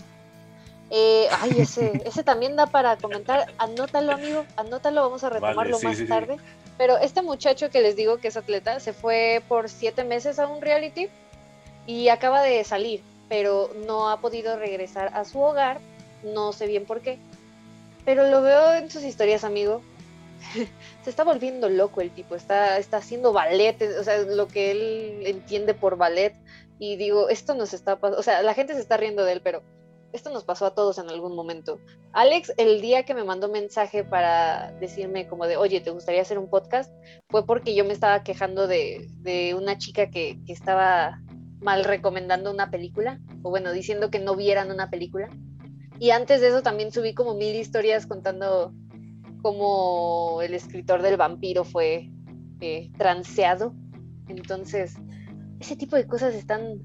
eh, 0.89 1.27
ay, 1.39 1.51
ese, 1.59 2.01
ese 2.05 2.21
también 2.25 2.57
da 2.57 2.65
para 2.65 2.97
comentar. 2.97 3.47
Anótalo, 3.59 4.11
amigo, 4.11 4.43
anótalo, 4.57 5.03
vamos 5.03 5.23
a 5.23 5.29
retomarlo 5.29 5.79
más 5.79 6.05
tarde. 6.05 6.35
Pero 6.77 6.97
este 6.97 7.21
muchacho 7.21 7.69
que 7.69 7.81
les 7.81 7.95
digo 7.95 8.17
que 8.17 8.27
es 8.27 8.37
atleta 8.37 8.79
se 8.79 8.93
fue 8.93 9.41
por 9.47 9.69
siete 9.69 10.03
meses 10.03 10.39
a 10.39 10.47
un 10.47 10.61
reality 10.61 11.07
y 11.87 12.09
acaba 12.09 12.41
de 12.41 12.63
salir, 12.63 13.01
pero 13.29 13.71
no 13.85 14.09
ha 14.09 14.19
podido 14.19 14.57
regresar 14.57 15.11
a 15.13 15.23
su 15.23 15.39
hogar. 15.39 15.79
No 16.23 16.51
sé 16.51 16.67
bien 16.67 16.85
por 16.85 17.01
qué. 17.01 17.17
Pero 18.03 18.29
lo 18.29 18.41
veo 18.41 18.73
en 18.73 18.89
sus 18.91 19.03
historias, 19.03 19.43
amigo, 19.43 19.81
se 21.03 21.09
está 21.09 21.23
volviendo 21.23 21.69
loco 21.69 22.01
el 22.01 22.11
tipo, 22.11 22.35
está, 22.35 22.77
está 22.77 22.97
haciendo 22.97 23.33
ballet, 23.33 23.81
o 23.99 24.03
sea, 24.03 24.19
lo 24.19 24.47
que 24.47 24.71
él 24.71 25.23
entiende 25.25 25.73
por 25.73 25.97
ballet. 25.97 26.35
Y 26.77 26.97
digo, 26.97 27.29
esto 27.29 27.55
nos 27.55 27.73
está 27.73 27.95
pasando, 27.95 28.19
o 28.19 28.23
sea, 28.23 28.41
la 28.41 28.53
gente 28.53 28.73
se 28.73 28.81
está 28.81 28.97
riendo 28.97 29.23
de 29.23 29.33
él, 29.33 29.41
pero 29.41 29.63
esto 30.15 30.31
nos 30.31 30.43
pasó 30.43 30.65
a 30.65 30.73
todos 30.73 30.97
en 30.97 31.09
algún 31.09 31.35
momento. 31.35 31.79
Alex, 32.13 32.53
el 32.57 32.81
día 32.81 33.03
que 33.03 33.13
me 33.13 33.23
mandó 33.23 33.49
mensaje 33.49 34.03
para 34.03 34.71
decirme 34.79 35.27
como 35.27 35.45
de, 35.45 35.57
oye, 35.57 35.81
¿te 35.81 35.91
gustaría 35.91 36.21
hacer 36.21 36.39
un 36.39 36.49
podcast? 36.49 36.91
Fue 37.29 37.45
porque 37.45 37.75
yo 37.75 37.85
me 37.85 37.93
estaba 37.93 38.23
quejando 38.23 38.67
de, 38.67 39.55
una 39.57 39.77
chica 39.77 40.09
que, 40.09 40.39
que 40.45 40.53
estaba 40.53 41.21
mal 41.59 41.83
recomendando 41.83 42.51
una 42.51 42.69
película, 42.71 43.19
o 43.43 43.49
bueno, 43.49 43.71
diciendo 43.71 44.09
que 44.09 44.19
no 44.19 44.35
vieran 44.35 44.71
una 44.71 44.89
película. 44.89 45.29
Y 45.99 46.11
antes 46.11 46.41
de 46.41 46.49
eso 46.49 46.61
también 46.61 46.91
subí 46.91 47.13
como 47.13 47.35
mil 47.35 47.55
historias 47.55 48.05
contando 48.05 48.73
cómo 49.41 50.41
el 50.41 50.53
escritor 50.53 51.01
del 51.01 51.17
vampiro 51.17 51.63
fue 51.63 52.09
eh, 52.61 52.91
transeado. 52.97 53.73
Entonces, 54.27 54.95
ese 55.59 55.75
tipo 55.75 55.95
de 55.95 56.07
cosas 56.07 56.33
están 56.35 56.79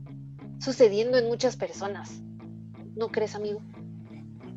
sucediendo 0.59 1.19
en 1.19 1.27
muchas 1.27 1.57
personas. 1.57 2.23
¿No 3.01 3.09
crees, 3.09 3.35
amigo? 3.35 3.63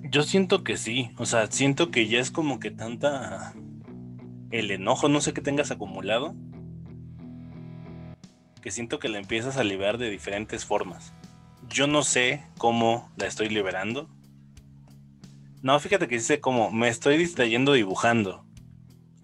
Yo 0.01 0.21
siento 0.23 0.65
que 0.65 0.75
sí, 0.75 1.11
o 1.17 1.25
sea, 1.25 1.49
siento 1.49 1.91
que 1.91 2.09
ya 2.09 2.19
es 2.19 2.29
como 2.29 2.59
que 2.59 2.71
tanta 2.71 3.53
el 4.51 4.69
enojo, 4.69 5.07
no 5.07 5.21
sé 5.21 5.31
qué 5.31 5.39
tengas 5.39 5.71
acumulado, 5.71 6.35
que 8.61 8.69
siento 8.69 8.99
que 8.99 9.07
la 9.07 9.19
empiezas 9.19 9.55
a 9.55 9.63
liberar 9.63 9.97
de 9.97 10.09
diferentes 10.09 10.65
formas. 10.65 11.13
Yo 11.69 11.87
no 11.87 12.03
sé 12.03 12.43
cómo 12.57 13.09
la 13.15 13.27
estoy 13.27 13.47
liberando, 13.47 14.09
no, 15.61 15.79
fíjate 15.79 16.09
que 16.09 16.15
dice 16.15 16.41
como 16.41 16.69
me 16.69 16.89
estoy 16.89 17.15
distrayendo 17.17 17.71
dibujando. 17.71 18.43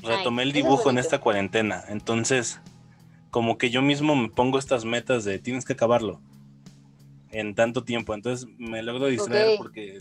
Retomé 0.02 0.44
el 0.44 0.54
dibujo 0.54 0.90
en 0.90 0.98
esta 0.98 1.20
cuarentena. 1.20 1.84
Entonces, 1.90 2.62
como 3.32 3.58
que 3.58 3.70
yo 3.70 3.82
mismo 3.82 4.16
me 4.16 4.30
pongo 4.30 4.58
estas 4.58 4.86
metas 4.86 5.26
de 5.26 5.40
tienes 5.40 5.66
que 5.66 5.74
acabarlo 5.74 6.22
en 7.32 7.56
tanto 7.56 7.84
tiempo. 7.84 8.14
Entonces 8.14 8.48
me 8.58 8.82
logro 8.84 9.08
distraer 9.08 9.58
porque 9.58 10.00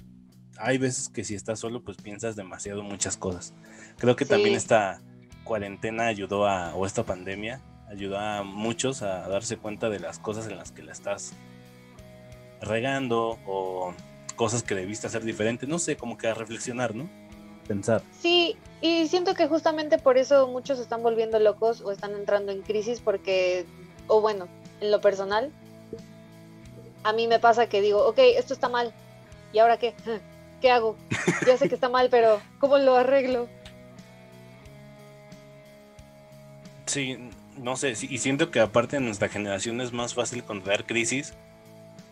hay 0.58 0.78
veces 0.78 1.08
que 1.08 1.24
si 1.24 1.34
estás 1.34 1.60
solo, 1.60 1.82
pues 1.82 1.96
piensas 1.98 2.36
demasiado 2.36 2.82
muchas 2.82 3.16
cosas. 3.16 3.54
Creo 3.98 4.16
que 4.16 4.24
también 4.24 4.54
esta 4.54 5.00
cuarentena 5.44 6.06
ayudó 6.06 6.46
a, 6.46 6.74
o 6.74 6.84
esta 6.86 7.04
pandemia 7.04 7.62
ayudó 7.90 8.18
a 8.18 8.42
muchos 8.42 9.02
a 9.02 9.28
darse 9.28 9.56
cuenta 9.56 9.88
de 9.88 9.98
las 9.98 10.18
cosas 10.18 10.46
en 10.46 10.56
las 10.56 10.72
que 10.72 10.82
la 10.82 10.92
estás 10.92 11.32
regando 12.60 13.38
o 13.46 13.94
cosas 14.36 14.62
que 14.62 14.74
debiste 14.74 15.06
hacer 15.06 15.24
diferente, 15.24 15.66
no 15.66 15.78
sé, 15.78 15.96
como 15.96 16.18
que 16.18 16.28
a 16.28 16.34
reflexionar, 16.34 16.94
¿no? 16.94 17.08
Pensar. 17.66 18.02
Sí, 18.20 18.56
y 18.80 19.08
siento 19.08 19.34
que 19.34 19.46
justamente 19.46 19.98
por 19.98 20.16
eso 20.16 20.48
muchos 20.48 20.78
están 20.78 21.02
volviendo 21.02 21.38
locos 21.38 21.80
o 21.80 21.90
están 21.90 22.14
entrando 22.14 22.52
en 22.52 22.62
crisis 22.62 23.00
porque, 23.00 23.66
o 24.06 24.20
bueno, 24.20 24.48
en 24.80 24.90
lo 24.90 25.00
personal, 25.00 25.52
a 27.04 27.12
mí 27.12 27.26
me 27.28 27.38
pasa 27.38 27.68
que 27.68 27.80
digo, 27.80 28.06
ok, 28.06 28.18
esto 28.18 28.54
está 28.54 28.68
mal, 28.68 28.92
¿y 29.52 29.58
ahora 29.58 29.78
qué? 29.78 29.94
¿Qué 30.60 30.70
hago? 30.70 30.96
Ya 31.46 31.56
sé 31.56 31.68
que 31.68 31.76
está 31.76 31.88
mal, 31.88 32.08
pero 32.10 32.40
¿cómo 32.58 32.78
lo 32.78 32.96
arreglo? 32.96 33.48
Sí, 36.86 37.16
no 37.56 37.76
sé, 37.76 37.90
y 37.90 38.18
siento 38.18 38.50
que 38.50 38.60
aparte 38.60 38.96
de 38.96 39.02
nuestra 39.02 39.28
generación 39.28 39.80
es 39.80 39.92
más 39.92 40.14
fácil 40.14 40.42
controlar 40.42 40.86
crisis 40.86 41.34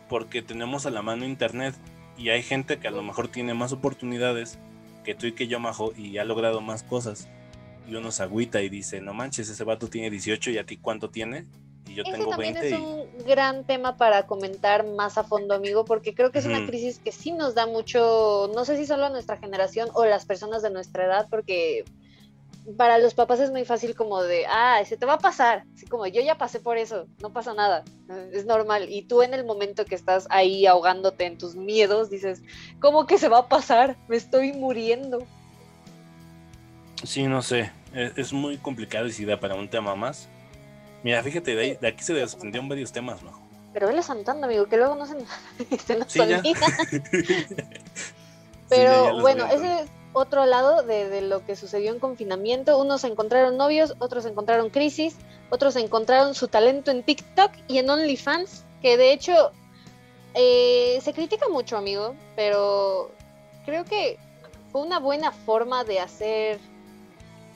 porque 0.08 0.42
tenemos 0.42 0.86
a 0.86 0.90
la 0.90 1.02
mano 1.02 1.24
internet 1.24 1.74
y 2.16 2.30
hay 2.30 2.42
gente 2.42 2.78
que 2.78 2.88
a 2.88 2.92
lo 2.92 3.02
mejor 3.02 3.28
tiene 3.28 3.54
más 3.54 3.72
oportunidades 3.72 4.58
que 5.04 5.14
tú 5.14 5.26
y 5.26 5.32
que 5.32 5.46
yo, 5.46 5.60
Majo, 5.60 5.92
y 5.96 6.18
ha 6.18 6.24
logrado 6.24 6.60
más 6.60 6.82
cosas. 6.82 7.28
Y 7.88 7.94
uno 7.94 8.10
se 8.10 8.22
agüita 8.22 8.62
y 8.62 8.68
dice, 8.68 9.00
no 9.00 9.14
manches, 9.14 9.48
ese 9.48 9.64
vato 9.64 9.88
tiene 9.88 10.10
18 10.10 10.50
y 10.50 10.58
a 10.58 10.64
ti 10.64 10.76
cuánto 10.76 11.10
tiene? 11.10 11.46
Yo 11.96 12.04
tengo 12.04 12.30
también 12.30 12.54
20. 12.54 12.68
Es 12.68 12.80
un 12.80 13.06
gran 13.26 13.64
tema 13.64 13.96
para 13.96 14.26
comentar 14.26 14.86
más 14.86 15.16
a 15.16 15.24
fondo, 15.24 15.54
amigo, 15.54 15.84
porque 15.84 16.14
creo 16.14 16.30
que 16.30 16.38
es 16.40 16.46
una 16.46 16.66
crisis 16.66 16.98
que 16.98 17.10
sí 17.10 17.32
nos 17.32 17.54
da 17.54 17.66
mucho, 17.66 18.50
no 18.54 18.64
sé 18.64 18.76
si 18.76 18.86
solo 18.86 19.06
a 19.06 19.10
nuestra 19.10 19.38
generación 19.38 19.88
o 19.94 20.04
las 20.04 20.26
personas 20.26 20.62
de 20.62 20.70
nuestra 20.70 21.06
edad, 21.06 21.26
porque 21.30 21.84
para 22.76 22.98
los 22.98 23.14
papás 23.14 23.40
es 23.40 23.50
muy 23.50 23.64
fácil 23.64 23.94
como 23.94 24.22
de, 24.22 24.44
ah, 24.46 24.82
se 24.84 24.96
te 24.96 25.06
va 25.06 25.14
a 25.14 25.18
pasar, 25.18 25.64
así 25.74 25.86
como 25.86 26.06
yo 26.06 26.20
ya 26.20 26.36
pasé 26.36 26.58
por 26.58 26.76
eso, 26.78 27.06
no 27.22 27.32
pasa 27.32 27.54
nada, 27.54 27.84
es 28.32 28.44
normal. 28.44 28.88
Y 28.90 29.02
tú 29.02 29.22
en 29.22 29.34
el 29.34 29.44
momento 29.44 29.84
que 29.84 29.94
estás 29.94 30.26
ahí 30.30 30.66
ahogándote 30.66 31.26
en 31.26 31.38
tus 31.38 31.54
miedos, 31.54 32.10
dices, 32.10 32.42
¿cómo 32.80 33.06
que 33.06 33.18
se 33.18 33.28
va 33.28 33.38
a 33.38 33.48
pasar? 33.48 33.96
Me 34.08 34.16
estoy 34.16 34.52
muriendo. 34.52 35.20
Sí, 37.04 37.26
no 37.26 37.42
sé, 37.42 37.70
e, 37.94 38.12
es, 38.16 38.32
muy 38.32 38.56
complicado 38.56 39.06
y 39.06 39.12
si 39.12 39.24
da 39.24 39.38
para 39.38 39.54
un 39.54 39.68
tema 39.68 39.94
más. 39.94 40.28
Mira, 41.02 41.22
fíjate, 41.22 41.54
de, 41.54 41.86
aquí 41.86 42.02
se 42.02 42.14
desprendieron 42.14 42.68
varios 42.68 42.92
temas, 42.92 43.22
¿no? 43.22 43.30
Pero 43.72 43.88
vele 43.88 44.02
santando, 44.02 44.46
amigo, 44.46 44.66
que 44.66 44.76
luego 44.76 44.94
no 44.94 45.06
se, 45.06 45.16
se 45.86 45.96
nos 45.96 46.16
olvida. 46.16 46.60
Pero 48.68 49.20
bueno, 49.20 49.46
ese 49.46 49.82
es 49.82 49.90
otro 50.12 50.46
lado 50.46 50.82
de, 50.82 51.20
lo 51.20 51.44
que 51.44 51.56
sucedió 51.56 51.92
en 51.92 52.00
confinamiento. 52.00 52.78
Unos 52.78 53.04
encontraron 53.04 53.56
novios, 53.56 53.94
otros 53.98 54.24
encontraron 54.24 54.70
crisis, 54.70 55.16
otros 55.50 55.76
encontraron 55.76 56.34
su 56.34 56.48
talento 56.48 56.90
en 56.90 57.02
TikTok 57.02 57.52
y 57.68 57.78
en 57.78 57.90
OnlyFans, 57.90 58.64
que 58.80 58.96
de 58.96 59.12
hecho 59.12 59.52
eh, 60.34 60.98
se 61.02 61.12
critica 61.12 61.48
mucho, 61.48 61.76
amigo, 61.76 62.14
pero 62.34 63.10
creo 63.66 63.84
que 63.84 64.18
fue 64.72 64.80
una 64.80 64.98
buena 64.98 65.32
forma 65.32 65.84
de 65.84 66.00
hacer 66.00 66.58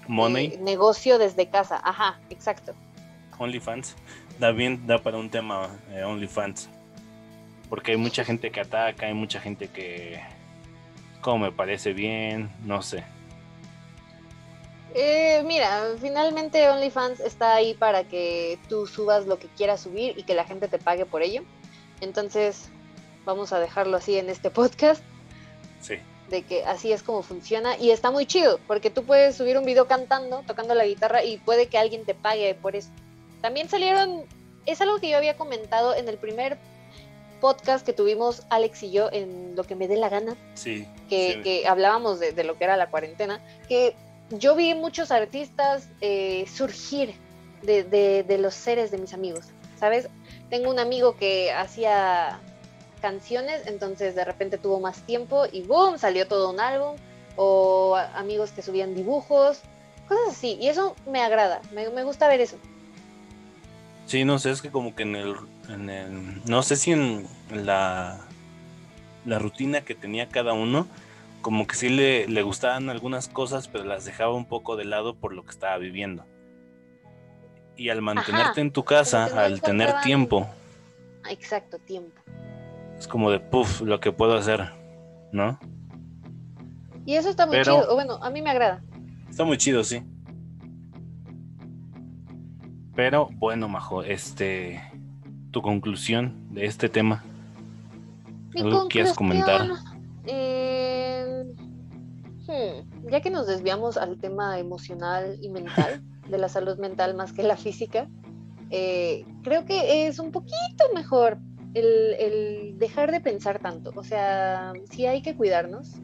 Money. 0.06 0.46
Eh, 0.46 0.58
negocio 0.60 1.18
desde 1.18 1.48
casa. 1.48 1.80
Ajá, 1.82 2.20
exacto. 2.30 2.74
OnlyFans. 3.40 3.96
Da 4.38 4.52
bien, 4.52 4.86
da 4.86 4.98
para 4.98 5.16
un 5.16 5.30
tema 5.30 5.76
eh, 5.90 6.04
OnlyFans. 6.04 6.68
Porque 7.68 7.92
hay 7.92 7.96
mucha 7.96 8.24
gente 8.24 8.50
que 8.50 8.60
ataca, 8.60 9.06
hay 9.06 9.14
mucha 9.14 9.40
gente 9.40 9.68
que 9.68 10.20
como 11.20 11.46
me 11.46 11.52
parece 11.52 11.92
bien, 11.92 12.50
no 12.64 12.82
sé. 12.82 13.04
Eh, 14.94 15.42
mira, 15.46 15.84
finalmente 16.00 16.68
OnlyFans 16.68 17.20
está 17.20 17.54
ahí 17.54 17.74
para 17.74 18.04
que 18.04 18.58
tú 18.68 18.86
subas 18.86 19.26
lo 19.26 19.38
que 19.38 19.46
quieras 19.48 19.82
subir 19.82 20.18
y 20.18 20.24
que 20.24 20.34
la 20.34 20.44
gente 20.44 20.68
te 20.68 20.78
pague 20.78 21.06
por 21.06 21.22
ello. 21.22 21.42
Entonces, 22.00 22.70
vamos 23.24 23.52
a 23.52 23.60
dejarlo 23.60 23.96
así 23.96 24.16
en 24.16 24.28
este 24.28 24.50
podcast. 24.50 25.02
Sí. 25.80 25.96
De 26.28 26.42
que 26.42 26.64
así 26.64 26.92
es 26.92 27.02
como 27.02 27.22
funciona. 27.22 27.76
Y 27.78 27.90
está 27.90 28.10
muy 28.10 28.26
chido, 28.26 28.58
porque 28.66 28.90
tú 28.90 29.04
puedes 29.04 29.36
subir 29.36 29.58
un 29.58 29.64
video 29.64 29.86
cantando, 29.86 30.42
tocando 30.46 30.74
la 30.74 30.86
guitarra 30.86 31.22
y 31.22 31.38
puede 31.38 31.68
que 31.68 31.78
alguien 31.78 32.04
te 32.04 32.14
pague 32.14 32.54
por 32.54 32.74
eso. 32.74 32.90
También 33.40 33.68
salieron, 33.68 34.24
es 34.66 34.80
algo 34.80 34.98
que 34.98 35.10
yo 35.10 35.16
había 35.16 35.36
comentado 35.36 35.94
en 35.94 36.08
el 36.08 36.18
primer 36.18 36.58
podcast 37.40 37.84
que 37.84 37.92
tuvimos 37.92 38.42
Alex 38.50 38.82
y 38.84 38.92
yo 38.92 39.08
en 39.10 39.56
Lo 39.56 39.64
que 39.64 39.74
me 39.74 39.88
dé 39.88 39.96
la 39.96 40.08
gana. 40.08 40.36
Sí. 40.54 40.86
Que, 41.08 41.64
hablábamos 41.66 42.20
de, 42.20 42.44
lo 42.44 42.56
que 42.56 42.64
era 42.64 42.76
la 42.76 42.90
cuarentena. 42.90 43.40
Que 43.68 43.96
yo 44.30 44.54
vi 44.54 44.74
muchos 44.74 45.10
artistas 45.10 45.88
eh, 46.00 46.44
surgir 46.52 47.14
de, 47.62 48.36
los 48.38 48.54
seres 48.54 48.90
de 48.90 48.98
mis 48.98 49.12
amigos. 49.12 49.46
¿Sabes? 49.78 50.08
Tengo 50.50 50.70
un 50.70 50.78
amigo 50.78 51.16
que 51.16 51.52
hacía 51.52 52.38
canciones, 53.00 53.62
entonces 53.66 54.14
de 54.14 54.24
repente 54.26 54.58
tuvo 54.58 54.78
más 54.78 55.06
tiempo 55.06 55.46
y 55.50 55.62
¡boom! 55.62 55.98
salió 55.98 56.28
todo 56.28 56.50
un 56.50 56.60
álbum. 56.60 56.96
O 57.36 57.96
amigos 58.14 58.50
que 58.50 58.60
subían 58.60 58.94
dibujos, 58.94 59.60
cosas 60.06 60.36
así. 60.36 60.58
Y 60.60 60.68
eso 60.68 60.94
me 61.06 61.22
agrada, 61.22 61.62
me, 61.72 61.88
me 61.88 62.04
gusta 62.04 62.28
ver 62.28 62.40
eso. 62.40 62.56
Sí, 64.10 64.24
no 64.24 64.40
sé, 64.40 64.50
es 64.50 64.60
que 64.60 64.70
como 64.70 64.96
que 64.96 65.04
en 65.04 65.14
el 65.14 65.36
no 66.44 66.64
sé 66.64 66.74
si 66.74 66.90
en 66.90 67.28
la, 67.54 68.18
la 69.24 69.38
rutina 69.38 69.82
que 69.82 69.94
tenía 69.94 70.28
cada 70.28 70.52
uno, 70.52 70.88
como 71.42 71.64
que 71.68 71.76
sí 71.76 71.90
le, 71.90 72.26
le 72.26 72.42
gustaban 72.42 72.90
algunas 72.90 73.28
cosas, 73.28 73.68
pero 73.68 73.84
las 73.84 74.04
dejaba 74.04 74.34
un 74.34 74.46
poco 74.46 74.74
de 74.74 74.84
lado 74.84 75.14
por 75.14 75.32
lo 75.32 75.44
que 75.44 75.52
estaba 75.52 75.78
viviendo. 75.78 76.24
Y 77.76 77.90
al 77.90 78.02
mantenerte 78.02 78.60
en 78.60 78.72
tu 78.72 78.82
casa, 78.82 79.26
al 79.26 79.60
tener 79.60 80.00
tiempo. 80.00 80.44
Exacto, 81.30 81.78
tiempo. 81.78 82.20
Es 82.98 83.06
como 83.06 83.30
de, 83.30 83.38
puff, 83.38 83.80
lo 83.80 84.00
que 84.00 84.10
puedo 84.10 84.36
hacer, 84.36 84.72
¿no? 85.30 85.60
Y 87.06 87.14
eso 87.14 87.30
está 87.30 87.46
muy 87.46 87.62
chido, 87.62 87.94
bueno, 87.94 88.18
a 88.20 88.30
mí 88.30 88.42
me 88.42 88.50
agrada. 88.50 88.82
Está 89.30 89.44
muy 89.44 89.56
chido, 89.56 89.84
sí. 89.84 90.02
Pero 93.00 93.30
bueno, 93.32 93.66
Majo, 93.66 94.02
este, 94.02 94.82
tu 95.52 95.62
conclusión 95.62 96.34
de 96.50 96.66
este 96.66 96.90
tema. 96.90 97.24
¿Algo 98.54 98.88
que 98.88 98.88
quieras 98.92 99.14
comentar? 99.14 99.70
Eh, 100.26 101.46
hmm, 102.46 103.08
ya 103.10 103.22
que 103.22 103.30
nos 103.30 103.46
desviamos 103.46 103.96
al 103.96 104.18
tema 104.18 104.58
emocional 104.58 105.38
y 105.40 105.48
mental, 105.48 106.02
de 106.28 106.36
la 106.36 106.50
salud 106.50 106.76
mental 106.76 107.14
más 107.14 107.32
que 107.32 107.42
la 107.42 107.56
física, 107.56 108.06
eh, 108.68 109.24
creo 109.44 109.64
que 109.64 110.06
es 110.06 110.18
un 110.18 110.30
poquito 110.30 110.84
mejor 110.94 111.38
el, 111.72 111.86
el, 112.18 112.78
dejar 112.78 113.12
de 113.12 113.20
pensar 113.22 113.60
tanto. 113.60 113.94
O 113.96 114.04
sea, 114.04 114.74
sí 114.90 115.06
hay 115.06 115.22
que 115.22 115.34
cuidarnos, 115.34 115.94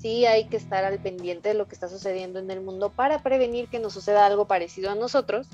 sí 0.00 0.24
hay 0.24 0.44
que 0.44 0.56
estar 0.56 0.84
al 0.84 1.00
pendiente 1.00 1.48
de 1.48 1.56
lo 1.56 1.66
que 1.66 1.74
está 1.74 1.88
sucediendo 1.88 2.38
en 2.38 2.48
el 2.52 2.60
mundo 2.60 2.90
para 2.90 3.24
prevenir 3.24 3.66
que 3.66 3.80
nos 3.80 3.92
suceda 3.92 4.24
algo 4.24 4.46
parecido 4.46 4.88
a 4.88 4.94
nosotros. 4.94 5.48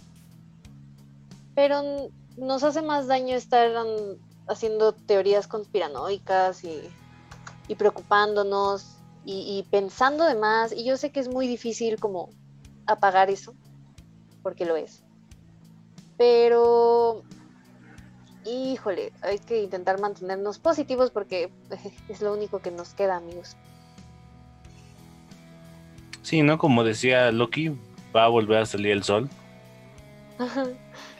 Pero 1.59 1.83
nos 2.37 2.63
hace 2.63 2.83
más 2.83 3.09
daño 3.09 3.35
estar 3.35 3.73
haciendo 4.47 4.93
teorías 4.93 5.49
conspiranoicas 5.49 6.63
y, 6.63 7.75
preocupándonos 7.75 9.01
y, 9.25 9.67
pensando 9.69 10.23
de 10.23 10.37
más. 10.37 10.71
Y 10.71 10.85
yo 10.85 10.97
sé 10.97 11.11
que 11.11 11.19
es 11.19 11.29
muy 11.29 11.49
difícil 11.49 11.99
como 11.99 12.31
apagar 12.87 13.29
eso, 13.29 13.57
porque 14.45 14.67
lo 14.67 14.77
es. 14.77 15.03
Pero, 16.17 17.25
híjole, 18.47 19.13
hay 19.23 19.41
que 19.41 19.65
intentar 19.65 20.01
mantenernos 20.01 20.61
positivos 20.61 21.11
porque 21.11 21.51
es 22.09 22.23
lo 22.23 22.35
único 22.35 22.61
que 22.61 22.71
nos 22.71 22.95
queda, 22.95 23.17
amigos. 23.17 23.57
Sí, 26.23 26.41
¿no? 26.43 26.57
Como 26.57 26.85
decía 26.85 27.33
Loki, 27.33 27.77
va 28.15 28.27
a 28.27 28.29
volver 28.29 28.59
a 28.59 28.67
salir 28.67 28.93
el 28.93 29.03
sol. 29.03 29.29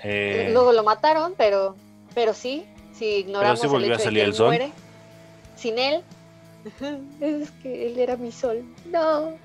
Eh, 0.05 0.51
Luego 0.53 0.73
lo 0.73 0.85
mataron, 0.85 1.35
pero, 1.37 1.77
pero 2.15 2.35
sí, 2.35 2.67
si 2.93 3.17
ignoramos 3.17 3.63
el 3.65 3.85
hecho 3.85 4.05
de 4.05 4.11
que 4.11 4.23
él 4.23 4.35
muere, 4.39 4.73
sin 5.57 5.79
él, 5.79 6.03
es 7.21 7.51
que 7.63 7.87
él 7.87 7.99
era 7.99 8.17
mi 8.17 8.33
sol. 8.33 8.65
No. 8.87 9.37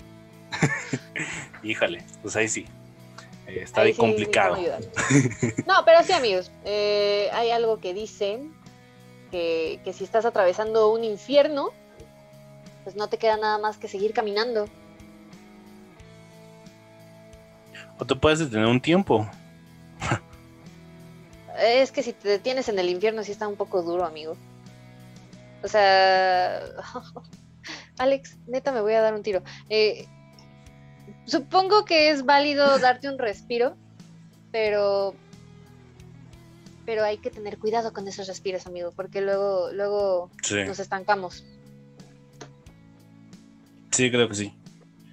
Híjole, 1.64 2.04
pues 2.22 2.36
ahí 2.36 2.48
sí. 2.48 2.66
Eh, 3.48 3.62
está 3.64 3.82
ahí, 3.82 3.94
complicado. 3.94 4.58
no, 5.68 5.86
pero 5.86 6.04
sí, 6.04 6.14
amigos. 6.14 6.52
Eh, 6.66 7.30
hay 7.34 7.52
algo 7.52 7.80
que 7.80 7.94
dice 7.94 8.40
que, 9.32 9.80
que 9.84 9.94
si 9.94 10.04
estás 10.04 10.26
atravesando 10.26 10.92
un 10.92 11.04
infierno, 11.04 11.72
pues 12.84 12.96
no 12.96 13.08
te 13.08 13.18
queda 13.18 13.38
nada 13.38 13.58
más 13.58 13.78
que 13.78 13.88
seguir 13.88 14.14
caminando. 14.14 14.68
O 18.00 18.06
te 18.06 18.16
puedes 18.16 18.40
detener 18.40 18.66
un 18.66 18.82
tiempo. 18.82 19.28
Es 21.60 21.92
que 21.92 22.04
si 22.04 22.14
te 22.14 22.28
detienes 22.28 22.70
en 22.70 22.80
el 22.80 22.90
infierno 22.90 23.24
sí 23.24 23.32
está 23.32 23.48
un 23.48 23.56
poco 23.56 23.82
duro, 23.82 24.06
amigo. 24.06 24.36
O 25.64 25.68
sea, 25.68 26.60
Alex, 27.98 28.38
neta 28.48 28.72
me 28.72 28.82
voy 28.82 28.94
a 28.94 29.02
dar 29.02 29.14
un 29.14 29.24
tiro. 29.24 29.44
Eh, 29.70 30.06
supongo 31.26 31.86
que 31.86 32.10
es 32.10 32.26
válido 32.26 32.80
darte 32.80 33.10
un 33.10 33.18
respiro, 33.18 33.76
pero 34.52 35.16
pero 36.86 37.06
hay 37.06 37.18
que 37.18 37.30
tener 37.30 37.58
cuidado 37.58 37.94
con 37.94 38.08
esos 38.08 38.28
respiros, 38.28 38.68
amigo, 38.68 38.92
porque 38.92 39.22
luego 39.22 39.72
luego 39.72 40.30
nos 40.66 40.80
estancamos. 40.80 41.46
Sí, 43.92 44.10
creo 44.12 44.28
que 44.28 44.36
sí. 44.36 44.54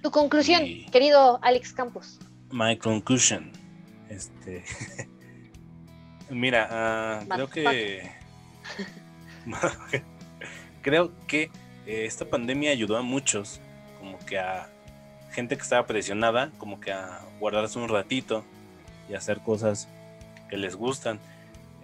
Tu 0.01 0.11
conclusión, 0.11 0.63
querido 0.91 1.39
Alex 1.43 1.71
Campos. 1.71 2.19
My 2.51 2.77
conclusion. 2.77 3.51
Este 4.09 4.65
Mira, 6.31 6.67
ah, 6.71 7.23
creo 7.29 7.49
que. 7.49 8.09
creo 10.81 11.11
que 11.27 11.51
eh, 11.85 12.05
esta 12.05 12.25
pandemia 12.25 12.71
ayudó 12.71 12.97
a 12.97 13.01
muchos, 13.01 13.59
como 13.99 14.17
que 14.19 14.39
a 14.39 14.69
gente 15.31 15.57
que 15.57 15.61
estaba 15.61 15.85
presionada, 15.85 16.51
como 16.57 16.79
que 16.79 16.91
a 16.91 17.21
guardarse 17.39 17.79
un 17.79 17.89
ratito 17.89 18.45
y 19.09 19.13
hacer 19.13 19.39
cosas 19.39 19.87
que 20.49 20.57
les 20.57 20.75
gustan. 20.75 21.19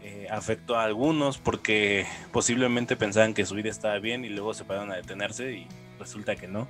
Eh, 0.02 0.28
afectó 0.30 0.78
a 0.78 0.84
algunos 0.84 1.38
porque 1.38 2.06
posiblemente 2.32 2.96
pensaban 2.96 3.34
que 3.34 3.46
su 3.46 3.56
vida 3.56 3.70
estaba 3.70 4.00
bien 4.00 4.24
y 4.24 4.30
luego 4.30 4.54
se 4.54 4.64
pararon 4.64 4.92
a 4.92 4.96
detenerse 4.96 5.52
y 5.52 5.68
resulta 6.00 6.36
que 6.38 6.48
no. 6.48 6.68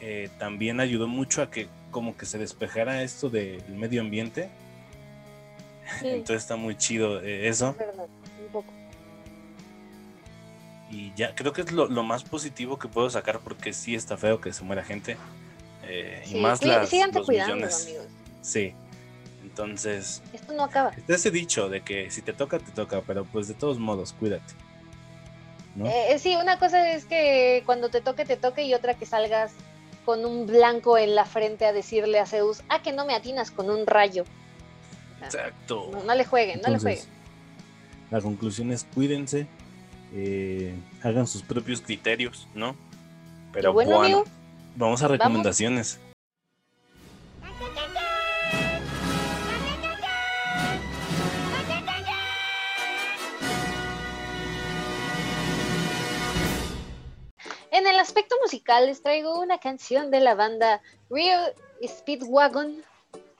Eh, 0.00 0.28
también 0.38 0.80
ayudó 0.80 1.08
mucho 1.08 1.40
a 1.40 1.50
que 1.50 1.68
como 1.90 2.16
que 2.16 2.26
se 2.26 2.36
despejara 2.36 3.02
esto 3.02 3.30
del 3.30 3.62
medio 3.68 4.02
ambiente. 4.02 4.50
Entonces 6.02 6.42
está 6.42 6.56
muy 6.56 6.76
chido 6.76 7.22
eh, 7.22 7.48
eso. 7.48 7.74
Y 10.90 11.12
ya 11.14 11.34
creo 11.34 11.52
que 11.52 11.62
es 11.62 11.72
lo, 11.72 11.88
más 12.02 12.24
positivo 12.24 12.78
que 12.78 12.88
puedo 12.88 13.10
sacar 13.10 13.40
porque 13.40 13.72
sí 13.72 13.94
está 13.94 14.16
feo 14.16 14.40
que 14.40 14.52
se 14.52 14.62
muera 14.62 14.84
gente. 14.84 15.16
y 16.26 16.36
más 16.36 16.62
las, 16.64 16.92
los 16.92 17.28
millones. 17.28 17.94
Sí. 18.40 18.74
Entonces. 19.42 20.22
Esto 20.32 20.52
no 20.52 20.64
acaba. 20.64 20.90
Está 20.90 21.14
ese 21.14 21.30
dicho 21.30 21.68
de 21.68 21.80
que 21.82 22.10
si 22.10 22.20
te 22.20 22.32
toca, 22.32 22.58
te 22.58 22.72
toca, 22.72 23.00
pero 23.06 23.24
pues 23.24 23.48
de 23.48 23.54
todos 23.54 23.78
modos, 23.78 24.12
cuídate. 24.12 24.54
Eh, 25.84 26.06
eh, 26.10 26.18
sí, 26.18 26.36
una 26.36 26.58
cosa 26.58 26.92
es 26.92 27.04
que 27.04 27.62
cuando 27.66 27.88
te 27.88 28.00
toque, 28.00 28.24
te 28.24 28.36
toque, 28.36 28.64
y 28.64 28.74
otra 28.74 28.94
que 28.94 29.06
salgas 29.06 29.52
con 30.04 30.24
un 30.24 30.46
blanco 30.46 30.96
en 30.98 31.14
la 31.14 31.24
frente 31.24 31.66
a 31.66 31.72
decirle 31.72 32.18
a 32.18 32.26
Zeus, 32.26 32.62
ah, 32.68 32.82
que 32.82 32.92
no 32.92 33.04
me 33.04 33.14
atinas 33.14 33.50
con 33.50 33.70
un 33.70 33.86
rayo. 33.86 34.24
Exacto. 35.22 35.90
No, 36.04 36.14
le 36.14 36.24
jueguen, 36.24 36.60
no 36.60 36.70
le 36.70 36.78
jueguen. 36.78 37.04
La 38.10 38.20
conclusión 38.20 38.70
es 38.70 38.84
cuídense, 38.84 39.46
eh, 40.12 40.74
hagan 41.02 41.26
sus 41.26 41.42
propios 41.42 41.80
criterios, 41.80 42.46
¿no? 42.54 42.76
Pero 43.52 43.72
bueno, 43.72 44.24
vamos 44.76 45.02
a 45.02 45.08
recomendaciones. 45.08 45.98
En 57.72 57.86
el 57.86 57.98
aspecto 57.98 58.36
musical 58.42 58.86
les 58.86 59.02
traigo 59.02 59.38
una 59.38 59.58
canción 59.58 60.10
de 60.10 60.20
la 60.20 60.34
banda 60.34 60.80
Real 61.10 61.52
Speedwagon, 61.86 62.82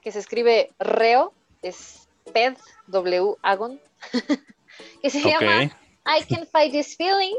que 0.03 0.13
se 0.13 0.19
escribe 0.19 0.71
Reo, 0.79 1.33
es 1.63 2.09
Ped, 2.33 2.57
W, 2.89 3.37
Agon, 3.43 3.81
que 5.03 5.11
se 5.11 5.21
llama 5.21 5.65
I 5.65 6.25
Can 6.29 6.47
Fight 6.47 6.73
This 6.73 6.97
Feeling. 6.97 7.35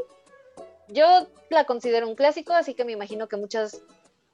Yo 0.88 1.28
la 1.50 1.64
considero 1.64 2.08
un 2.08 2.14
clásico, 2.14 2.52
así 2.52 2.74
que 2.74 2.84
me 2.84 2.92
imagino 2.92 3.28
que 3.28 3.36
muchas 3.36 3.80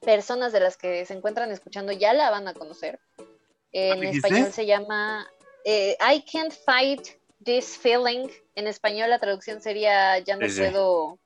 personas 0.00 0.52
de 0.52 0.60
las 0.60 0.76
que 0.76 1.04
se 1.06 1.14
encuentran 1.14 1.50
escuchando 1.50 1.92
ya 1.92 2.12
la 2.12 2.30
van 2.30 2.48
a 2.48 2.54
conocer. 2.54 3.00
En 3.72 4.04
español 4.04 4.52
se 4.52 4.66
llama 4.66 5.26
eh, 5.64 5.96
I 6.00 6.24
Can't 6.30 6.52
Fight 6.52 7.08
This 7.42 7.76
Feeling. 7.76 8.28
En 8.54 8.66
español 8.66 9.10
la 9.10 9.18
traducción 9.18 9.60
sería 9.60 10.18
Ya 10.20 10.36
no 10.36 10.46
puedo 10.46 11.18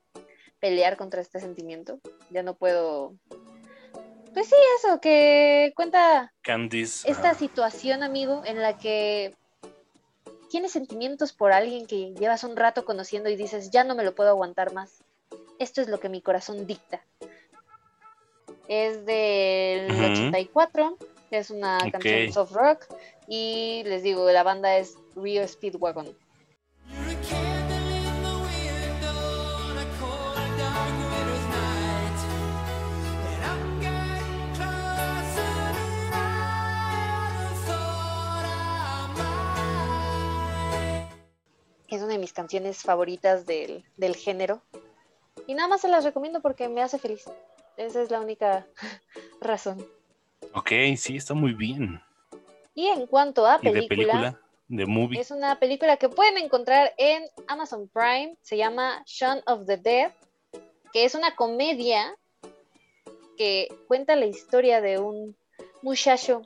pelear 0.59 0.97
contra 0.97 1.21
este 1.21 1.39
sentimiento. 1.39 1.99
Ya 2.29 2.43
no 2.43 2.55
puedo. 2.55 3.13
Pues 4.33 4.47
sí, 4.47 4.55
eso, 4.77 4.99
que 5.01 5.73
cuenta 5.75 6.33
Candice, 6.41 7.09
esta 7.09 7.33
situación, 7.33 8.03
amigo, 8.03 8.43
en 8.45 8.61
la 8.61 8.77
que 8.77 9.35
tienes 10.49 10.71
sentimientos 10.71 11.33
por 11.33 11.51
alguien 11.51 11.85
que 11.87 12.13
llevas 12.13 12.43
un 12.43 12.55
rato 12.55 12.85
conociendo 12.85 13.29
y 13.29 13.35
dices, 13.35 13.71
ya 13.71 13.83
no 13.83 13.95
me 13.95 14.03
lo 14.03 14.15
puedo 14.15 14.29
aguantar 14.29 14.73
más. 14.73 15.03
Esto 15.59 15.81
es 15.81 15.87
lo 15.87 15.99
que 15.99 16.09
mi 16.09 16.21
corazón 16.21 16.65
dicta. 16.65 17.01
Es 18.67 19.05
del 19.05 19.91
84, 19.91 20.97
es 21.31 21.49
una 21.49 21.79
canción 21.91 22.31
soft 22.31 22.53
rock 22.53 22.85
y 23.27 23.83
les 23.85 24.03
digo, 24.03 24.29
la 24.31 24.43
banda 24.43 24.77
es 24.77 24.95
Rio 25.15 25.47
Speedwagon. 25.47 26.15
De 42.09 42.17
mis 42.17 42.33
canciones 42.33 42.81
favoritas 42.81 43.45
del, 43.45 43.83
género. 44.15 44.61
Y 45.47 45.53
nada 45.53 45.67
más 45.67 45.81
se 45.81 45.87
las 45.87 46.03
recomiendo 46.03 46.41
porque 46.41 46.67
me 46.67 46.81
hace 46.81 46.99
feliz. 46.99 47.23
Esa 47.77 48.01
es 48.01 48.11
la 48.11 48.19
única 48.19 48.67
razón. 49.41 49.85
Ok, 50.53 50.71
sí, 50.97 51.15
está 51.15 51.33
muy 51.33 51.53
bien. 51.53 52.01
Y 52.75 52.87
en 52.87 53.07
cuanto 53.07 53.45
a 53.45 53.59
película, 53.59 53.81
de 53.81 53.87
película, 53.87 54.41
de 54.67 54.85
movie. 54.85 55.19
es 55.19 55.31
una 55.31 55.59
película 55.59 55.97
que 55.97 56.09
pueden 56.09 56.37
encontrar 56.37 56.93
en 56.97 57.23
Amazon 57.47 57.89
Prime. 57.89 58.37
Se 58.41 58.57
llama 58.57 59.03
Shaun 59.05 59.41
of 59.47 59.65
the 59.65 59.77
Dead, 59.77 60.11
que 60.93 61.05
es 61.05 61.15
una 61.15 61.35
comedia 61.35 62.15
que 63.37 63.67
cuenta 63.87 64.15
la 64.15 64.25
historia 64.25 64.81
de 64.81 64.99
un 64.99 65.35
muchacho 65.81 66.41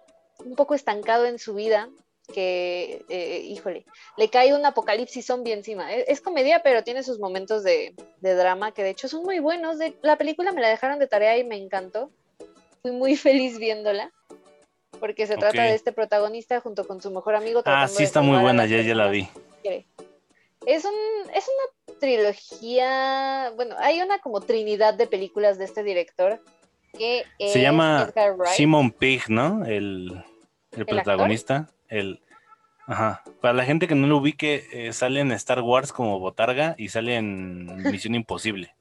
un 0.46 0.56
poco 0.56 0.76
estancado 0.76 1.26
en 1.26 1.40
su 1.40 1.54
vida 1.56 1.90
que, 2.34 3.06
eh, 3.08 3.42
híjole, 3.46 3.86
le 4.18 4.30
cae 4.30 4.54
un 4.54 4.66
apocalipsis 4.66 5.26
zombie 5.26 5.54
encima. 5.54 5.94
Es, 5.94 6.20
comedia, 6.20 6.62
pero 6.62 6.84
tiene 6.84 7.04
sus 7.04 7.20
momentos 7.20 7.64
de, 7.64 7.96
drama 8.22 8.74
que 8.74 8.84
de 8.84 8.90
hecho 8.90 9.08
son 9.08 9.24
muy 9.24 9.40
buenos. 9.40 9.78
De, 9.78 9.96
la 10.02 10.18
película 10.18 10.52
me 10.52 10.60
la 10.60 10.68
dejaron 10.68 11.00
de 11.00 11.08
tarea 11.08 11.38
y 11.38 11.46
me 11.46 11.56
encantó. 11.56 12.12
Fui 12.82 12.92
muy 12.92 13.16
feliz 13.16 13.58
viéndola. 13.58 14.12
Porque 15.00 15.28
se 15.28 15.38
trata 15.38 15.64
de 15.64 15.76
este 15.76 15.92
protagonista 15.92 16.60
junto 16.60 16.86
con 16.86 17.02
su 17.02 17.12
mejor 17.12 17.36
amigo. 17.36 17.62
Ah, 17.66 17.88
sí, 17.88 18.04
está 18.04 18.22
muy 18.22 18.40
buena, 18.40 18.66
ya, 18.66 18.82
ya 18.82 18.96
la 18.96 19.10
vi. 19.10 19.28
Es, 20.66 20.86
un, 20.86 20.94
es 21.34 21.46
una 21.46 22.00
trilogía, 22.00 23.52
bueno, 23.56 23.76
hay 23.80 24.02
una 24.02 24.20
como 24.20 24.40
trinidad 24.40 24.94
de 24.94 25.08
películas 25.08 25.58
de 25.58 25.66
este 25.66 25.84
director 25.84 26.42
que 26.98 27.26
se 27.40 27.62
llama 27.62 28.14
Simon 28.56 28.92
Pig, 28.92 29.24
¿no? 29.30 29.66
El, 29.66 30.24
el, 30.72 30.86
protagonista. 30.86 31.70
El, 31.94 32.22
ajá. 32.88 33.24
Para 33.40 33.54
la 33.54 33.66
gente 33.66 33.88
que 33.88 33.94
no 33.94 34.08
lo 34.08 34.18
ubique, 34.18 34.68
eh, 34.72 34.94
sale 34.94 35.20
en 35.20 35.32
Star 35.34 35.62
Wars 35.62 35.94
como 35.94 36.20
Botarga 36.20 36.74
y 36.76 36.90
sale 36.90 37.18
en 37.18 37.68
Misión 37.92 38.16
Imposible. 38.16 38.74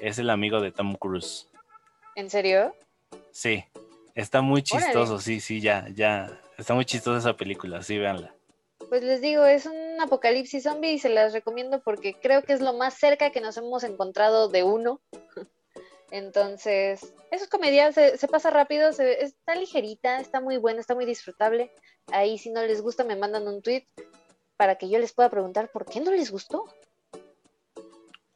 Es 0.00 0.18
el 0.18 0.30
amigo 0.30 0.62
de 0.62 0.72
Tom 0.72 0.94
Cruise. 0.94 1.46
¿En 2.16 2.30
serio? 2.30 2.74
Sí. 3.32 3.66
Está 4.14 4.40
muy 4.40 4.62
chistoso, 4.62 5.20
sí, 5.20 5.40
sí, 5.40 5.60
ya, 5.60 5.86
ya. 5.94 6.40
Está 6.56 6.72
muy 6.72 6.86
chistosa 6.86 7.18
esa 7.18 7.36
película, 7.36 7.82
sí, 7.82 7.98
véanla. 7.98 8.32
Pues 8.88 9.02
les 9.02 9.20
digo, 9.20 9.44
es 9.44 9.66
un 9.66 10.00
apocalipsis 10.00 10.62
zombie 10.62 10.92
y 10.92 10.98
se 10.98 11.10
las 11.10 11.34
recomiendo 11.34 11.82
porque 11.82 12.14
creo 12.14 12.42
que 12.44 12.54
es 12.54 12.62
lo 12.62 12.72
más 12.72 12.94
cerca 12.94 13.30
que 13.30 13.42
nos 13.42 13.58
hemos 13.58 13.84
encontrado 13.84 14.48
de 14.48 14.62
uno. 14.62 15.02
Entonces, 16.10 17.02
eso 17.30 17.44
es 17.44 17.48
comedia, 17.48 17.92
se, 17.92 18.28
pasa 18.28 18.50
rápido, 18.50 18.88
está 18.88 19.54
ligerita, 19.54 20.20
está 20.20 20.40
muy 20.40 20.56
buena, 20.56 20.80
está 20.80 20.94
muy 20.94 21.04
disfrutable. 21.04 21.70
Ahí 22.12 22.38
si 22.38 22.50
no 22.50 22.62
les 22.62 22.80
gusta 22.80 23.04
me 23.04 23.16
mandan 23.16 23.46
un 23.46 23.60
tweet 23.60 23.86
para 24.56 24.76
que 24.76 24.88
yo 24.88 24.98
les 24.98 25.12
pueda 25.12 25.28
preguntar 25.28 25.70
por 25.70 25.84
qué 25.84 26.00
no 26.00 26.10
les 26.10 26.30
gustó. 26.30 26.64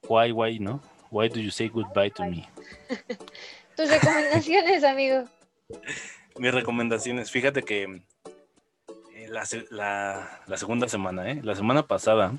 Why, 0.08 0.32
why, 0.32 0.58
no? 0.58 0.82
Why 1.10 1.28
do 1.28 1.40
you 1.40 1.50
say 1.50 1.68
goodbye 1.68 2.10
to 2.10 2.24
me? 2.24 2.48
Tus 3.76 3.88
recomendaciones, 3.88 4.84
amigo. 4.84 5.24
Mis 6.38 6.52
recomendaciones, 6.52 7.30
fíjate 7.30 7.62
que 7.62 8.02
eh, 9.14 9.28
la, 9.28 10.40
la 10.46 10.56
segunda 10.56 10.88
semana, 10.88 11.30
¿eh? 11.30 11.40
La 11.42 11.54
semana 11.54 11.86
pasada 11.86 12.34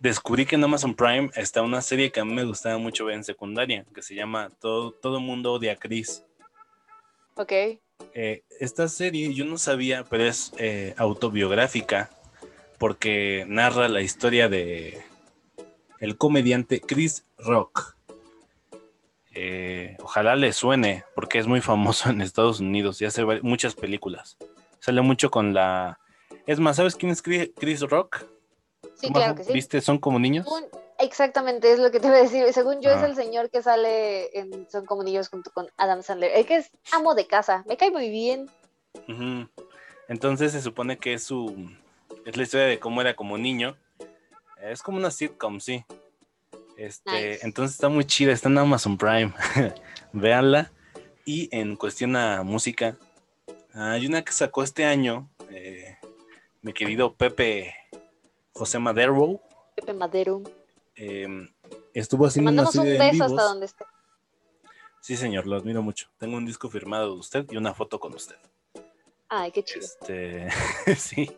descubrí 0.00 0.46
que 0.46 0.56
en 0.56 0.64
Amazon 0.64 0.94
Prime 0.94 1.30
está 1.34 1.62
una 1.62 1.80
serie 1.80 2.10
que 2.12 2.20
a 2.20 2.24
mí 2.24 2.34
me 2.34 2.44
gustaba 2.44 2.78
mucho 2.78 3.04
ver 3.04 3.16
en 3.16 3.24
secundaria, 3.24 3.84
que 3.94 4.02
se 4.02 4.14
llama 4.14 4.50
Todo, 4.60 4.92
Todo 4.92 5.20
Mundo 5.20 5.52
Odia 5.52 5.72
a 5.72 5.76
Chris. 5.76 6.24
Ok. 7.34 7.52
Eh, 8.14 8.42
esta 8.60 8.88
serie 8.88 9.32
yo 9.34 9.44
no 9.44 9.58
sabía, 9.58 10.04
pero 10.04 10.24
es 10.24 10.52
eh, 10.58 10.94
autobiográfica 10.96 12.10
porque 12.78 13.44
narra 13.48 13.88
la 13.88 14.02
historia 14.02 14.48
de 14.48 15.02
el 16.00 16.16
comediante 16.16 16.80
Chris 16.80 17.24
Rock. 17.38 17.96
Eh, 19.34 19.96
ojalá 20.00 20.34
le 20.34 20.52
suene 20.52 21.04
porque 21.14 21.38
es 21.38 21.46
muy 21.46 21.60
famoso 21.60 22.08
en 22.10 22.20
Estados 22.20 22.60
Unidos 22.60 23.00
y 23.00 23.04
hace 23.04 23.24
muchas 23.42 23.74
películas. 23.74 24.36
Sale 24.80 25.00
mucho 25.02 25.30
con 25.30 25.52
la... 25.52 25.98
Es 26.46 26.60
más, 26.60 26.76
¿sabes 26.76 26.96
quién 26.96 27.12
es 27.12 27.22
Chris 27.22 27.80
Rock? 27.82 28.24
Sí, 28.96 29.10
claro 29.10 29.34
que 29.34 29.44
sí. 29.44 29.52
¿Viste? 29.52 29.80
¿Son 29.80 29.98
como 29.98 30.18
niños? 30.18 30.46
exactamente, 30.98 31.70
es 31.70 31.78
lo 31.78 31.90
que 31.90 32.00
te 32.00 32.08
voy 32.08 32.18
a 32.18 32.22
decir. 32.22 32.50
Según 32.52 32.80
yo, 32.80 32.90
es 32.90 33.02
el 33.02 33.14
señor 33.14 33.50
que 33.50 33.62
sale 33.62 34.36
en 34.38 34.68
Son 34.70 34.86
como 34.86 35.02
niños 35.02 35.28
junto 35.28 35.50
con 35.50 35.68
Adam 35.76 36.02
Sandler. 36.02 36.32
El 36.34 36.46
que 36.46 36.56
es 36.56 36.70
amo 36.92 37.14
de 37.14 37.26
casa. 37.26 37.64
Me 37.66 37.76
cae 37.76 37.90
muy 37.90 38.08
bien. 38.08 38.50
Entonces 40.08 40.52
se 40.52 40.62
supone 40.62 40.98
que 40.98 41.14
es 41.14 41.24
su. 41.24 41.70
Es 42.24 42.36
la 42.36 42.42
historia 42.42 42.66
de 42.66 42.78
cómo 42.78 43.00
era 43.00 43.14
como 43.14 43.36
niño. 43.36 43.76
Es 44.60 44.82
como 44.82 44.98
una 44.98 45.10
sitcom, 45.10 45.60
sí. 45.60 45.84
Este, 46.76 47.44
Entonces 47.44 47.74
está 47.74 47.88
muy 47.88 48.04
chida, 48.04 48.32
está 48.32 48.48
en 48.48 48.58
Amazon 48.58 48.96
Prime. 48.96 49.32
Véanla. 50.12 50.72
Y 51.24 51.48
en 51.50 51.76
cuestión 51.76 52.14
a 52.16 52.42
música, 52.44 52.96
Hay 53.74 54.06
una 54.06 54.22
que 54.22 54.32
sacó 54.32 54.62
este 54.62 54.84
año, 54.84 55.28
eh, 55.50 55.98
mi 56.62 56.72
querido 56.72 57.14
Pepe 57.14 57.74
José 58.56 58.78
Madero. 58.78 59.40
Pepe 59.74 59.92
Madero. 59.92 60.42
Em, 60.94 61.46
estuvo 61.92 62.24
haciendo 62.24 62.50
una 62.50 62.66
serie 62.66 62.92
un 62.92 62.98
beso 62.98 63.24
hasta 63.24 63.42
donde 63.42 63.66
esté. 63.66 63.84
Sí, 65.02 65.16
señor, 65.16 65.46
lo 65.46 65.56
admiro 65.56 65.82
mucho. 65.82 66.08
Tengo 66.18 66.38
un 66.38 66.46
disco 66.46 66.70
firmado 66.70 67.12
de 67.12 67.20
usted 67.20 67.46
y 67.50 67.58
una 67.58 67.74
foto 67.74 68.00
con 68.00 68.14
usted. 68.14 68.36
Ay, 69.28 69.52
qué 69.52 69.62
chido. 69.62 69.84
Este, 69.84 70.48
sí. 70.96 71.36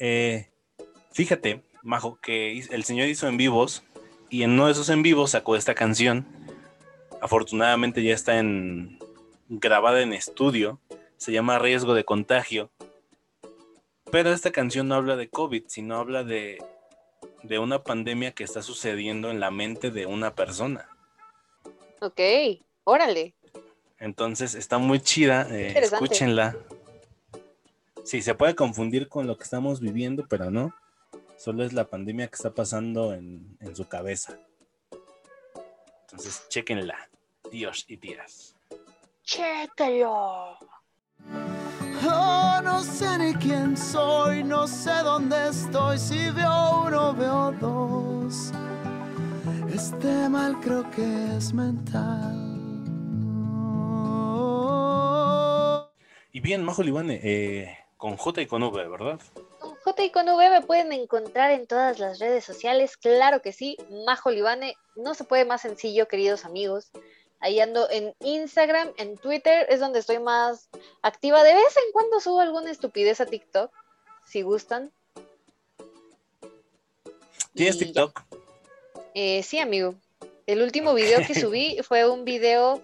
Eh, 0.00 0.50
fíjate, 1.12 1.62
Majo, 1.82 2.18
que 2.20 2.58
el 2.58 2.84
señor 2.84 3.08
hizo 3.08 3.28
en 3.28 3.36
vivos 3.36 3.84
y 4.28 4.42
en 4.42 4.50
uno 4.50 4.66
de 4.66 4.72
esos 4.72 4.88
en 4.88 5.02
vivos 5.02 5.30
sacó 5.30 5.54
esta 5.54 5.74
canción. 5.74 6.26
Afortunadamente 7.20 8.02
ya 8.02 8.14
está 8.14 8.38
en 8.38 8.98
grabada 9.48 10.02
en 10.02 10.12
estudio. 10.12 10.80
Se 11.16 11.30
llama 11.30 11.60
Riesgo 11.60 11.94
de 11.94 12.04
Contagio. 12.04 12.70
Pero 14.10 14.32
esta 14.32 14.50
canción 14.50 14.88
no 14.88 14.94
habla 14.94 15.16
de 15.16 15.28
COVID, 15.28 15.64
sino 15.66 15.96
habla 15.96 16.24
de, 16.24 16.58
de 17.42 17.58
una 17.58 17.82
pandemia 17.82 18.32
que 18.32 18.44
está 18.44 18.62
sucediendo 18.62 19.30
en 19.30 19.40
la 19.40 19.50
mente 19.50 19.90
de 19.90 20.06
una 20.06 20.34
persona. 20.34 20.88
Ok, 22.00 22.20
órale. 22.84 23.34
Entonces 23.98 24.54
está 24.54 24.78
muy 24.78 25.00
chida, 25.00 25.46
eh, 25.50 25.78
escúchenla. 25.78 26.56
Sí, 28.04 28.22
se 28.22 28.34
puede 28.34 28.54
confundir 28.54 29.08
con 29.08 29.26
lo 29.26 29.36
que 29.36 29.44
estamos 29.44 29.80
viviendo, 29.80 30.26
pero 30.28 30.50
no. 30.50 30.74
Solo 31.36 31.64
es 31.64 31.72
la 31.72 31.84
pandemia 31.84 32.28
que 32.28 32.36
está 32.36 32.54
pasando 32.54 33.12
en, 33.12 33.56
en 33.60 33.76
su 33.76 33.86
cabeza. 33.86 34.38
Entonces, 36.02 36.48
chequenla, 36.48 37.10
Dios 37.50 37.84
y 37.86 37.98
tías. 37.98 38.56
Chéquenlo. 39.24 40.56
Oh, 42.06 42.60
no 42.62 42.82
sé 42.82 43.18
ni 43.18 43.34
quién 43.34 43.76
soy, 43.76 44.44
no 44.44 44.66
sé 44.66 44.92
dónde 45.02 45.48
estoy. 45.48 45.98
Si 45.98 46.30
veo 46.30 46.82
uno, 46.86 47.14
veo 47.14 47.52
dos. 47.60 48.52
Este 49.72 50.28
mal 50.28 50.58
creo 50.60 50.88
que 50.90 51.36
es 51.36 51.52
mental. 51.52 52.48
Y 56.32 56.40
bien, 56.40 56.64
Majo 56.64 56.82
Libane, 56.82 57.20
eh, 57.22 57.78
con 57.96 58.16
J 58.16 58.42
y 58.42 58.46
con 58.46 58.62
V, 58.62 58.88
¿verdad? 58.88 59.18
Con 59.58 59.74
J 59.74 60.04
y 60.04 60.10
con 60.12 60.28
V 60.28 60.50
me 60.50 60.62
pueden 60.62 60.92
encontrar 60.92 61.50
en 61.50 61.66
todas 61.66 61.98
las 61.98 62.18
redes 62.20 62.44
sociales, 62.44 62.96
claro 62.96 63.42
que 63.42 63.52
sí, 63.52 63.76
Majo 64.06 64.30
Libane, 64.30 64.76
no 64.94 65.14
se 65.14 65.24
puede 65.24 65.44
más 65.44 65.62
sencillo, 65.62 66.06
queridos 66.06 66.44
amigos. 66.44 66.92
Ahí 67.40 67.60
ando 67.60 67.88
en 67.90 68.14
Instagram, 68.20 68.92
en 68.96 69.16
Twitter, 69.16 69.66
es 69.68 69.80
donde 69.80 70.00
estoy 70.00 70.18
más 70.18 70.68
activa. 71.02 71.42
De 71.44 71.54
vez 71.54 71.76
en 71.76 71.92
cuando 71.92 72.20
subo 72.20 72.40
alguna 72.40 72.70
estupidez 72.70 73.20
a 73.20 73.26
TikTok, 73.26 73.72
si 74.26 74.42
gustan. 74.42 74.90
¿Tienes 77.54 77.78
TikTok? 77.78 78.20
Eh, 79.14 79.42
sí, 79.42 79.58
amigo. 79.58 79.94
El 80.46 80.62
último 80.62 80.94
video 80.94 81.24
que 81.26 81.34
subí 81.40 81.78
fue 81.82 82.08
un 82.08 82.24
video 82.24 82.82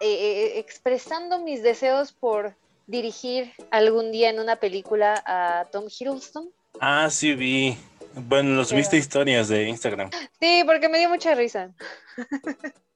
eh, 0.00 0.06
eh, 0.08 0.58
expresando 0.58 1.38
mis 1.38 1.62
deseos 1.62 2.12
por 2.12 2.54
dirigir 2.86 3.52
algún 3.70 4.12
día 4.12 4.30
en 4.30 4.40
una 4.40 4.56
película 4.56 5.22
a 5.24 5.68
Tom 5.70 5.86
Hiddleston. 5.88 6.50
Ah, 6.80 7.08
sí 7.10 7.34
vi. 7.34 7.78
Bueno, 8.14 8.56
los 8.56 8.72
viste 8.72 8.96
historias 8.96 9.48
de 9.48 9.68
Instagram. 9.68 10.10
Sí, 10.40 10.64
porque 10.66 10.88
me 10.88 10.98
dio 10.98 11.08
mucha 11.08 11.34
risa. 11.34 11.72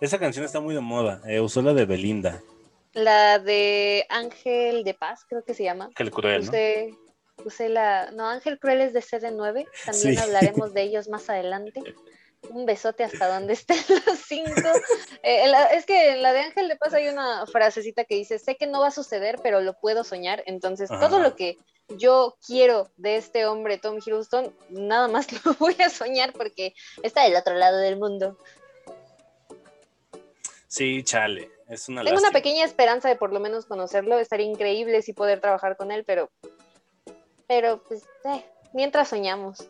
Esa 0.00 0.18
canción 0.18 0.44
está 0.44 0.60
muy 0.60 0.74
de 0.74 0.80
moda. 0.80 1.20
Eh, 1.26 1.40
usó 1.40 1.60
la 1.60 1.74
de 1.74 1.84
Belinda. 1.84 2.42
La 2.92 3.38
de 3.38 4.06
Ángel 4.08 4.82
de 4.82 4.94
Paz, 4.94 5.24
creo 5.28 5.44
que 5.44 5.54
se 5.54 5.64
llama. 5.64 5.86
Ángel 5.86 6.10
Cruel. 6.10 6.40
Usé, 6.40 6.94
usé 7.44 7.68
la. 7.68 8.10
No, 8.12 8.26
Ángel 8.26 8.58
Cruel 8.58 8.80
es 8.80 8.92
de 8.92 9.00
CD9. 9.00 9.66
También 9.84 10.18
hablaremos 10.18 10.72
de 10.72 10.82
ellos 10.82 11.08
más 11.08 11.28
adelante. 11.28 11.82
Un 12.48 12.64
besote 12.64 13.04
hasta 13.04 13.28
donde 13.28 13.52
estén 13.52 13.76
los 14.06 14.18
cinco. 14.18 14.50
Eh, 15.22 15.52
es 15.72 15.84
que 15.84 16.12
en 16.12 16.22
la 16.22 16.32
de 16.32 16.40
Ángel 16.40 16.66
de 16.66 16.76
Paz 16.76 16.94
hay 16.94 17.08
una 17.08 17.46
frasecita 17.46 18.04
que 18.04 18.14
dice: 18.14 18.38
Sé 18.38 18.56
que 18.56 18.66
no 18.66 18.80
va 18.80 18.86
a 18.86 18.90
suceder, 18.90 19.36
pero 19.42 19.60
lo 19.60 19.74
puedo 19.78 20.02
soñar. 20.02 20.42
Entonces, 20.46 20.88
todo 20.88 21.18
lo 21.18 21.36
que 21.36 21.58
yo 21.98 22.38
quiero 22.46 22.90
de 22.96 23.16
este 23.16 23.46
hombre, 23.46 23.76
Tom 23.76 23.98
Hiddleston, 23.98 24.54
nada 24.70 25.08
más 25.08 25.26
lo 25.44 25.54
voy 25.54 25.76
a 25.84 25.90
soñar 25.90 26.32
porque 26.32 26.74
está 27.02 27.24
del 27.24 27.36
otro 27.36 27.54
lado 27.54 27.76
del 27.78 27.98
mundo. 27.98 28.38
Sí, 30.70 31.02
chale, 31.02 31.50
es 31.68 31.88
una 31.88 32.04
Tengo 32.04 32.20
una 32.20 32.30
pequeña 32.30 32.64
esperanza 32.64 33.08
de 33.08 33.16
por 33.16 33.32
lo 33.32 33.40
menos 33.40 33.66
conocerlo, 33.66 34.20
estaría 34.20 34.46
increíble 34.46 35.02
si 35.02 35.12
poder 35.12 35.40
trabajar 35.40 35.76
con 35.76 35.90
él, 35.90 36.04
pero, 36.06 36.30
pero 37.48 37.82
pues, 37.82 38.04
eh, 38.24 38.44
mientras 38.72 39.08
soñamos. 39.08 39.68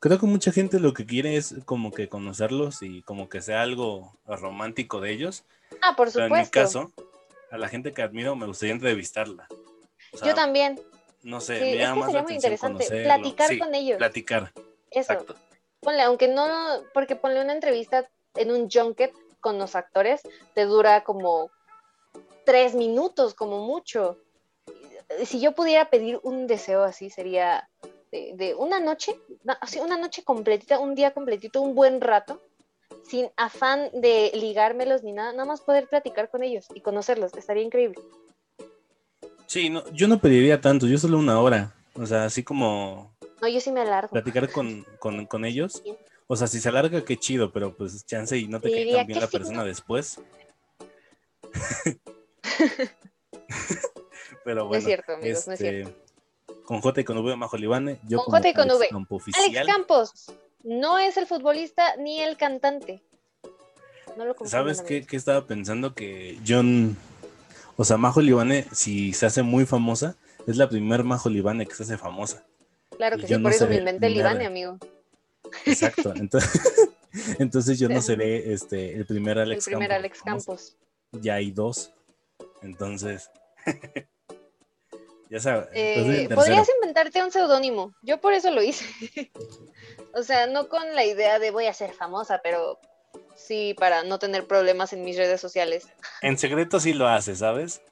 Creo 0.00 0.18
que 0.18 0.26
mucha 0.26 0.50
gente 0.50 0.80
lo 0.80 0.92
que 0.92 1.06
quiere 1.06 1.36
es 1.36 1.54
como 1.66 1.92
que 1.92 2.08
conocerlos 2.08 2.82
y 2.82 3.02
como 3.02 3.28
que 3.28 3.42
sea 3.42 3.62
algo 3.62 4.18
romántico 4.26 5.00
de 5.00 5.12
ellos. 5.12 5.44
Ah, 5.82 5.94
por 5.94 6.10
supuesto. 6.10 6.34
en 6.34 6.42
mi 6.42 6.48
caso, 6.48 6.92
a 7.52 7.56
la 7.56 7.68
gente 7.68 7.92
que 7.92 8.02
admiro 8.02 8.34
me 8.34 8.46
gustaría 8.46 8.74
entrevistarla. 8.74 9.46
Yo 10.24 10.34
también. 10.34 10.80
No 11.22 11.40
sé, 11.40 11.60
me 11.60 11.76
llama 11.76 12.06
sería 12.06 12.22
muy 12.22 12.34
interesante 12.34 12.86
platicar 12.88 13.56
con 13.56 13.72
ellos. 13.72 13.98
Platicar. 13.98 14.52
Eso. 14.90 15.12
Exacto. 15.12 15.36
Ponle, 15.78 16.02
aunque 16.02 16.26
no, 16.26 16.48
porque 16.92 17.14
ponle 17.14 17.40
una 17.40 17.52
entrevista 17.52 18.10
en 18.34 18.50
un 18.50 18.68
junket 18.68 19.12
con 19.40 19.58
los 19.58 19.74
actores 19.74 20.22
te 20.54 20.64
dura 20.64 21.04
como 21.04 21.50
tres 22.44 22.74
minutos, 22.74 23.34
como 23.34 23.66
mucho. 23.66 24.18
Si 25.24 25.40
yo 25.40 25.52
pudiera 25.52 25.90
pedir 25.90 26.20
un 26.22 26.46
deseo 26.46 26.84
así, 26.84 27.10
sería 27.10 27.68
de, 28.12 28.54
una 28.56 28.80
noche, 28.80 29.16
así 29.60 29.78
una 29.78 29.96
noche 29.96 30.22
completita, 30.24 30.78
un 30.78 30.94
día 30.94 31.12
completito, 31.12 31.60
un 31.60 31.74
buen 31.74 32.00
rato, 32.00 32.40
sin 33.08 33.28
afán 33.36 33.88
de 33.92 34.30
ligármelos 34.34 35.02
ni 35.02 35.12
nada, 35.12 35.32
nada 35.32 35.44
más 35.44 35.60
poder 35.60 35.88
platicar 35.88 36.30
con 36.30 36.42
ellos 36.42 36.66
y 36.74 36.80
conocerlos, 36.80 37.34
estaría 37.34 37.62
increíble. 37.62 38.00
Sí, 39.46 39.68
no, 39.68 39.88
yo 39.92 40.06
no 40.06 40.20
pediría 40.20 40.60
tanto, 40.60 40.86
yo 40.86 40.98
solo 40.98 41.18
una 41.18 41.40
hora, 41.40 41.74
o 41.94 42.06
sea, 42.06 42.24
así 42.24 42.44
como... 42.44 43.16
No, 43.40 43.48
yo 43.48 43.60
sí 43.60 43.72
me 43.72 43.80
alargo. 43.80 44.10
Platicar 44.10 44.50
con, 44.50 44.84
con 44.98 45.44
ellos. 45.44 45.82
O 46.32 46.36
sea, 46.36 46.46
si 46.46 46.60
se 46.60 46.68
alarga, 46.68 47.04
qué 47.04 47.16
chido, 47.16 47.52
pero 47.52 47.76
pues 47.76 48.06
chance 48.06 48.38
y 48.38 48.46
no 48.46 48.60
te 48.60 48.70
cae 48.70 48.92
tan 48.92 49.04
bien 49.04 49.18
la 49.18 49.26
persona 49.26 49.64
después. 49.64 50.20
pero 54.44 54.68
bueno. 54.68 54.68
No 54.68 54.78
es 54.78 54.84
cierto, 54.84 55.14
amigos, 55.14 55.48
no 55.48 55.54
es 55.54 55.60
este, 55.60 55.82
cierto. 55.82 55.92
Con 56.66 56.82
J 56.82 57.00
y 57.00 57.04
con 57.04 57.18
V, 57.18 57.34
Majo 57.34 57.56
Libane. 57.56 57.98
Yo 58.06 58.18
con 58.18 58.32
J 58.32 58.48
y 58.48 58.54
con 58.54 58.70
V. 58.70 58.88
Alex 59.34 59.66
Campos 59.66 60.32
no 60.62 61.00
es 61.00 61.16
el 61.16 61.26
futbolista 61.26 61.96
ni 61.96 62.20
el 62.20 62.36
cantante. 62.36 63.02
No 64.16 64.24
lo 64.24 64.36
¿Sabes 64.44 64.82
qué, 64.82 65.04
qué, 65.04 65.16
estaba 65.16 65.48
pensando? 65.48 65.96
Que 65.96 66.38
John. 66.46 66.96
O 67.76 67.84
sea, 67.84 67.96
Majo 67.96 68.20
Libane, 68.20 68.68
si 68.70 69.14
se 69.14 69.26
hace 69.26 69.42
muy 69.42 69.66
famosa, 69.66 70.14
es 70.46 70.56
la 70.56 70.68
primer 70.68 71.02
Majo 71.02 71.28
Libane 71.28 71.66
que 71.66 71.74
se 71.74 71.82
hace 71.82 71.98
famosa. 71.98 72.46
Claro 72.96 73.16
que 73.16 73.26
sí, 73.26 73.36
por 73.36 73.50
eso 73.50 73.66
me 73.66 73.78
inventé 73.78 74.06
el 74.06 74.14
Libane, 74.14 74.46
amigo. 74.46 74.78
Exacto. 75.66 76.12
Entonces, 76.16 76.60
entonces 77.38 77.78
yo 77.78 77.88
no 77.88 78.00
seré 78.00 78.52
este, 78.52 78.94
el 78.94 79.06
primer 79.06 79.38
Alex 79.38 79.66
El 79.66 79.72
primer 79.72 79.92
Alex 79.92 80.22
Campos. 80.22 80.76
Ya 81.12 81.34
hay 81.34 81.50
dos. 81.50 81.92
Entonces. 82.62 83.30
ya 85.30 85.40
sabes. 85.40 85.68
Eh, 85.72 86.28
podrías 86.32 86.68
inventarte 86.76 87.22
un 87.22 87.32
seudónimo. 87.32 87.94
Yo 88.02 88.20
por 88.20 88.32
eso 88.32 88.50
lo 88.50 88.62
hice. 88.62 88.84
o 90.14 90.22
sea, 90.22 90.46
no 90.46 90.68
con 90.68 90.94
la 90.94 91.04
idea 91.04 91.38
de 91.38 91.50
voy 91.50 91.66
a 91.66 91.74
ser 91.74 91.92
famosa, 91.92 92.40
pero 92.42 92.78
sí 93.34 93.74
para 93.78 94.04
no 94.04 94.18
tener 94.18 94.46
problemas 94.46 94.92
en 94.92 95.02
mis 95.04 95.16
redes 95.16 95.40
sociales. 95.40 95.88
En 96.22 96.38
secreto 96.38 96.78
sí 96.78 96.92
lo 96.92 97.08
haces, 97.08 97.38
¿sabes? 97.38 97.82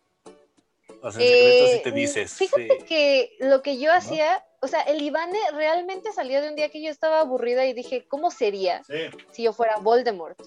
O 1.02 1.10
sea, 1.10 1.22
en 1.22 1.28
secreto 1.28 1.66
sí 1.72 1.82
te 1.82 1.88
eh, 1.88 1.92
dices. 1.92 2.32
Fíjate 2.34 2.84
que 2.86 3.36
lo 3.40 3.62
que 3.62 3.78
yo 3.78 3.92
hacía 3.92 4.44
o 4.60 4.66
sea, 4.66 4.80
el 4.82 5.00
Ivane 5.02 5.38
realmente 5.52 6.12
salió 6.12 6.40
de 6.42 6.48
un 6.48 6.56
día 6.56 6.68
que 6.70 6.82
yo 6.82 6.90
estaba 6.90 7.20
aburrida 7.20 7.66
y 7.66 7.72
dije, 7.72 8.06
¿cómo 8.08 8.30
sería 8.30 8.82
si 9.30 9.44
yo 9.44 9.52
fuera 9.52 9.76
Voldemort? 9.76 10.40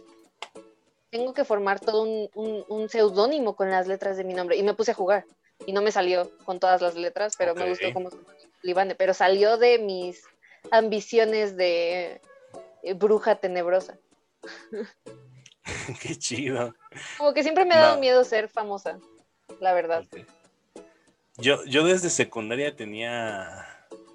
Tengo 1.09 1.33
que 1.33 1.45
formar 1.45 1.79
todo 1.79 2.03
un, 2.03 2.65
un, 2.67 2.89
seudónimo 2.89 3.55
con 3.55 3.69
las 3.69 3.87
letras 3.87 4.17
de 4.17 4.23
mi 4.23 4.33
nombre. 4.33 4.55
Y 4.55 4.63
me 4.63 4.73
puse 4.73 4.91
a 4.91 4.95
jugar. 4.95 5.25
Y 5.65 5.73
no 5.73 5.81
me 5.81 5.91
salió 5.91 6.31
con 6.45 6.59
todas 6.59 6.81
las 6.81 6.95
letras, 6.95 7.35
pero 7.37 7.53
me 7.53 7.69
gustó 7.69 7.91
como 7.93 8.09
Ivane. 8.63 8.95
Pero 8.95 9.13
salió 9.13 9.57
de 9.57 9.77
mis 9.79 10.23
ambiciones 10.71 11.57
de 11.57 12.21
eh, 12.83 12.93
bruja 12.93 13.35
tenebrosa. 13.35 13.97
Qué 16.01 16.15
chido. 16.17 16.73
Como 17.17 17.33
que 17.33 17.43
siempre 17.43 17.65
me 17.65 17.75
ha 17.75 17.81
dado 17.81 17.99
miedo 17.99 18.23
ser 18.23 18.47
famosa, 18.47 18.97
la 19.59 19.73
verdad. 19.73 20.05
Yo, 21.37 21.63
yo 21.65 21.83
desde 21.83 22.09
secundaria 22.09 22.75
tenía 22.75 23.70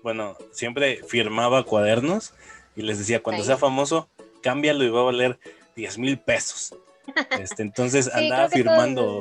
bueno, 0.07 0.37
siempre 0.53 1.03
firmaba 1.03 1.65
cuadernos 1.65 2.33
y 2.77 2.83
les 2.83 2.97
decía, 2.97 3.25
cuando 3.25 3.43
sea 3.43 3.57
famoso, 3.57 4.09
cámbialo 4.41 4.85
y 4.85 4.89
va 4.89 5.01
a 5.01 5.03
valer 5.03 5.41
10 5.75 5.99
mil 5.99 6.17
pesos. 6.17 6.73
Este, 7.41 7.63
entonces 7.65 8.09
andaba 8.15 8.49
firmando. 8.49 9.21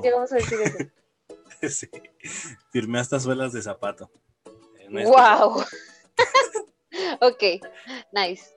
sí. 1.68 1.90
Firmé 2.70 3.00
hasta 3.00 3.20
suelas 3.20 3.52
de 3.52 3.64
zapato. 3.64 4.12
¡Wow! 4.92 5.64
ok, 7.22 7.44
nice. 8.12 8.54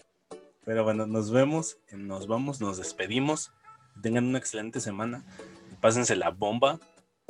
Pero 0.67 0.85
bueno, 0.85 1.07
nos 1.07 1.31
vemos, 1.31 1.79
nos 1.93 2.27
vamos, 2.27 2.61
nos 2.61 2.77
despedimos. 2.77 3.53
Tengan 4.03 4.27
una 4.27 4.37
excelente 4.37 4.81
semana. 4.81 5.25
Pásense 5.81 6.15
la 6.15 6.29
bomba. 6.29 6.79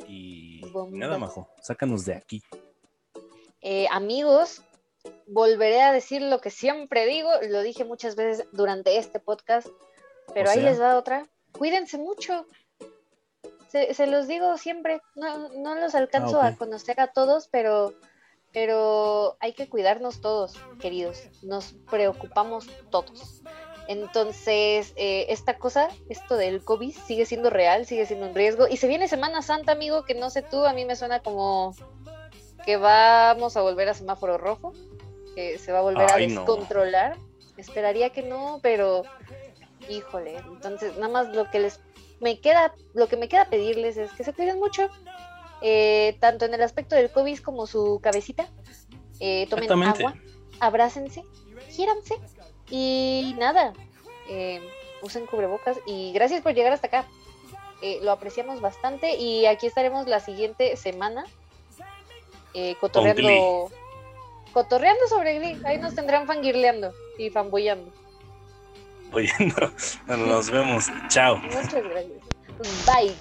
Y 0.09 0.59
nada, 0.91 1.17
Majo, 1.17 1.47
sácanos 1.61 2.03
de 2.03 2.15
aquí. 2.15 2.43
Eh, 3.61 3.87
amigos, 3.91 4.61
volveré 5.27 5.81
a 5.81 5.91
decir 5.91 6.21
lo 6.21 6.41
que 6.41 6.49
siempre 6.49 7.05
digo, 7.05 7.29
lo 7.49 7.61
dije 7.61 7.85
muchas 7.85 8.15
veces 8.15 8.47
durante 8.51 8.97
este 8.97 9.19
podcast, 9.19 9.67
pero 10.33 10.49
ahí 10.49 10.61
les 10.61 10.81
va 10.81 10.97
otra. 10.97 11.27
Cuídense 11.51 11.97
mucho. 11.97 12.45
Se, 13.69 14.07
los 14.07 14.27
digo 14.27 14.57
siempre, 14.57 14.99
no, 15.15 15.75
los 15.75 15.93
alcanzo 15.93 16.41
ah, 16.41 16.47
a 16.47 16.55
conocer 16.55 16.99
a 16.99 17.07
todos, 17.07 17.47
pero, 17.49 17.93
pero 18.51 19.37
hay 19.39 19.53
que 19.53 19.69
cuidarnos 19.69 20.21
todos, 20.21 20.55
queridos. 20.79 21.29
Nos 21.43 21.73
preocupamos 21.89 22.67
todos. 22.89 23.43
Entonces, 23.87 24.93
eh, 24.97 25.27
esta 25.29 25.57
cosa, 25.57 25.89
esto 26.09 26.35
del 26.35 26.63
COVID, 26.63 26.95
sigue 26.95 27.25
siendo 27.25 27.49
real, 27.49 27.85
sigue 27.85 28.05
siendo 28.05 28.27
un 28.27 28.35
riesgo. 28.35 28.67
Y 28.67 28.77
se 28.77 28.87
viene 28.87 29.07
Semana 29.07 29.41
Santa, 29.41 29.71
amigo, 29.71 30.03
que 30.03 30.15
no 30.15 30.29
sé 30.29 30.41
tú, 30.41 30.65
a 30.65 30.73
mí 30.73 30.85
me 30.85 30.95
suena 30.95 31.21
como 31.21 31.75
que 32.69 32.77
vamos 32.77 33.57
a 33.57 33.63
volver 33.63 33.89
a 33.89 33.95
semáforo 33.95 34.37
rojo, 34.37 34.73
que 35.33 35.57
se 35.57 35.71
va 35.71 35.79
a 35.79 35.81
volver 35.81 36.07
a 36.11 36.17
descontrolar. 36.17 37.17
Esperaría 37.57 38.11
que 38.11 38.21
no, 38.21 38.59
pero 38.61 39.01
híjole, 39.89 40.37
entonces 40.37 40.95
nada 40.97 41.11
más 41.11 41.35
lo 41.35 41.49
que 41.49 41.61
les 41.61 41.79
me 42.19 42.39
queda, 42.39 42.75
lo 42.93 43.07
que 43.07 43.17
me 43.17 43.27
queda 43.27 43.49
pedirles 43.49 43.97
es 43.97 44.11
que 44.11 44.23
se 44.23 44.33
cuiden 44.33 44.59
mucho, 44.59 44.87
eh, 45.63 46.15
tanto 46.19 46.45
en 46.45 46.53
el 46.53 46.61
aspecto 46.61 46.95
del 46.95 47.09
COVID 47.09 47.39
como 47.39 47.65
su 47.65 47.99
cabecita. 48.03 48.47
Eh, 49.19 49.47
tomen 49.49 49.71
agua, 49.81 50.13
abrácense, 50.59 51.23
gíranse 51.71 52.17
y 52.69 53.33
nada, 53.39 53.73
eh, 54.29 54.61
usen 55.01 55.25
cubrebocas 55.25 55.79
y 55.87 56.11
gracias 56.11 56.43
por 56.43 56.53
llegar 56.53 56.73
hasta 56.73 56.85
acá. 56.85 57.07
Eh, 57.81 57.97
lo 58.03 58.11
apreciamos 58.11 58.61
bastante 58.61 59.15
y 59.15 59.47
aquí 59.47 59.65
estaremos 59.65 60.07
la 60.07 60.19
siguiente 60.19 60.77
semana 60.77 61.25
eh, 62.53 62.75
cotorreando, 62.79 63.71
cotorreando 64.53 65.07
sobre 65.07 65.39
Glee. 65.39 65.61
Ahí 65.65 65.77
nos 65.77 65.95
tendrán 65.95 66.27
fangirleando 66.27 66.93
y 67.17 67.29
fanboyando. 67.29 67.91
Oyendo, 69.11 69.71
nos 70.07 70.49
vemos. 70.49 70.87
Chao. 71.07 71.37
Muchas 71.37 71.73
gracias. 71.73 72.19
Bye. 72.85 73.15